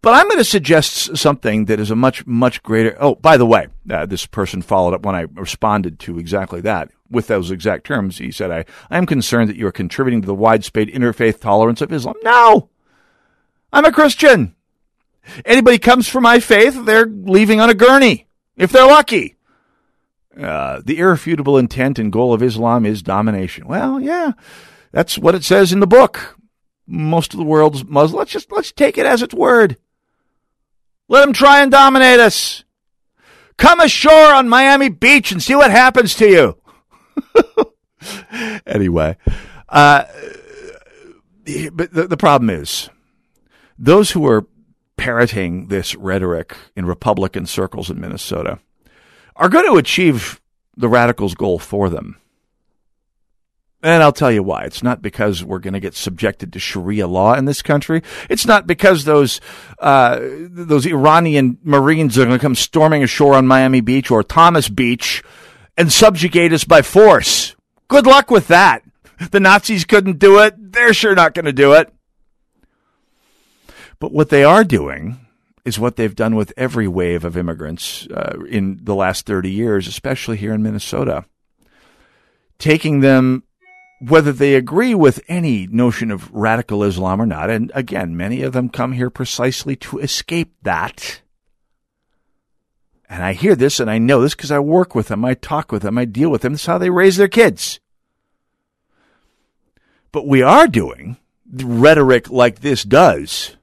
But 0.06 0.14
I'm 0.14 0.28
going 0.28 0.38
to 0.38 0.44
suggest 0.44 1.16
something 1.16 1.64
that 1.64 1.80
is 1.80 1.90
a 1.90 1.96
much, 1.96 2.24
much 2.28 2.62
greater. 2.62 2.96
Oh, 3.00 3.16
by 3.16 3.36
the 3.36 3.44
way, 3.44 3.66
uh, 3.90 4.06
this 4.06 4.24
person 4.24 4.62
followed 4.62 4.94
up 4.94 5.04
when 5.04 5.16
I 5.16 5.22
responded 5.22 5.98
to 5.98 6.20
exactly 6.20 6.60
that 6.60 6.92
with 7.10 7.26
those 7.26 7.50
exact 7.50 7.86
terms. 7.86 8.18
He 8.18 8.30
said, 8.30 8.52
I, 8.52 8.66
I 8.88 8.98
am 8.98 9.06
concerned 9.06 9.50
that 9.50 9.56
you 9.56 9.66
are 9.66 9.72
contributing 9.72 10.20
to 10.20 10.26
the 10.28 10.32
widespread 10.32 10.86
interfaith 10.86 11.40
tolerance 11.40 11.80
of 11.80 11.92
Islam. 11.92 12.14
No! 12.22 12.70
I'm 13.72 13.84
a 13.84 13.90
Christian. 13.90 14.54
Anybody 15.44 15.76
comes 15.76 16.06
for 16.06 16.20
my 16.20 16.38
faith, 16.38 16.84
they're 16.84 17.06
leaving 17.06 17.58
on 17.58 17.68
a 17.68 17.74
gurney, 17.74 18.28
if 18.56 18.70
they're 18.70 18.86
lucky. 18.86 19.34
Uh, 20.40 20.82
the 20.84 20.98
irrefutable 20.98 21.58
intent 21.58 21.98
and 21.98 22.12
goal 22.12 22.32
of 22.32 22.44
Islam 22.44 22.86
is 22.86 23.02
domination. 23.02 23.66
Well, 23.66 24.00
yeah, 24.00 24.34
that's 24.92 25.18
what 25.18 25.34
it 25.34 25.42
says 25.42 25.72
in 25.72 25.80
the 25.80 25.86
book. 25.88 26.38
Most 26.86 27.34
of 27.34 27.38
the 27.38 27.44
world's 27.44 27.84
Muslim. 27.84 28.20
Let's 28.20 28.30
just 28.30 28.52
let's 28.52 28.70
take 28.70 28.98
it 28.98 29.04
as 29.04 29.20
its 29.20 29.34
word. 29.34 29.78
Let 31.08 31.24
them 31.24 31.32
try 31.32 31.60
and 31.60 31.70
dominate 31.70 32.20
us. 32.20 32.64
Come 33.56 33.80
ashore 33.80 34.34
on 34.34 34.48
Miami 34.48 34.88
Beach 34.88 35.32
and 35.32 35.42
see 35.42 35.54
what 35.54 35.70
happens 35.70 36.14
to 36.16 36.28
you. 36.28 36.58
anyway, 38.66 39.16
uh, 39.68 40.04
but 41.72 41.92
the, 41.92 42.06
the 42.08 42.16
problem 42.16 42.50
is 42.50 42.90
those 43.78 44.10
who 44.10 44.26
are 44.26 44.46
parroting 44.96 45.68
this 45.68 45.94
rhetoric 45.94 46.56
in 46.74 46.86
Republican 46.86 47.46
circles 47.46 47.90
in 47.90 48.00
Minnesota 48.00 48.58
are 49.36 49.48
going 49.48 49.66
to 49.66 49.76
achieve 49.76 50.40
the 50.76 50.88
radicals' 50.88 51.34
goal 51.34 51.58
for 51.58 51.88
them. 51.88 52.18
And 53.86 54.02
I'll 54.02 54.10
tell 54.10 54.32
you 54.32 54.42
why. 54.42 54.64
It's 54.64 54.82
not 54.82 55.00
because 55.00 55.44
we're 55.44 55.60
going 55.60 55.74
to 55.74 55.80
get 55.80 55.94
subjected 55.94 56.52
to 56.52 56.58
Sharia 56.58 57.06
law 57.06 57.34
in 57.34 57.44
this 57.44 57.62
country. 57.62 58.02
It's 58.28 58.44
not 58.44 58.66
because 58.66 59.04
those 59.04 59.40
uh, 59.78 60.18
those 60.20 60.86
Iranian 60.86 61.58
Marines 61.62 62.18
are 62.18 62.24
going 62.24 62.36
to 62.36 62.42
come 62.42 62.56
storming 62.56 63.04
ashore 63.04 63.34
on 63.34 63.46
Miami 63.46 63.80
Beach 63.80 64.10
or 64.10 64.24
Thomas 64.24 64.68
Beach 64.68 65.22
and 65.76 65.92
subjugate 65.92 66.52
us 66.52 66.64
by 66.64 66.82
force. 66.82 67.54
Good 67.86 68.06
luck 68.06 68.28
with 68.28 68.48
that. 68.48 68.82
The 69.30 69.38
Nazis 69.38 69.84
couldn't 69.84 70.18
do 70.18 70.40
it. 70.40 70.54
They're 70.58 70.92
sure 70.92 71.14
not 71.14 71.34
going 71.34 71.44
to 71.44 71.52
do 71.52 71.74
it. 71.74 71.94
But 74.00 74.10
what 74.10 74.30
they 74.30 74.42
are 74.42 74.64
doing 74.64 75.20
is 75.64 75.78
what 75.78 75.94
they've 75.94 76.16
done 76.16 76.34
with 76.34 76.52
every 76.56 76.88
wave 76.88 77.24
of 77.24 77.36
immigrants 77.36 78.08
uh, 78.08 78.40
in 78.48 78.80
the 78.82 78.96
last 78.96 79.26
30 79.26 79.48
years, 79.48 79.86
especially 79.86 80.38
here 80.38 80.52
in 80.52 80.64
Minnesota. 80.64 81.24
Taking 82.58 82.98
them, 82.98 83.44
whether 84.00 84.32
they 84.32 84.54
agree 84.54 84.94
with 84.94 85.24
any 85.28 85.66
notion 85.66 86.10
of 86.10 86.32
radical 86.32 86.84
Islam 86.84 87.20
or 87.20 87.26
not, 87.26 87.50
and 87.50 87.72
again, 87.74 88.16
many 88.16 88.42
of 88.42 88.52
them 88.52 88.68
come 88.68 88.92
here 88.92 89.10
precisely 89.10 89.76
to 89.76 89.98
escape 89.98 90.52
that. 90.62 91.22
And 93.08 93.22
I 93.22 93.32
hear 93.32 93.54
this 93.54 93.80
and 93.80 93.90
I 93.90 93.98
know 93.98 94.20
this 94.20 94.34
because 94.34 94.50
I 94.50 94.58
work 94.58 94.94
with 94.94 95.08
them, 95.08 95.24
I 95.24 95.34
talk 95.34 95.72
with 95.72 95.82
them, 95.82 95.96
I 95.96 96.04
deal 96.04 96.30
with 96.30 96.42
them. 96.42 96.52
This 96.52 96.62
is 96.62 96.66
how 96.66 96.78
they 96.78 96.90
raise 96.90 97.16
their 97.16 97.28
kids. 97.28 97.80
But 100.12 100.26
we 100.26 100.42
are 100.42 100.66
doing 100.66 101.16
rhetoric 101.52 102.28
like 102.30 102.60
this 102.60 102.82
does 102.82 103.56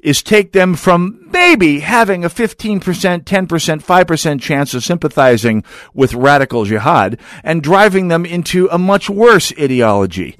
is 0.00 0.22
take 0.22 0.52
them 0.52 0.74
from 0.74 1.28
maybe 1.30 1.80
having 1.80 2.24
a 2.24 2.28
15%, 2.28 2.80
10%, 2.80 3.24
5% 3.24 4.40
chance 4.40 4.74
of 4.74 4.84
sympathizing 4.84 5.64
with 5.94 6.14
radical 6.14 6.64
jihad 6.64 7.18
and 7.42 7.62
driving 7.62 8.08
them 8.08 8.24
into 8.24 8.68
a 8.70 8.78
much 8.78 9.10
worse 9.10 9.52
ideology, 9.58 10.36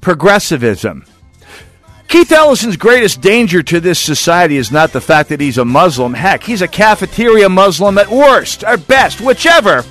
progressivism. 0.00 1.04
Keith 2.08 2.30
Ellison's 2.30 2.76
greatest 2.76 3.22
danger 3.22 3.62
to 3.62 3.80
this 3.80 3.98
society 3.98 4.58
is 4.58 4.70
not 4.70 4.92
the 4.92 5.00
fact 5.00 5.30
that 5.30 5.40
he's 5.40 5.56
a 5.56 5.64
Muslim. 5.64 6.12
Heck, 6.12 6.42
he's 6.42 6.60
a 6.60 6.68
cafeteria 6.68 7.48
Muslim 7.48 7.96
at 7.96 8.10
worst, 8.10 8.64
or 8.64 8.76
best, 8.76 9.22
whichever. 9.22 9.82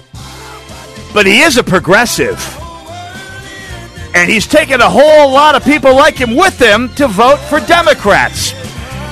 But 1.15 1.25
he 1.25 1.41
is 1.41 1.57
a 1.57 1.63
progressive. 1.63 2.37
And 4.13 4.29
he's 4.29 4.45
taken 4.45 4.81
a 4.81 4.89
whole 4.89 5.31
lot 5.31 5.55
of 5.55 5.63
people 5.63 5.95
like 5.95 6.15
him 6.15 6.35
with 6.35 6.59
him 6.59 6.93
to 6.95 7.07
vote 7.07 7.39
for 7.39 7.59
Democrats. 7.61 8.60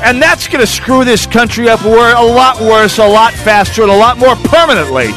And 0.02 0.22
that's 0.22 0.47
going 0.47 0.62
to 0.62 0.68
screw 0.68 1.04
this 1.04 1.26
country 1.26 1.70
up 1.70 1.84
a 1.84 1.88
lot 1.88 2.60
worse, 2.62 2.97
a 2.97 3.08
lot 3.08 3.34
faster, 3.34 3.82
and 3.82 3.91
a 3.91 3.95
lot 3.95 4.18
more 4.18 4.36
permanently 4.36 5.08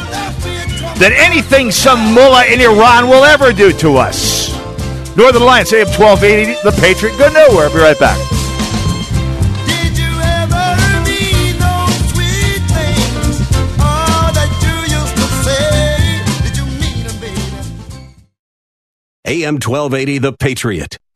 than 0.99 1.11
anything 1.13 1.71
some 1.71 2.13
mullah 2.13 2.45
in 2.45 2.61
Iran 2.61 3.07
will 3.07 3.23
ever 3.23 3.51
do 3.53 3.71
to 3.73 3.97
us. 3.97 4.53
Northern 5.15 5.41
Alliance, 5.41 5.71
AM 5.73 5.87
1280, 5.87 6.61
The 6.63 6.71
Patriot. 6.81 7.17
Go 7.17 7.31
nowhere. 7.31 7.67
I'll 7.67 7.73
be 7.73 7.79
right 7.79 7.99
back. 7.99 8.17
AM 19.25 19.55
1280, 19.55 20.17
The 20.17 20.33
Patriot. 20.33 20.97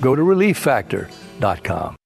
Go 0.00 0.14
to 0.14 0.22
relieffactor.com. 0.22 1.96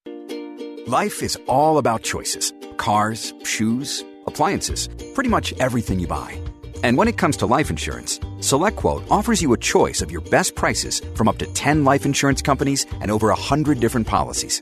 Life 0.86 1.22
is 1.22 1.38
all 1.46 1.78
about 1.78 2.02
choices 2.02 2.52
cars, 2.76 3.32
shoes, 3.44 4.04
appliances, 4.26 4.88
pretty 5.14 5.30
much 5.30 5.52
everything 5.60 6.00
you 6.00 6.08
buy. 6.08 6.36
And 6.82 6.96
when 6.96 7.06
it 7.06 7.16
comes 7.16 7.36
to 7.36 7.46
life 7.46 7.70
insurance, 7.70 8.18
SelectQuote 8.40 9.08
offers 9.08 9.40
you 9.40 9.52
a 9.52 9.58
choice 9.58 10.02
of 10.02 10.10
your 10.10 10.22
best 10.22 10.56
prices 10.56 11.00
from 11.14 11.28
up 11.28 11.38
to 11.38 11.46
10 11.46 11.84
life 11.84 12.04
insurance 12.04 12.42
companies 12.42 12.86
and 13.00 13.10
over 13.10 13.28
100 13.28 13.78
different 13.78 14.08
policies. 14.08 14.60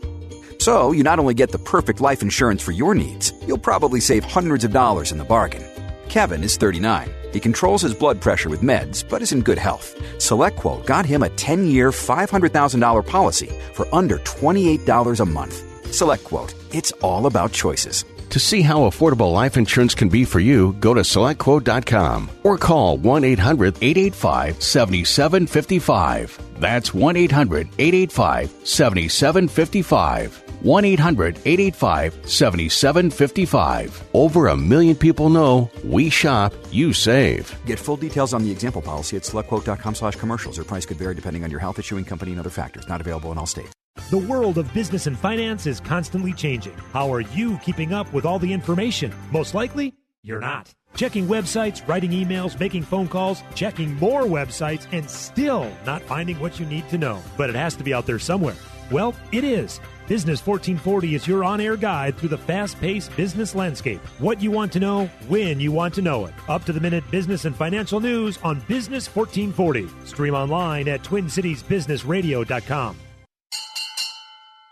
So 0.59 0.93
you 0.93 1.03
not 1.03 1.19
only 1.19 1.33
get 1.33 1.51
the 1.51 1.59
perfect 1.59 2.03
life 2.03 2.21
insurance 2.21 2.63
for 2.63 2.73
your 2.73 2.95
needs, 2.95 3.33
you'll 3.47 3.57
probably 3.57 4.01
save 4.01 4.25
hundreds 4.25 4.65
of 4.65 4.73
dollars 4.73 5.13
in 5.13 5.19
the 5.19 5.25
bargain. 5.25 5.65
Kevin 6.11 6.45
is 6.45 6.59
39. 6.59 7.11
He 7.33 7.41
controls 7.41 7.83
his 7.83 7.95
blood 7.95 8.21
pressure 8.21 8.49
with 8.49 8.63
meds, 8.63 9.03
but 9.09 9.23
is 9.23 9.33
in 9.33 9.41
good 9.41 9.59
health. 9.59 9.95
SelectQuote 10.19 10.87
got 10.87 11.07
him 11.07 11.23
a 11.23 11.29
10 11.31 11.65
year, 11.67 11.91
$500,000 11.91 13.07
policy 13.07 13.51
for 13.73 13.87
under 13.95 14.19
$28 14.19 15.21
a 15.21 15.25
month. 15.25 15.63
SelectQuote, 15.85 16.55
it's 16.75 16.93
all 17.03 17.27
about 17.27 17.53
choices. 17.53 18.05
To 18.31 18.39
see 18.39 18.63
how 18.63 18.83
affordable 18.83 19.33
life 19.33 19.57
insurance 19.57 19.93
can 19.93 20.09
be 20.09 20.25
for 20.25 20.39
you, 20.39 20.75
go 20.75 20.95
to 20.95 21.01
selectquote.com 21.01 22.31
or 22.45 22.57
call 22.57 22.97
1 22.97 23.25
800 23.25 23.77
885 23.83 24.63
7755. 24.63 26.39
That's 26.61 26.95
1 26.95 27.17
800 27.17 27.69
885 27.79 28.55
7755. 28.63 30.40
1 30.63 30.85
800 30.85 31.37
885 31.45 32.29
7755. 32.29 34.03
Over 34.15 34.49
a 34.49 34.57
million 34.57 34.97
people 34.97 35.29
know 35.29 35.71
we 35.85 36.09
shop, 36.11 36.55
you 36.71 36.93
save. 36.93 37.55
Get 37.67 37.79
full 37.79 37.97
details 37.97 38.33
on 38.33 38.45
the 38.45 38.51
example 38.51 38.83
policy 38.83 39.17
at 39.17 39.25
selectquote.com 39.25 39.95
slash 39.95 40.17
commercials. 40.17 40.59
Or 40.59 40.65
price 40.65 40.87
could 40.87 40.97
vary 40.97 41.15
depending 41.15 41.45
on 41.45 41.51
your 41.51 41.61
health 41.61 41.79
issuing 41.79 42.05
company 42.05 42.31
and 42.33 42.41
other 42.41 42.51
factors. 42.51 42.89
Not 42.89 43.01
available 43.01 43.31
in 43.33 43.39
all 43.39 43.47
states. 43.47 43.73
The 44.11 44.19
world 44.19 44.59
of 44.59 44.73
business 44.73 45.07
and 45.07 45.19
finance 45.19 45.67
is 45.67 45.81
constantly 45.81 46.33
changing. 46.33 46.75
How 46.93 47.13
are 47.13 47.21
you 47.21 47.59
keeping 47.59 47.93
up 47.93 48.13
with 48.13 48.25
all 48.25 48.39
the 48.39 48.53
information? 48.53 49.13
Most 49.31 49.55
likely, 49.55 49.95
you're 50.23 50.41
not. 50.41 50.75
Checking 50.97 51.27
websites, 51.27 51.87
writing 51.87 52.11
emails, 52.11 52.59
making 52.59 52.83
phone 52.83 53.09
calls, 53.09 53.43
checking 53.55 53.95
more 53.97 54.23
websites, 54.23 54.87
and 54.93 55.09
still 55.09 55.71
not 55.87 56.03
finding 56.03 56.41
what 56.41 56.59
you 56.59 56.67
need 56.67 56.89
to 56.89 56.99
know. 56.99 57.23
But 57.37 57.51
it 57.51 57.57
has 57.57 57.77
to 57.77 57.85
be 57.85 57.95
out 57.95 58.07
there 58.07 58.19
somewhere. 58.19 58.57
Well, 58.91 59.15
it 59.31 59.45
is. 59.45 59.81
Business 60.11 60.45
1440 60.45 61.15
is 61.15 61.29
your 61.29 61.45
on 61.45 61.61
air 61.61 61.77
guide 61.77 62.19
through 62.19 62.31
the 62.31 62.37
fast 62.37 62.81
paced 62.81 63.17
business 63.17 63.55
landscape. 63.55 64.01
What 64.19 64.43
you 64.43 64.51
want 64.51 64.73
to 64.73 64.81
know, 64.81 65.07
when 65.29 65.61
you 65.61 65.71
want 65.71 65.95
to 65.95 66.03
know 66.03 66.27
it. 66.27 66.35
Up 66.49 66.65
to 66.65 66.73
the 66.73 66.81
minute 66.81 67.09
business 67.13 67.45
and 67.45 67.55
financial 67.55 68.01
news 68.01 68.37
on 68.43 68.59
Business 68.67 69.07
1440. 69.07 69.89
Stream 70.09 70.35
online 70.35 70.89
at 70.89 71.05
TwinCitiesBusinessRadio.com. 71.05 72.97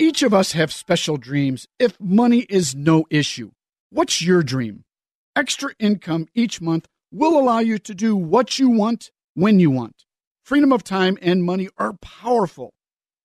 Each 0.01 0.25
of 0.25 0.35
us 0.35 0.51
have 0.53 0.73
special 0.73 1.17
dreams 1.17 1.69
if 1.79 2.01
money 2.01 2.41
is 2.49 2.75
no 2.75 3.07
issue. 3.09 3.53
What's 3.91 4.21
your 4.21 4.43
dream? 4.43 4.83
Extra 5.37 5.71
income 5.79 6.27
each 6.35 6.61
month 6.61 6.89
will 7.13 7.39
allow 7.39 7.61
you 7.61 7.79
to 7.79 7.95
do 7.95 8.17
what 8.17 8.59
you 8.59 8.71
want 8.71 9.13
when 9.35 9.61
you 9.61 9.71
want. 9.71 10.05
Freedom 10.45 10.73
of 10.73 10.83
time 10.83 11.17
and 11.23 11.45
money 11.45 11.69
are 11.79 11.93
powerful. 11.93 12.73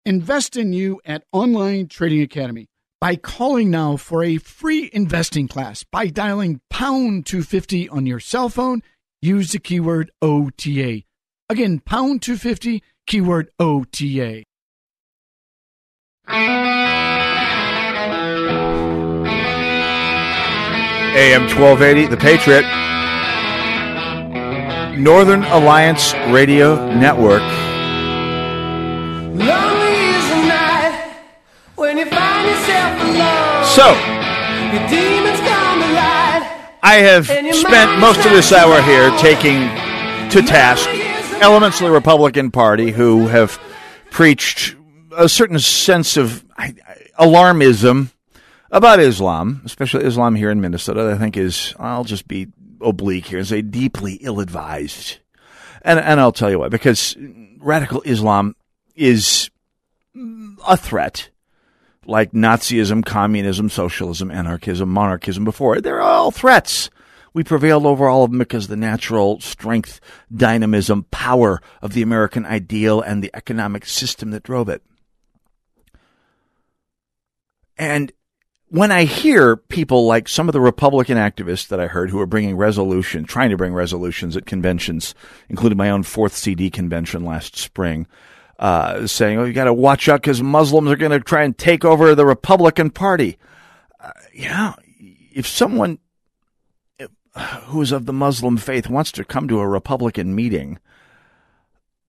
Invest 0.06 0.58
in 0.58 0.74
you 0.74 1.00
at 1.06 1.24
Online 1.32 1.88
Trading 1.88 2.22
Academy 2.22 2.68
by 3.00 3.16
calling 3.16 3.72
now 3.72 3.96
for 3.96 4.22
a 4.22 4.36
free 4.36 4.90
investing 4.92 5.48
class 5.48 5.86
by 5.86 6.08
dialing 6.08 6.60
pound 6.70 7.26
250 7.26 7.88
on 7.88 8.06
your 8.06 8.20
cell 8.20 8.50
phone 8.50 8.82
use 9.22 9.54
the 9.54 9.60
keyword 9.60 10.12
OTA. 10.22 11.04
Again, 11.48 11.80
pound 11.80 12.22
250, 12.22 12.84
keyword 13.08 13.50
OTA. 13.60 14.44
AM 21.16 21.44
1280, 21.44 22.08
The 22.08 22.18
Patriot. 22.18 22.66
Northern 24.98 25.44
Alliance 25.46 26.14
Radio 26.30 26.94
Network. 26.94 27.42
Lonely 29.34 29.34
is 29.34 29.40
the 29.40 29.50
night 29.50 29.73
when 31.94 32.08
you 32.08 32.12
find 32.12 32.48
yourself 32.48 33.02
alone. 33.02 33.66
So, 33.66 33.88
Your 34.74 34.88
demons 34.90 35.40
come 35.42 35.80
to 35.80 35.94
light. 35.94 36.80
I 36.82 36.96
have 36.96 37.28
spent 37.28 38.00
most 38.00 38.26
of 38.26 38.32
this 38.32 38.52
hour 38.52 38.82
here 38.82 39.12
taking 39.20 39.62
to 40.32 40.42
task 40.42 40.90
elements 41.40 41.80
of 41.82 41.88
the 41.88 41.94
Republican 41.94 42.50
Party 42.50 42.92
who 42.92 43.28
have 43.28 43.60
preached 44.10 44.76
a 45.16 45.30
certain 45.30 45.60
sense 45.60 46.18
of 46.18 46.44
alarmism 47.20 48.12
about 48.72 49.00
Islam, 49.00 49.62
especially 49.64 50.04
Islam 50.06 50.34
here 50.34 50.50
in 50.50 50.62
Minnesota. 50.62 51.12
I 51.14 51.20
think 51.20 51.38
is 51.38 51.76
I'll 51.78 52.06
just 52.06 52.28
be 52.28 52.48
oblique 52.82 53.28
here 53.28 53.38
and 53.38 53.48
say 53.48 53.62
deeply 53.62 54.16
ill-advised, 54.16 55.18
and 55.84 56.00
and 56.00 56.20
I'll 56.20 56.32
tell 56.32 56.50
you 56.50 56.60
why 56.60 56.70
because 56.70 57.16
radical 57.60 58.02
Islam 58.04 58.56
is 58.96 59.52
a 60.68 60.76
threat 60.76 61.30
like 62.06 62.32
Nazism, 62.32 63.06
communism, 63.06 63.70
socialism, 63.70 64.32
anarchism, 64.32 64.90
monarchism 64.90 65.44
before. 65.44 65.82
They're 65.82 66.02
all 66.02 66.32
threats. 66.32 66.90
We 67.34 67.44
prevailed 67.44 67.86
over 67.86 68.08
all 68.08 68.24
of 68.24 68.32
them 68.32 68.40
because 68.40 68.68
the 68.68 68.76
natural 68.76 69.40
strength, 69.40 70.00
dynamism, 70.36 71.06
power 71.10 71.62
of 71.82 71.94
the 71.94 72.04
American 72.04 72.46
ideal 72.46 73.02
and 73.02 73.24
the 73.24 73.32
economic 73.34 73.86
system 73.86 74.32
that 74.32 74.44
drove 74.44 74.70
it. 74.70 74.84
And 77.78 78.12
when 78.74 78.92
I 78.92 79.06
hear 79.06 79.56
people 79.56 80.06
like 80.06 80.28
some 80.28 80.50
of 80.50 80.54
the 80.54 80.62
Republican 80.62 81.18
activists 81.18 81.68
that 81.68 81.80
I 81.80 81.88
heard 81.88 82.10
who 82.10 82.20
are 82.20 82.26
bringing 82.26 82.56
resolution, 82.56 83.24
trying 83.24 83.50
to 83.50 83.58
bring 83.58 83.74
resolutions 83.74 84.38
at 84.38 84.46
conventions, 84.46 85.14
including 85.50 85.78
my 85.78 85.90
own 85.90 86.04
fourth 86.04 86.36
CD 86.36 86.70
convention 86.70 87.26
last 87.26 87.56
spring, 87.56 88.08
uh, 88.64 89.06
saying, 89.06 89.38
"Oh, 89.38 89.44
you 89.44 89.52
got 89.52 89.66
to 89.66 89.74
watch 89.74 90.08
out 90.08 90.22
because 90.22 90.42
Muslims 90.42 90.90
are 90.90 90.96
going 90.96 91.12
to 91.12 91.20
try 91.20 91.44
and 91.44 91.56
take 91.56 91.84
over 91.84 92.16
the 92.16 92.26
Republican 92.26 92.90
Party." 92.90 93.38
Uh, 94.00 94.12
yeah, 94.34 94.74
if 95.34 95.46
someone 95.46 96.00
who 97.66 97.82
is 97.82 97.92
of 97.92 98.06
the 98.06 98.14
Muslim 98.14 98.56
faith 98.56 98.90
wants 98.90 99.12
to 99.12 99.26
come 99.26 99.50
to 99.50 99.60
a 99.60 99.68
Republican 99.68 100.34
meeting 100.34 100.80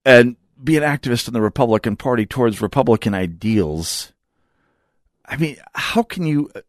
and 0.05 0.37
be 0.63 0.77
an 0.77 0.83
activist 0.83 1.27
in 1.27 1.33
the 1.33 1.41
Republican 1.41 1.97
Party 1.97 2.25
towards 2.25 2.61
Republican 2.61 3.13
ideals, 3.13 4.13
I 5.25 5.35
mean, 5.35 5.57
how 5.73 6.03
can 6.03 6.25
you 6.25 6.51
uh, 6.55 6.61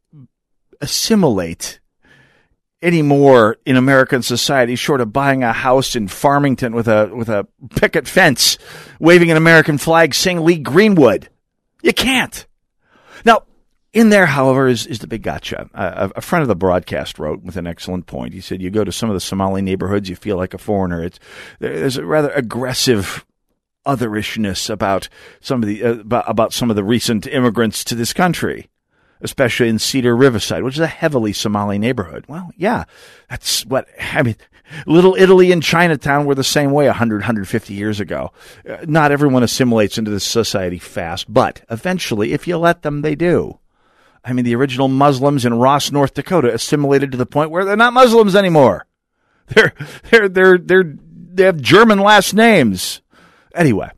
assimilate 0.81 1.79
any 2.83 3.03
more 3.03 3.57
in 3.65 3.77
American 3.77 4.23
society 4.23 4.77
short 4.77 5.01
of 5.01 5.13
buying 5.13 5.43
a 5.43 5.53
house 5.53 5.97
in 5.97 6.09
Farmington 6.09 6.75
with 6.75 6.89
a 6.89 7.11
with 7.15 7.29
a 7.29 7.47
picket 7.77 8.07
fence, 8.07 8.59
waving 9.01 9.31
an 9.31 9.37
American 9.37 9.79
flag, 9.79 10.15
saying 10.15 10.45
Lee 10.45 10.59
Greenwood? 10.59 11.29
You 11.83 11.93
can't. 11.93 12.47
Now, 13.25 13.43
in 13.93 14.11
there, 14.11 14.27
however, 14.27 14.69
is, 14.69 14.87
is 14.87 14.99
the 14.99 15.07
big 15.07 15.23
gotcha. 15.23 15.71
A, 15.73 16.13
a 16.17 16.21
friend 16.21 16.43
of 16.43 16.49
the 16.49 16.57
broadcast 16.57 17.19
wrote 17.19 17.43
with 17.43 17.57
an 17.57 17.67
excellent 17.67 18.07
point. 18.07 18.35
He 18.35 18.41
said, 18.41 18.61
"You 18.61 18.71
go 18.71 18.85
to 18.85 18.93
some 18.93 19.09
of 19.09 19.15
the 19.15 19.21
Somali 19.21 19.63
neighborhoods, 19.63 20.09
you 20.09 20.17
feel 20.17 20.37
like 20.37 20.53
a 20.53 20.59
foreigner. 20.59 21.03
It's 21.03 21.19
there's 21.59 21.97
a 21.97 22.05
rather 22.05 22.31
aggressive 22.31 23.25
otherishness 23.87 24.69
about 24.69 25.09
some 25.41 25.63
of 25.63 25.69
the 25.69 25.83
uh, 25.83 25.95
about 26.27 26.53
some 26.53 26.69
of 26.69 26.77
the 26.77 26.85
recent 26.85 27.27
immigrants 27.27 27.85
to 27.85 27.95
this 27.95 28.13
country, 28.13 28.69
especially 29.21 29.69
in 29.69 29.79
Cedar 29.79 30.17
Riverside, 30.17 30.63
which 30.63 30.75
is 30.75 30.81
a 30.81 30.87
heavily 30.87 31.33
Somali 31.33 31.79
neighborhood. 31.79 32.25
Well, 32.29 32.51
yeah, 32.57 32.85
that's 33.29 33.65
what 33.67 33.87
I 34.01 34.23
mean. 34.23 34.37
Little 34.87 35.15
Italy 35.17 35.53
and 35.53 35.63
Chinatown 35.63 36.27
were 36.27 36.35
the 36.35 36.43
same 36.43 36.73
way 36.73 36.87
100, 36.87 37.17
150 37.19 37.75
years 37.75 38.01
ago. 38.01 38.33
Uh, 38.69 38.79
not 38.87 39.13
everyone 39.13 39.43
assimilates 39.43 39.97
into 39.97 40.11
this 40.11 40.25
society 40.25 40.79
fast, 40.79 41.33
but 41.33 41.63
eventually, 41.71 42.33
if 42.33 42.49
you 42.49 42.59
let 42.59 42.83
them, 42.83 43.03
they 43.03 43.15
do. 43.15 43.59
I 44.25 44.33
mean, 44.33 44.45
the 44.45 44.57
original 44.57 44.89
Muslims 44.89 45.45
in 45.45 45.55
Ross, 45.55 45.93
North 45.93 46.15
Dakota, 46.15 46.53
assimilated 46.53 47.13
to 47.13 47.19
the 47.19 47.27
point 47.27 47.53
where 47.53 47.65
they're 47.65 47.77
not 47.77 47.93
Muslims 47.93 48.35
anymore. 48.35 48.87
They're 49.55 49.73
they're 50.11 50.29
they're 50.29 50.59
they're 50.59 50.97
they 51.37 51.45
have 51.45 51.61
German 51.61 52.01
last 52.01 52.35
names. 52.35 53.01
Anyway, 53.55 53.89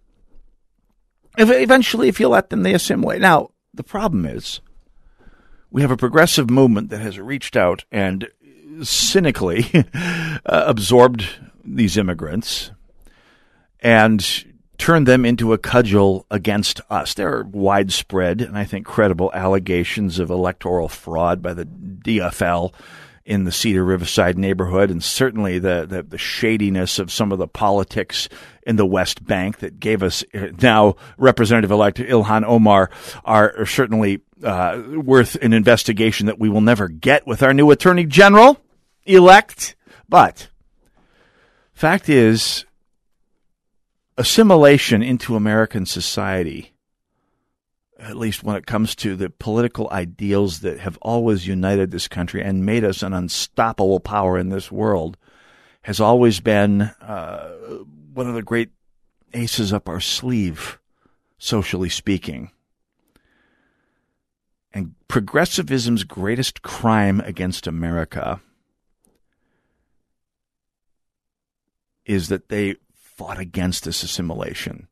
if, 1.38 1.50
eventually, 1.50 2.08
if 2.08 2.20
you 2.20 2.28
let 2.28 2.50
them, 2.50 2.62
they 2.62 2.74
assimilate. 2.74 3.22
Now, 3.22 3.48
the 3.72 3.82
problem 3.82 4.26
is, 4.26 4.60
we 5.70 5.82
have 5.82 5.90
a 5.90 5.96
progressive 5.96 6.50
movement 6.50 6.90
that 6.90 7.00
has 7.00 7.18
reached 7.18 7.56
out 7.56 7.84
and 7.90 8.28
cynically 8.82 9.66
uh, 9.94 10.64
absorbed 10.66 11.24
these 11.64 11.96
immigrants 11.96 12.70
and 13.80 14.44
turned 14.78 15.06
them 15.06 15.24
into 15.24 15.52
a 15.52 15.58
cudgel 15.58 16.24
against 16.30 16.80
us. 16.88 17.14
There 17.14 17.34
are 17.34 17.44
widespread 17.44 18.40
and 18.40 18.56
I 18.56 18.64
think 18.64 18.86
credible 18.86 19.30
allegations 19.34 20.18
of 20.18 20.30
electoral 20.30 20.88
fraud 20.88 21.42
by 21.42 21.54
the 21.54 21.64
DFL 21.64 22.72
in 23.28 23.44
the 23.44 23.52
Cedar 23.52 23.84
Riverside 23.84 24.38
neighborhood, 24.38 24.90
and 24.90 25.04
certainly 25.04 25.58
the, 25.58 25.84
the, 25.86 26.02
the 26.02 26.16
shadiness 26.16 26.98
of 26.98 27.12
some 27.12 27.30
of 27.30 27.38
the 27.38 27.46
politics 27.46 28.26
in 28.62 28.76
the 28.76 28.86
West 28.86 29.22
Bank 29.22 29.58
that 29.58 29.78
gave 29.78 30.02
us 30.02 30.24
uh, 30.32 30.46
now 30.62 30.96
Representative 31.18 31.70
elect 31.70 31.98
Ilhan 31.98 32.42
Omar 32.44 32.90
are, 33.26 33.54
are 33.58 33.66
certainly 33.66 34.22
uh, 34.42 34.82
worth 34.94 35.34
an 35.42 35.52
investigation 35.52 36.24
that 36.26 36.38
we 36.38 36.48
will 36.48 36.62
never 36.62 36.88
get 36.88 37.26
with 37.26 37.42
our 37.42 37.52
new 37.52 37.70
Attorney 37.70 38.06
General 38.06 38.58
elect. 39.04 39.76
But 40.08 40.48
fact 41.74 42.08
is, 42.08 42.64
assimilation 44.16 45.02
into 45.02 45.36
American 45.36 45.84
society, 45.84 46.72
at 47.98 48.16
least 48.16 48.44
when 48.44 48.56
it 48.56 48.66
comes 48.66 48.94
to 48.96 49.16
the 49.16 49.30
political 49.30 49.88
ideals 49.90 50.60
that 50.60 50.78
have 50.80 50.96
always 50.98 51.46
united 51.46 51.90
this 51.90 52.08
country 52.08 52.42
and 52.42 52.64
made 52.64 52.84
us 52.84 53.02
an 53.02 53.12
unstoppable 53.12 54.00
power 54.00 54.38
in 54.38 54.50
this 54.50 54.70
world, 54.70 55.16
has 55.82 56.00
always 56.00 56.40
been 56.40 56.82
uh, 56.82 57.48
one 58.14 58.28
of 58.28 58.34
the 58.34 58.42
great 58.42 58.70
aces 59.34 59.72
up 59.72 59.88
our 59.88 60.00
sleeve, 60.00 60.78
socially 61.38 61.88
speaking. 61.88 62.50
And 64.72 64.94
progressivism's 65.08 66.04
greatest 66.04 66.62
crime 66.62 67.20
against 67.20 67.66
America 67.66 68.40
is 72.04 72.28
that 72.28 72.48
they 72.48 72.76
fought 72.94 73.38
against 73.38 73.84
this 73.84 74.02
assimilation. 74.02 74.88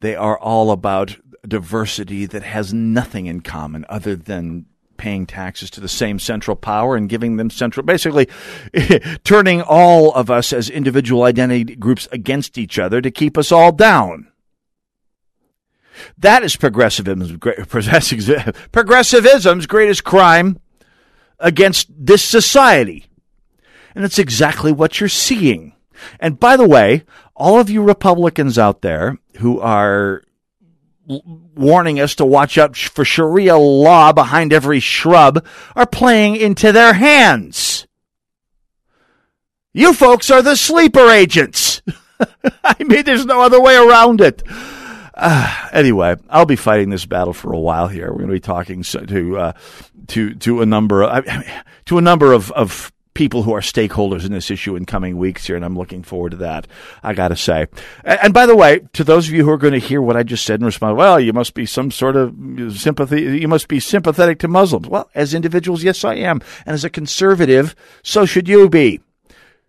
They 0.00 0.14
are 0.16 0.38
all 0.38 0.70
about 0.70 1.16
diversity 1.46 2.26
that 2.26 2.42
has 2.42 2.72
nothing 2.74 3.26
in 3.26 3.40
common 3.40 3.84
other 3.88 4.16
than 4.16 4.66
paying 4.96 5.26
taxes 5.26 5.70
to 5.70 5.80
the 5.80 5.88
same 5.88 6.18
central 6.18 6.56
power 6.56 6.96
and 6.96 7.08
giving 7.08 7.36
them 7.36 7.50
central, 7.50 7.86
basically 7.86 8.28
turning 9.24 9.62
all 9.62 10.12
of 10.12 10.30
us 10.30 10.52
as 10.52 10.68
individual 10.68 11.22
identity 11.22 11.76
groups 11.76 12.06
against 12.12 12.58
each 12.58 12.78
other 12.78 13.00
to 13.00 13.10
keep 13.10 13.38
us 13.38 13.50
all 13.50 13.72
down. 13.72 14.30
That 16.18 16.42
is 16.42 16.56
progressivism's, 16.56 17.32
progressivism's 18.72 19.66
greatest 19.66 20.04
crime 20.04 20.60
against 21.38 21.88
this 21.90 22.22
society. 22.22 23.06
And 23.94 24.04
it's 24.04 24.18
exactly 24.18 24.72
what 24.72 25.00
you're 25.00 25.08
seeing. 25.08 25.74
And 26.20 26.38
by 26.38 26.56
the 26.56 26.68
way, 26.68 27.04
all 27.34 27.58
of 27.58 27.70
you 27.70 27.82
Republicans 27.82 28.58
out 28.58 28.82
there 28.82 29.18
who 29.38 29.58
are 29.60 30.22
warning 31.08 32.00
us 32.00 32.14
to 32.16 32.24
watch 32.24 32.58
out 32.58 32.76
for 32.76 33.04
Sharia 33.04 33.56
law 33.56 34.12
behind 34.12 34.52
every 34.52 34.80
shrub 34.80 35.44
are 35.74 35.86
playing 35.86 36.36
into 36.36 36.72
their 36.72 36.92
hands. 36.92 37.86
You 39.72 39.92
folks 39.92 40.30
are 40.30 40.42
the 40.42 40.56
sleeper 40.56 41.10
agents. 41.10 41.82
I 42.64 42.82
mean, 42.82 43.04
there's 43.04 43.26
no 43.26 43.40
other 43.40 43.60
way 43.60 43.76
around 43.76 44.20
it. 44.20 44.42
Uh, 45.14 45.68
anyway, 45.72 46.16
I'll 46.28 46.46
be 46.46 46.56
fighting 46.56 46.90
this 46.90 47.06
battle 47.06 47.32
for 47.32 47.52
a 47.52 47.58
while 47.58 47.88
here. 47.88 48.06
We're 48.06 48.18
going 48.18 48.28
to 48.28 48.34
be 48.34 48.40
talking 48.40 48.82
to 48.82 49.38
uh, 49.38 49.52
to 50.08 50.34
to 50.34 50.62
a 50.62 50.66
number 50.66 51.02
of, 51.02 51.26
to 51.86 51.98
a 51.98 52.00
number 52.00 52.32
of 52.32 52.52
of 52.52 52.92
people 53.18 53.42
who 53.42 53.52
are 53.52 53.60
stakeholders 53.60 54.24
in 54.24 54.30
this 54.30 54.48
issue 54.48 54.76
in 54.76 54.84
coming 54.84 55.18
weeks 55.18 55.48
here, 55.48 55.56
and 55.56 55.64
I'm 55.64 55.76
looking 55.76 56.04
forward 56.04 56.30
to 56.30 56.36
that. 56.36 56.68
I 57.02 57.14
got 57.14 57.28
to 57.28 57.36
say. 57.36 57.66
And, 58.04 58.20
and, 58.22 58.32
by 58.32 58.46
the 58.46 58.54
way, 58.54 58.82
to 58.92 59.02
those 59.02 59.26
of 59.26 59.34
you 59.34 59.42
who 59.42 59.50
are 59.50 59.58
going 59.58 59.72
to 59.72 59.80
hear 59.80 60.00
what 60.00 60.16
I 60.16 60.22
just 60.22 60.44
said 60.44 60.60
and 60.60 60.66
respond, 60.66 60.96
well, 60.96 61.18
you 61.18 61.32
must 61.32 61.52
be 61.52 61.66
some 61.66 61.90
sort 61.90 62.14
of 62.14 62.32
sympathy. 62.78 63.40
You 63.40 63.48
must 63.48 63.66
be 63.66 63.80
sympathetic 63.80 64.38
to 64.38 64.48
Muslims. 64.48 64.86
Well, 64.86 65.10
as 65.16 65.34
individuals, 65.34 65.82
yes, 65.82 66.04
I 66.04 66.14
am, 66.14 66.40
and 66.64 66.74
as 66.74 66.84
a 66.84 66.90
conservative, 66.90 67.74
so 68.04 68.24
should 68.24 68.48
you 68.48 68.68
be. 68.68 69.00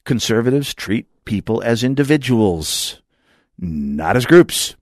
conservatives 0.10 0.74
treat 0.74 1.06
people 1.24 1.62
as 1.62 1.84
individuals, 1.84 3.00
not 3.60 4.16
as 4.18 4.26
groups. 4.26 4.76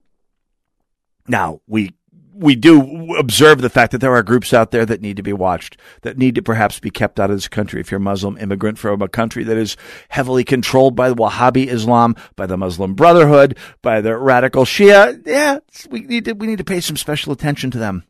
Now, 1.28 1.60
we 1.68 1.94
we 2.40 2.56
do 2.56 3.16
observe 3.16 3.62
the 3.62 3.70
fact 3.70 3.92
that 3.92 3.98
there 4.00 4.14
are 4.14 4.22
groups 4.22 4.54
out 4.54 4.72
there 4.72 4.86
that 4.86 5.02
need 5.02 5.18
to 5.18 5.24
be 5.24 5.34
watched, 5.34 5.78
that 6.02 6.18
need 6.18 6.36
to 6.36 6.42
perhaps 6.42 6.80
be 6.80 6.92
kept 6.92 7.20
out 7.20 7.32
of 7.32 7.36
this 7.36 7.48
country. 7.48 7.82
If 7.82 7.90
you're 7.90 7.98
a 7.98 8.02
Muslim 8.02 8.38
immigrant 8.38 8.78
from 8.78 9.02
a 9.02 9.08
country 9.08 9.44
that 9.44 9.58
is 9.58 9.76
heavily 10.10 10.44
controlled 10.44 10.96
by 10.96 11.12
Wahhabi 11.12 11.68
Islam, 11.68 12.16
by 12.36 12.46
the 12.46 12.58
Muslim 12.58 12.94
Brotherhood, 12.94 13.58
by 13.82 14.02
the 14.02 14.16
radical 14.16 14.66
Shia, 14.66 15.26
yeah, 15.26 15.60
we 15.90 16.02
need 16.02 16.26
to, 16.26 16.34
we 16.34 16.48
need 16.48 16.60
to 16.60 16.64
pay 16.64 16.80
some 16.80 16.98
special 16.98 17.34
attention 17.34 17.72
to 17.72 17.80
them. 17.80 18.04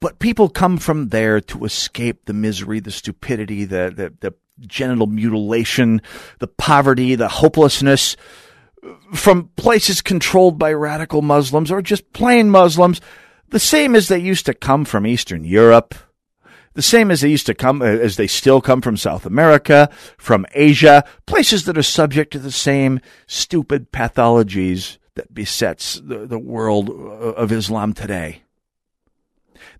But 0.00 0.18
people 0.18 0.48
come 0.48 0.78
from 0.78 1.08
there 1.08 1.40
to 1.40 1.64
escape 1.64 2.24
the 2.26 2.34
misery, 2.34 2.80
the 2.80 2.90
stupidity, 2.90 3.64
the, 3.64 3.92
the, 3.94 4.12
the 4.20 4.34
genital 4.66 5.06
mutilation, 5.06 6.02
the 6.40 6.48
poverty, 6.48 7.14
the 7.14 7.28
hopelessness 7.28 8.16
from 9.12 9.50
places 9.56 10.02
controlled 10.02 10.58
by 10.58 10.72
radical 10.72 11.22
Muslims 11.22 11.70
or 11.70 11.82
just 11.82 12.12
plain 12.12 12.50
Muslims, 12.50 13.00
the 13.48 13.58
same 13.58 13.94
as 13.94 14.08
they 14.08 14.18
used 14.18 14.46
to 14.46 14.54
come 14.54 14.84
from 14.84 15.06
Eastern 15.06 15.44
Europe, 15.44 15.94
the 16.74 16.82
same 16.82 17.10
as 17.10 17.20
they 17.20 17.28
used 17.28 17.46
to 17.46 17.54
come, 17.54 17.80
uh, 17.82 17.86
as 17.86 18.16
they 18.16 18.26
still 18.26 18.60
come 18.60 18.80
from 18.80 18.96
South 18.96 19.26
America, 19.26 19.88
from 20.18 20.44
Asia, 20.54 21.04
places 21.26 21.64
that 21.64 21.78
are 21.78 21.82
subject 21.82 22.32
to 22.32 22.38
the 22.38 22.50
same 22.52 23.00
stupid 23.26 23.92
pathologies 23.92 24.98
that 25.14 25.32
besets 25.32 26.00
the, 26.04 26.26
the 26.26 26.38
world 26.38 26.90
uh, 26.90 26.92
of 26.92 27.52
Islam 27.52 27.92
today. 27.92 28.42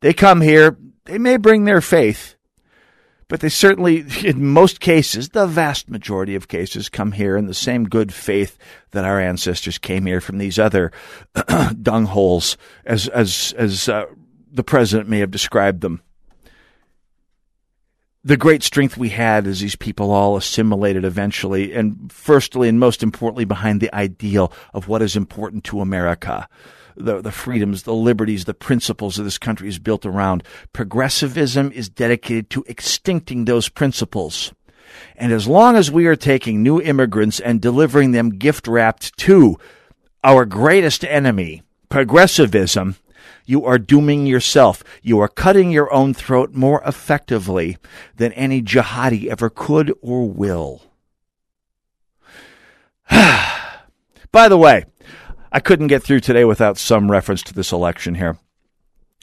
They 0.00 0.12
come 0.12 0.40
here, 0.40 0.78
they 1.04 1.18
may 1.18 1.36
bring 1.36 1.64
their 1.64 1.80
faith, 1.80 2.33
but 3.34 3.40
they 3.40 3.48
certainly, 3.48 4.04
in 4.24 4.46
most 4.46 4.78
cases, 4.78 5.30
the 5.30 5.48
vast 5.48 5.90
majority 5.90 6.36
of 6.36 6.46
cases, 6.46 6.88
come 6.88 7.10
here 7.10 7.36
in 7.36 7.48
the 7.48 7.52
same 7.52 7.82
good 7.82 8.14
faith 8.14 8.56
that 8.92 9.04
our 9.04 9.18
ancestors 9.18 9.76
came 9.76 10.06
here 10.06 10.20
from 10.20 10.38
these 10.38 10.56
other 10.56 10.92
dung 11.82 12.04
holes, 12.04 12.56
as 12.84 13.08
as 13.08 13.52
as 13.58 13.88
uh, 13.88 14.06
the 14.52 14.62
president 14.62 15.08
may 15.08 15.18
have 15.18 15.32
described 15.32 15.80
them. 15.80 16.00
The 18.22 18.36
great 18.36 18.62
strength 18.62 18.96
we 18.96 19.08
had 19.08 19.48
is 19.48 19.58
these 19.58 19.74
people 19.74 20.12
all 20.12 20.36
assimilated 20.36 21.04
eventually, 21.04 21.74
and 21.74 22.12
firstly 22.12 22.68
and 22.68 22.78
most 22.78 23.02
importantly, 23.02 23.46
behind 23.46 23.80
the 23.80 23.92
ideal 23.92 24.52
of 24.72 24.86
what 24.86 25.02
is 25.02 25.16
important 25.16 25.64
to 25.64 25.80
America 25.80 26.48
the, 26.96 27.20
the 27.20 27.32
freedoms, 27.32 27.82
the 27.82 27.94
liberties, 27.94 28.44
the 28.44 28.54
principles 28.54 29.18
of 29.18 29.24
this 29.24 29.38
country 29.38 29.68
is 29.68 29.78
built 29.78 30.06
around. 30.06 30.44
Progressivism 30.72 31.72
is 31.72 31.88
dedicated 31.88 32.50
to 32.50 32.62
extincting 32.64 33.46
those 33.46 33.68
principles. 33.68 34.52
And 35.16 35.32
as 35.32 35.48
long 35.48 35.76
as 35.76 35.90
we 35.90 36.06
are 36.06 36.16
taking 36.16 36.62
new 36.62 36.80
immigrants 36.80 37.40
and 37.40 37.60
delivering 37.60 38.12
them 38.12 38.30
gift 38.30 38.68
wrapped 38.68 39.16
to 39.18 39.58
our 40.22 40.44
greatest 40.44 41.04
enemy, 41.04 41.62
progressivism, 41.88 42.96
you 43.46 43.64
are 43.64 43.78
dooming 43.78 44.26
yourself. 44.26 44.82
You 45.02 45.20
are 45.20 45.28
cutting 45.28 45.70
your 45.70 45.92
own 45.92 46.14
throat 46.14 46.54
more 46.54 46.82
effectively 46.86 47.76
than 48.16 48.32
any 48.32 48.62
jihadi 48.62 49.26
ever 49.28 49.50
could 49.50 49.92
or 50.00 50.28
will. 50.28 50.82
By 53.10 54.48
the 54.48 54.58
way, 54.58 54.86
I 55.54 55.60
couldn't 55.60 55.86
get 55.86 56.02
through 56.02 56.18
today 56.18 56.44
without 56.44 56.78
some 56.78 57.08
reference 57.08 57.44
to 57.44 57.54
this 57.54 57.70
election 57.70 58.16
here. 58.16 58.36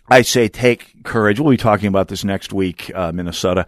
I 0.07 0.21
say 0.21 0.47
take 0.47 1.03
courage. 1.03 1.41
We'll 1.41 1.51
be 1.51 1.57
talking 1.57 1.87
about 1.87 2.07
this 2.07 2.23
next 2.23 2.53
week, 2.53 2.89
uh, 2.95 3.11
Minnesota. 3.11 3.67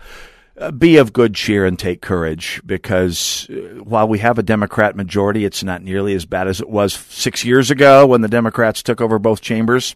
Uh, 0.58 0.72
be 0.72 0.96
of 0.96 1.12
good 1.12 1.36
cheer 1.36 1.66
and 1.66 1.78
take 1.78 2.02
courage 2.02 2.62
because 2.66 3.50
uh, 3.50 3.84
while 3.84 4.08
we 4.08 4.20
have 4.20 4.40
a 4.40 4.44
Democrat 4.44 4.96
majority, 4.96 5.44
it's 5.44 5.62
not 5.62 5.82
nearly 5.82 6.14
as 6.14 6.26
bad 6.26 6.48
as 6.48 6.62
it 6.62 6.70
was 6.70 6.94
six 6.94 7.44
years 7.44 7.70
ago 7.70 8.08
when 8.08 8.22
the 8.22 8.30
Democrats 8.30 8.82
took 8.82 9.02
over 9.02 9.20
both 9.20 9.42
chambers. 9.42 9.94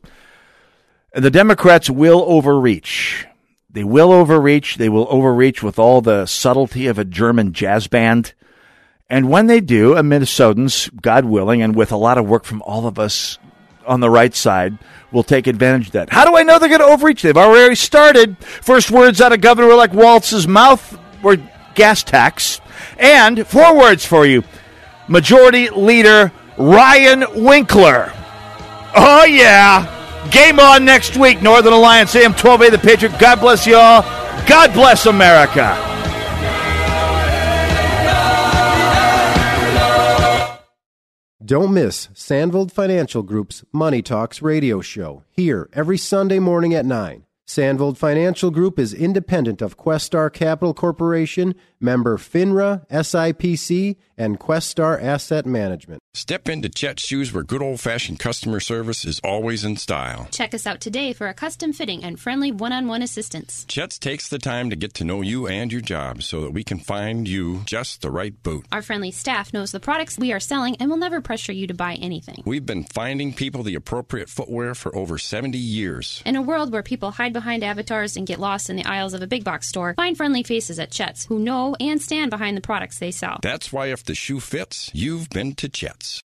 And 1.14 1.24
the 1.24 1.32
Democrats 1.32 1.90
will 1.90 2.26
overreach. 2.28 3.28
They 3.70 3.86
will 3.86 4.12
overreach. 4.12 4.76
They 4.76 4.90
will 4.90 5.08
overreach 5.10 5.64
with 5.64 5.80
all 5.80 6.02
the 6.02 6.26
subtlety 6.26 6.88
of 6.88 7.00
a 7.00 7.06
German 7.06 7.54
jazz 7.54 7.88
band. 7.88 8.34
And 9.10 9.30
when 9.30 9.48
they 9.48 9.62
do, 9.62 9.96
a 9.96 10.02
Minnesotans, 10.02 10.90
God 11.02 11.26
willing, 11.26 11.62
and 11.62 11.76
with 11.76 11.92
a 11.92 11.98
lot 11.98 12.18
of 12.18 12.28
work 12.28 12.44
from 12.44 12.62
all 12.64 12.88
of 12.88 13.00
us 13.00 13.40
on 13.86 14.02
the 14.02 14.10
right 14.10 14.36
side, 14.36 14.78
will 15.14 15.24
take 15.24 15.48
advantage 15.48 15.88
of 15.88 15.94
that. 15.94 16.10
How 16.10 16.26
do 16.26 16.36
I 16.36 16.44
know 16.44 16.60
they're 16.60 16.68
going 16.68 16.82
to 16.82 16.88
overreach? 16.88 17.22
They've 17.22 17.38
already 17.38 17.76
started. 17.76 18.38
First 18.40 18.92
words 18.92 19.22
out 19.22 19.32
of 19.32 19.40
Governor 19.40 19.74
like 19.76 19.94
Walz's 19.94 20.46
mouth 20.46 21.00
were 21.24 21.38
gas 21.74 22.04
tax. 22.04 22.60
And 22.98 23.48
four 23.48 23.78
words 23.78 24.06
for 24.06 24.26
you 24.26 24.44
Majority 25.08 25.70
Leader 25.70 26.34
Ryan 26.58 27.24
Winkler. 27.46 28.12
Oh, 28.96 29.24
yeah. 29.24 29.94
Game 30.32 30.60
on 30.60 30.84
next 30.84 31.16
week, 31.16 31.42
Northern 31.42 31.72
Alliance 31.72 32.14
AM 32.16 32.34
12A 32.34 32.72
The 32.72 32.78
Patriot. 32.78 33.18
God 33.20 33.40
bless 33.40 33.66
you 33.66 33.78
all. 33.78 34.02
God 34.48 34.74
bless 34.74 35.06
America. 35.06 35.97
Don't 41.48 41.74
miss 41.74 42.08
Sandvold 42.08 42.74
Financial 42.74 43.24
Group's 43.24 43.64
Money 43.72 44.02
Talks 44.02 44.42
radio 44.42 44.82
show 44.82 45.24
here 45.32 45.70
every 45.72 45.98
Sunday 45.98 46.40
morning 46.40 46.74
at 46.74 46.86
9. 46.86 47.24
Sandvold 47.48 47.96
Financial 47.96 48.52
Group 48.52 48.78
is 48.78 48.94
independent 48.94 49.62
of 49.62 49.78
Questar 49.78 50.30
Capital 50.30 50.74
Corporation, 50.74 51.56
member 51.80 52.18
FINRA, 52.18 52.88
SIPC, 52.90 53.98
and 54.18 54.40
Questar 54.40 55.02
Asset 55.02 55.46
Management. 55.46 56.02
Step 56.14 56.50
into 56.50 56.68
Chet's 56.68 57.04
shoes 57.04 57.32
where 57.32 57.44
good 57.44 57.62
old 57.62 57.80
fashioned 57.80 58.18
customer 58.18 58.60
service 58.60 59.06
is 59.06 59.20
always 59.24 59.64
in 59.64 59.78
style. 59.78 60.28
Check 60.32 60.56
us 60.56 60.66
out 60.66 60.82
today 60.82 61.14
for 61.14 61.28
a 61.28 61.34
custom 61.34 61.74
fitting 61.74 62.04
and 62.04 62.20
friendly 62.20 62.52
one 62.52 62.74
on 62.74 62.88
one 62.88 63.04
assistance. 63.04 63.66
Chet's 63.68 64.00
takes 64.00 64.28
the 64.28 64.40
time 64.40 64.72
to 64.72 64.76
get 64.76 64.96
to 64.96 65.04
know 65.04 65.22
you 65.22 65.46
and 65.46 65.72
your 65.72 65.82
job 65.82 66.24
so 66.24 66.42
that 66.42 66.54
we 66.54 66.64
can 66.64 66.80
find 66.80 67.28
you 67.28 67.62
just 67.66 68.02
the 68.02 68.10
right 68.10 68.42
boot. 68.42 68.66
Our 68.72 68.82
friendly 68.82 69.12
staff 69.12 69.54
knows 69.54 69.72
the 69.72 69.80
products 69.80 70.18
we 70.18 70.34
are 70.34 70.40
selling 70.40 70.76
and 70.78 70.90
will 70.90 70.98
never 70.98 71.22
pressure 71.22 71.52
you 71.52 71.68
to 71.68 71.76
buy 71.76 71.94
anything. 71.94 72.42
We've 72.46 72.66
been 72.66 72.86
finding 72.86 73.32
people 73.34 73.62
the 73.62 73.76
appropriate 73.76 74.30
footwear 74.30 74.74
for 74.74 74.96
over 74.96 75.20
70 75.20 75.56
years. 75.60 76.24
In 76.26 76.36
a 76.36 76.42
world 76.42 76.72
where 76.72 76.82
people 76.82 77.12
hide 77.12 77.34
behind 77.34 77.64
avatars 77.64 78.18
and 78.18 78.26
get 78.26 78.40
lost 78.40 78.72
in 78.72 78.76
the 78.76 78.86
aisles 78.86 79.14
of 79.14 79.22
a 79.22 79.28
big 79.28 79.44
box 79.44 79.68
store, 79.68 79.94
find 79.94 80.18
friendly 80.18 80.42
faces 80.42 80.80
at 80.80 80.90
Chet's 80.90 81.26
who 81.26 81.38
know 81.38 81.67
and 81.80 82.02
stand 82.02 82.30
behind 82.30 82.56
the 82.56 82.62
products 82.62 83.00
they 83.00 83.12
sell. 83.12 83.40
That's 83.42 83.74
why 83.74 83.88
if 83.88 84.04
the 84.04 84.16
shoe 84.16 84.40
fits, 84.40 84.90
you've 84.94 85.30
been 85.30 85.56
to 85.56 85.68
Chet's. 85.68 86.22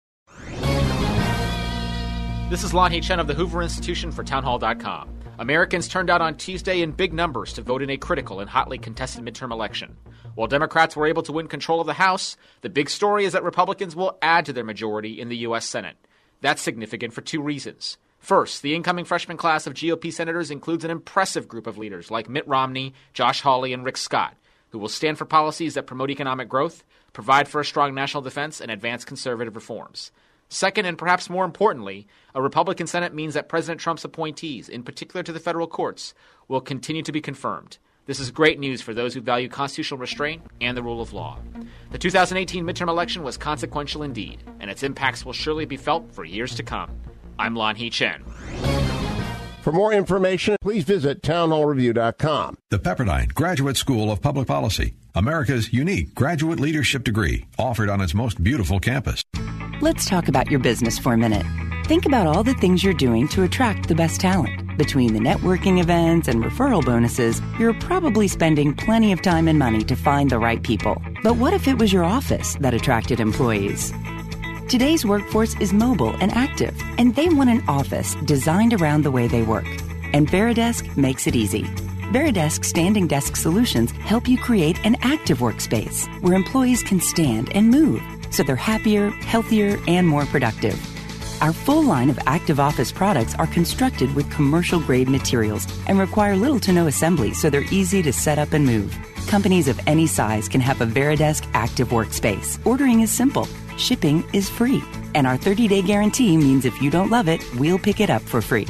This 2.50 2.64
is 2.64 2.72
Lanhee 2.72 3.02
Chen 3.02 3.18
of 3.18 3.26
the 3.26 3.34
Hoover 3.34 3.62
Institution 3.62 4.12
for 4.12 4.22
Townhall.com. 4.22 5.08
Americans 5.38 5.88
turned 5.88 6.10
out 6.10 6.20
on 6.20 6.36
Tuesday 6.36 6.82
in 6.82 6.92
big 6.92 7.12
numbers 7.14 7.54
to 7.54 7.62
vote 7.62 7.82
in 7.82 7.90
a 7.90 7.96
critical 7.96 8.40
and 8.40 8.50
hotly 8.50 8.76
contested 8.78 9.24
midterm 9.24 9.50
election. 9.50 9.96
While 10.34 10.48
Democrats 10.48 10.94
were 10.94 11.06
able 11.06 11.22
to 11.22 11.32
win 11.32 11.48
control 11.48 11.80
of 11.80 11.86
the 11.86 11.94
House, 11.94 12.36
the 12.60 12.68
big 12.68 12.90
story 12.90 13.24
is 13.24 13.32
that 13.32 13.42
Republicans 13.42 13.96
will 13.96 14.18
add 14.20 14.46
to 14.46 14.52
their 14.52 14.64
majority 14.64 15.20
in 15.20 15.28
the 15.28 15.38
U.S. 15.38 15.64
Senate. 15.66 15.96
That's 16.42 16.62
significant 16.62 17.12
for 17.12 17.22
two 17.22 17.40
reasons. 17.40 17.96
First, 18.18 18.62
the 18.62 18.74
incoming 18.74 19.04
freshman 19.04 19.36
class 19.36 19.66
of 19.66 19.74
GOP 19.74 20.12
senators 20.12 20.50
includes 20.50 20.84
an 20.84 20.90
impressive 20.90 21.48
group 21.48 21.66
of 21.66 21.76
leaders 21.76 22.10
like 22.10 22.28
Mitt 22.28 22.46
Romney, 22.46 22.94
Josh 23.12 23.40
Hawley, 23.40 23.72
and 23.72 23.84
Rick 23.84 23.96
Scott, 23.96 24.36
who 24.72 24.78
will 24.78 24.88
stand 24.88 25.18
for 25.18 25.24
policies 25.24 25.74
that 25.74 25.86
promote 25.86 26.10
economic 26.10 26.48
growth, 26.48 26.82
provide 27.12 27.46
for 27.46 27.60
a 27.60 27.64
strong 27.64 27.94
national 27.94 28.22
defense, 28.22 28.60
and 28.60 28.70
advance 28.70 29.04
conservative 29.04 29.54
reforms. 29.54 30.10
Second, 30.48 30.86
and 30.86 30.98
perhaps 30.98 31.30
more 31.30 31.44
importantly, 31.44 32.06
a 32.34 32.42
Republican 32.42 32.86
Senate 32.86 33.14
means 33.14 33.34
that 33.34 33.48
President 33.48 33.80
Trump's 33.80 34.04
appointees, 34.04 34.68
in 34.68 34.82
particular 34.82 35.22
to 35.22 35.32
the 35.32 35.40
federal 35.40 35.66
courts, 35.66 36.14
will 36.48 36.60
continue 36.60 37.02
to 37.02 37.12
be 37.12 37.20
confirmed. 37.20 37.78
This 38.04 38.18
is 38.18 38.30
great 38.30 38.58
news 38.58 38.82
for 38.82 38.92
those 38.92 39.14
who 39.14 39.20
value 39.20 39.48
constitutional 39.48 40.00
restraint 40.00 40.42
and 40.60 40.76
the 40.76 40.82
rule 40.82 41.00
of 41.00 41.12
law. 41.12 41.38
The 41.90 41.98
2018 41.98 42.64
midterm 42.64 42.88
election 42.88 43.22
was 43.22 43.36
consequential 43.36 44.02
indeed, 44.02 44.42
and 44.58 44.70
its 44.70 44.82
impacts 44.82 45.24
will 45.24 45.32
surely 45.32 45.66
be 45.66 45.76
felt 45.76 46.12
for 46.12 46.24
years 46.24 46.54
to 46.56 46.62
come. 46.62 46.90
I'm 47.38 47.54
Lanhee 47.54 47.92
Chen. 47.92 48.24
For 49.62 49.70
more 49.70 49.92
information, 49.92 50.56
please 50.60 50.82
visit 50.82 51.22
townhallreview.com. 51.22 52.56
The 52.70 52.80
Pepperdine 52.80 53.32
Graduate 53.32 53.76
School 53.76 54.10
of 54.10 54.20
Public 54.20 54.48
Policy, 54.48 54.94
America's 55.14 55.72
unique 55.72 56.16
graduate 56.16 56.58
leadership 56.58 57.04
degree, 57.04 57.46
offered 57.60 57.88
on 57.88 58.00
its 58.00 58.12
most 58.12 58.42
beautiful 58.42 58.80
campus. 58.80 59.22
Let's 59.80 60.08
talk 60.08 60.26
about 60.26 60.50
your 60.50 60.58
business 60.58 60.98
for 60.98 61.12
a 61.12 61.16
minute. 61.16 61.46
Think 61.86 62.06
about 62.06 62.26
all 62.26 62.42
the 62.42 62.54
things 62.54 62.82
you're 62.82 62.92
doing 62.92 63.28
to 63.28 63.44
attract 63.44 63.86
the 63.86 63.94
best 63.94 64.20
talent. 64.20 64.76
Between 64.76 65.14
the 65.14 65.20
networking 65.20 65.80
events 65.80 66.26
and 66.26 66.42
referral 66.42 66.84
bonuses, 66.84 67.40
you're 67.56 67.74
probably 67.74 68.26
spending 68.26 68.74
plenty 68.74 69.12
of 69.12 69.22
time 69.22 69.46
and 69.46 69.60
money 69.60 69.84
to 69.84 69.94
find 69.94 70.28
the 70.28 70.40
right 70.40 70.62
people. 70.62 71.00
But 71.22 71.36
what 71.36 71.54
if 71.54 71.68
it 71.68 71.78
was 71.78 71.92
your 71.92 72.04
office 72.04 72.56
that 72.56 72.74
attracted 72.74 73.20
employees? 73.20 73.92
Today's 74.72 75.04
workforce 75.04 75.54
is 75.60 75.74
mobile 75.74 76.16
and 76.22 76.32
active, 76.32 76.74
and 76.96 77.14
they 77.14 77.28
want 77.28 77.50
an 77.50 77.62
office 77.68 78.14
designed 78.24 78.72
around 78.72 79.02
the 79.02 79.10
way 79.10 79.28
they 79.28 79.42
work. 79.42 79.66
And 80.14 80.26
Varidesk 80.26 80.96
makes 80.96 81.26
it 81.26 81.36
easy. 81.36 81.64
Varidesk 82.14 82.64
standing 82.64 83.06
desk 83.06 83.36
solutions 83.36 83.90
help 83.90 84.26
you 84.26 84.38
create 84.38 84.82
an 84.86 84.96
active 85.02 85.40
workspace 85.40 86.06
where 86.22 86.32
employees 86.32 86.82
can 86.82 87.02
stand 87.02 87.54
and 87.54 87.70
move 87.70 88.00
so 88.30 88.42
they're 88.42 88.56
happier, 88.56 89.10
healthier, 89.10 89.78
and 89.88 90.08
more 90.08 90.24
productive. 90.24 90.80
Our 91.42 91.52
full 91.52 91.82
line 91.82 92.08
of 92.08 92.18
active 92.24 92.58
office 92.58 92.90
products 92.90 93.34
are 93.34 93.48
constructed 93.48 94.14
with 94.14 94.30
commercial 94.30 94.80
grade 94.80 95.10
materials 95.10 95.66
and 95.86 95.98
require 95.98 96.34
little 96.34 96.60
to 96.60 96.72
no 96.72 96.86
assembly 96.86 97.34
so 97.34 97.50
they're 97.50 97.70
easy 97.70 98.00
to 98.04 98.12
set 98.14 98.38
up 98.38 98.54
and 98.54 98.64
move. 98.64 98.98
Companies 99.26 99.68
of 99.68 99.78
any 99.86 100.06
size 100.06 100.48
can 100.48 100.62
have 100.62 100.80
a 100.80 100.86
Varidesk 100.86 101.46
active 101.52 101.88
workspace. 101.88 102.58
Ordering 102.66 103.00
is 103.00 103.10
simple, 103.10 103.46
shipping 103.78 104.24
is 104.32 104.48
free, 104.48 104.82
and 105.14 105.26
our 105.26 105.36
30 105.36 105.68
day 105.68 105.82
guarantee 105.82 106.36
means 106.36 106.64
if 106.64 106.80
you 106.80 106.90
don't 106.90 107.10
love 107.10 107.28
it, 107.28 107.42
we'll 107.56 107.78
pick 107.78 108.00
it 108.00 108.10
up 108.10 108.22
for 108.22 108.40
free. 108.40 108.66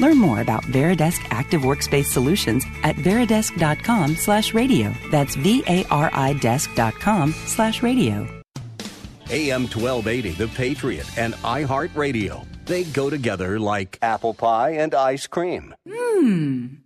Learn 0.00 0.18
more 0.18 0.40
about 0.40 0.62
Varidesk 0.64 1.24
Active 1.30 1.62
Workspace 1.62 2.06
Solutions 2.06 2.64
at 2.82 2.96
varidesk.com 2.96 4.16
slash 4.16 4.52
radio. 4.52 4.92
That's 5.10 5.36
V-A-R-I 5.36 6.32
desk.com 6.34 7.32
slash 7.32 7.82
radio. 7.82 8.26
AM 9.30 9.62
1280, 9.62 10.30
The 10.32 10.48
Patriot, 10.48 11.18
and 11.18 11.34
iHeartRadio. 11.34 12.46
They 12.66 12.84
go 12.84 13.10
together 13.10 13.58
like 13.58 13.98
apple 14.02 14.34
pie 14.34 14.70
and 14.70 14.94
ice 14.94 15.26
cream. 15.26 15.74
Mmm. 15.86 16.76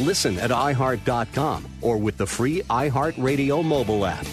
Listen 0.00 0.38
at 0.38 0.50
iHeart.com 0.50 1.66
or 1.80 1.98
with 1.98 2.16
the 2.16 2.26
free 2.26 2.62
iHeartRadio 2.62 3.64
mobile 3.64 4.06
app. 4.06 4.26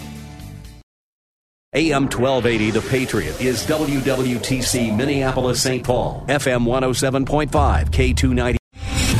AM 1.76 2.04
1280, 2.04 2.70
The 2.70 2.80
Patriot, 2.80 3.38
is 3.38 3.66
WWTC 3.66 4.96
Minneapolis 4.96 5.62
St. 5.62 5.84
Paul, 5.84 6.24
FM 6.26 6.64
107.5, 6.64 7.90
K290. 7.90 8.56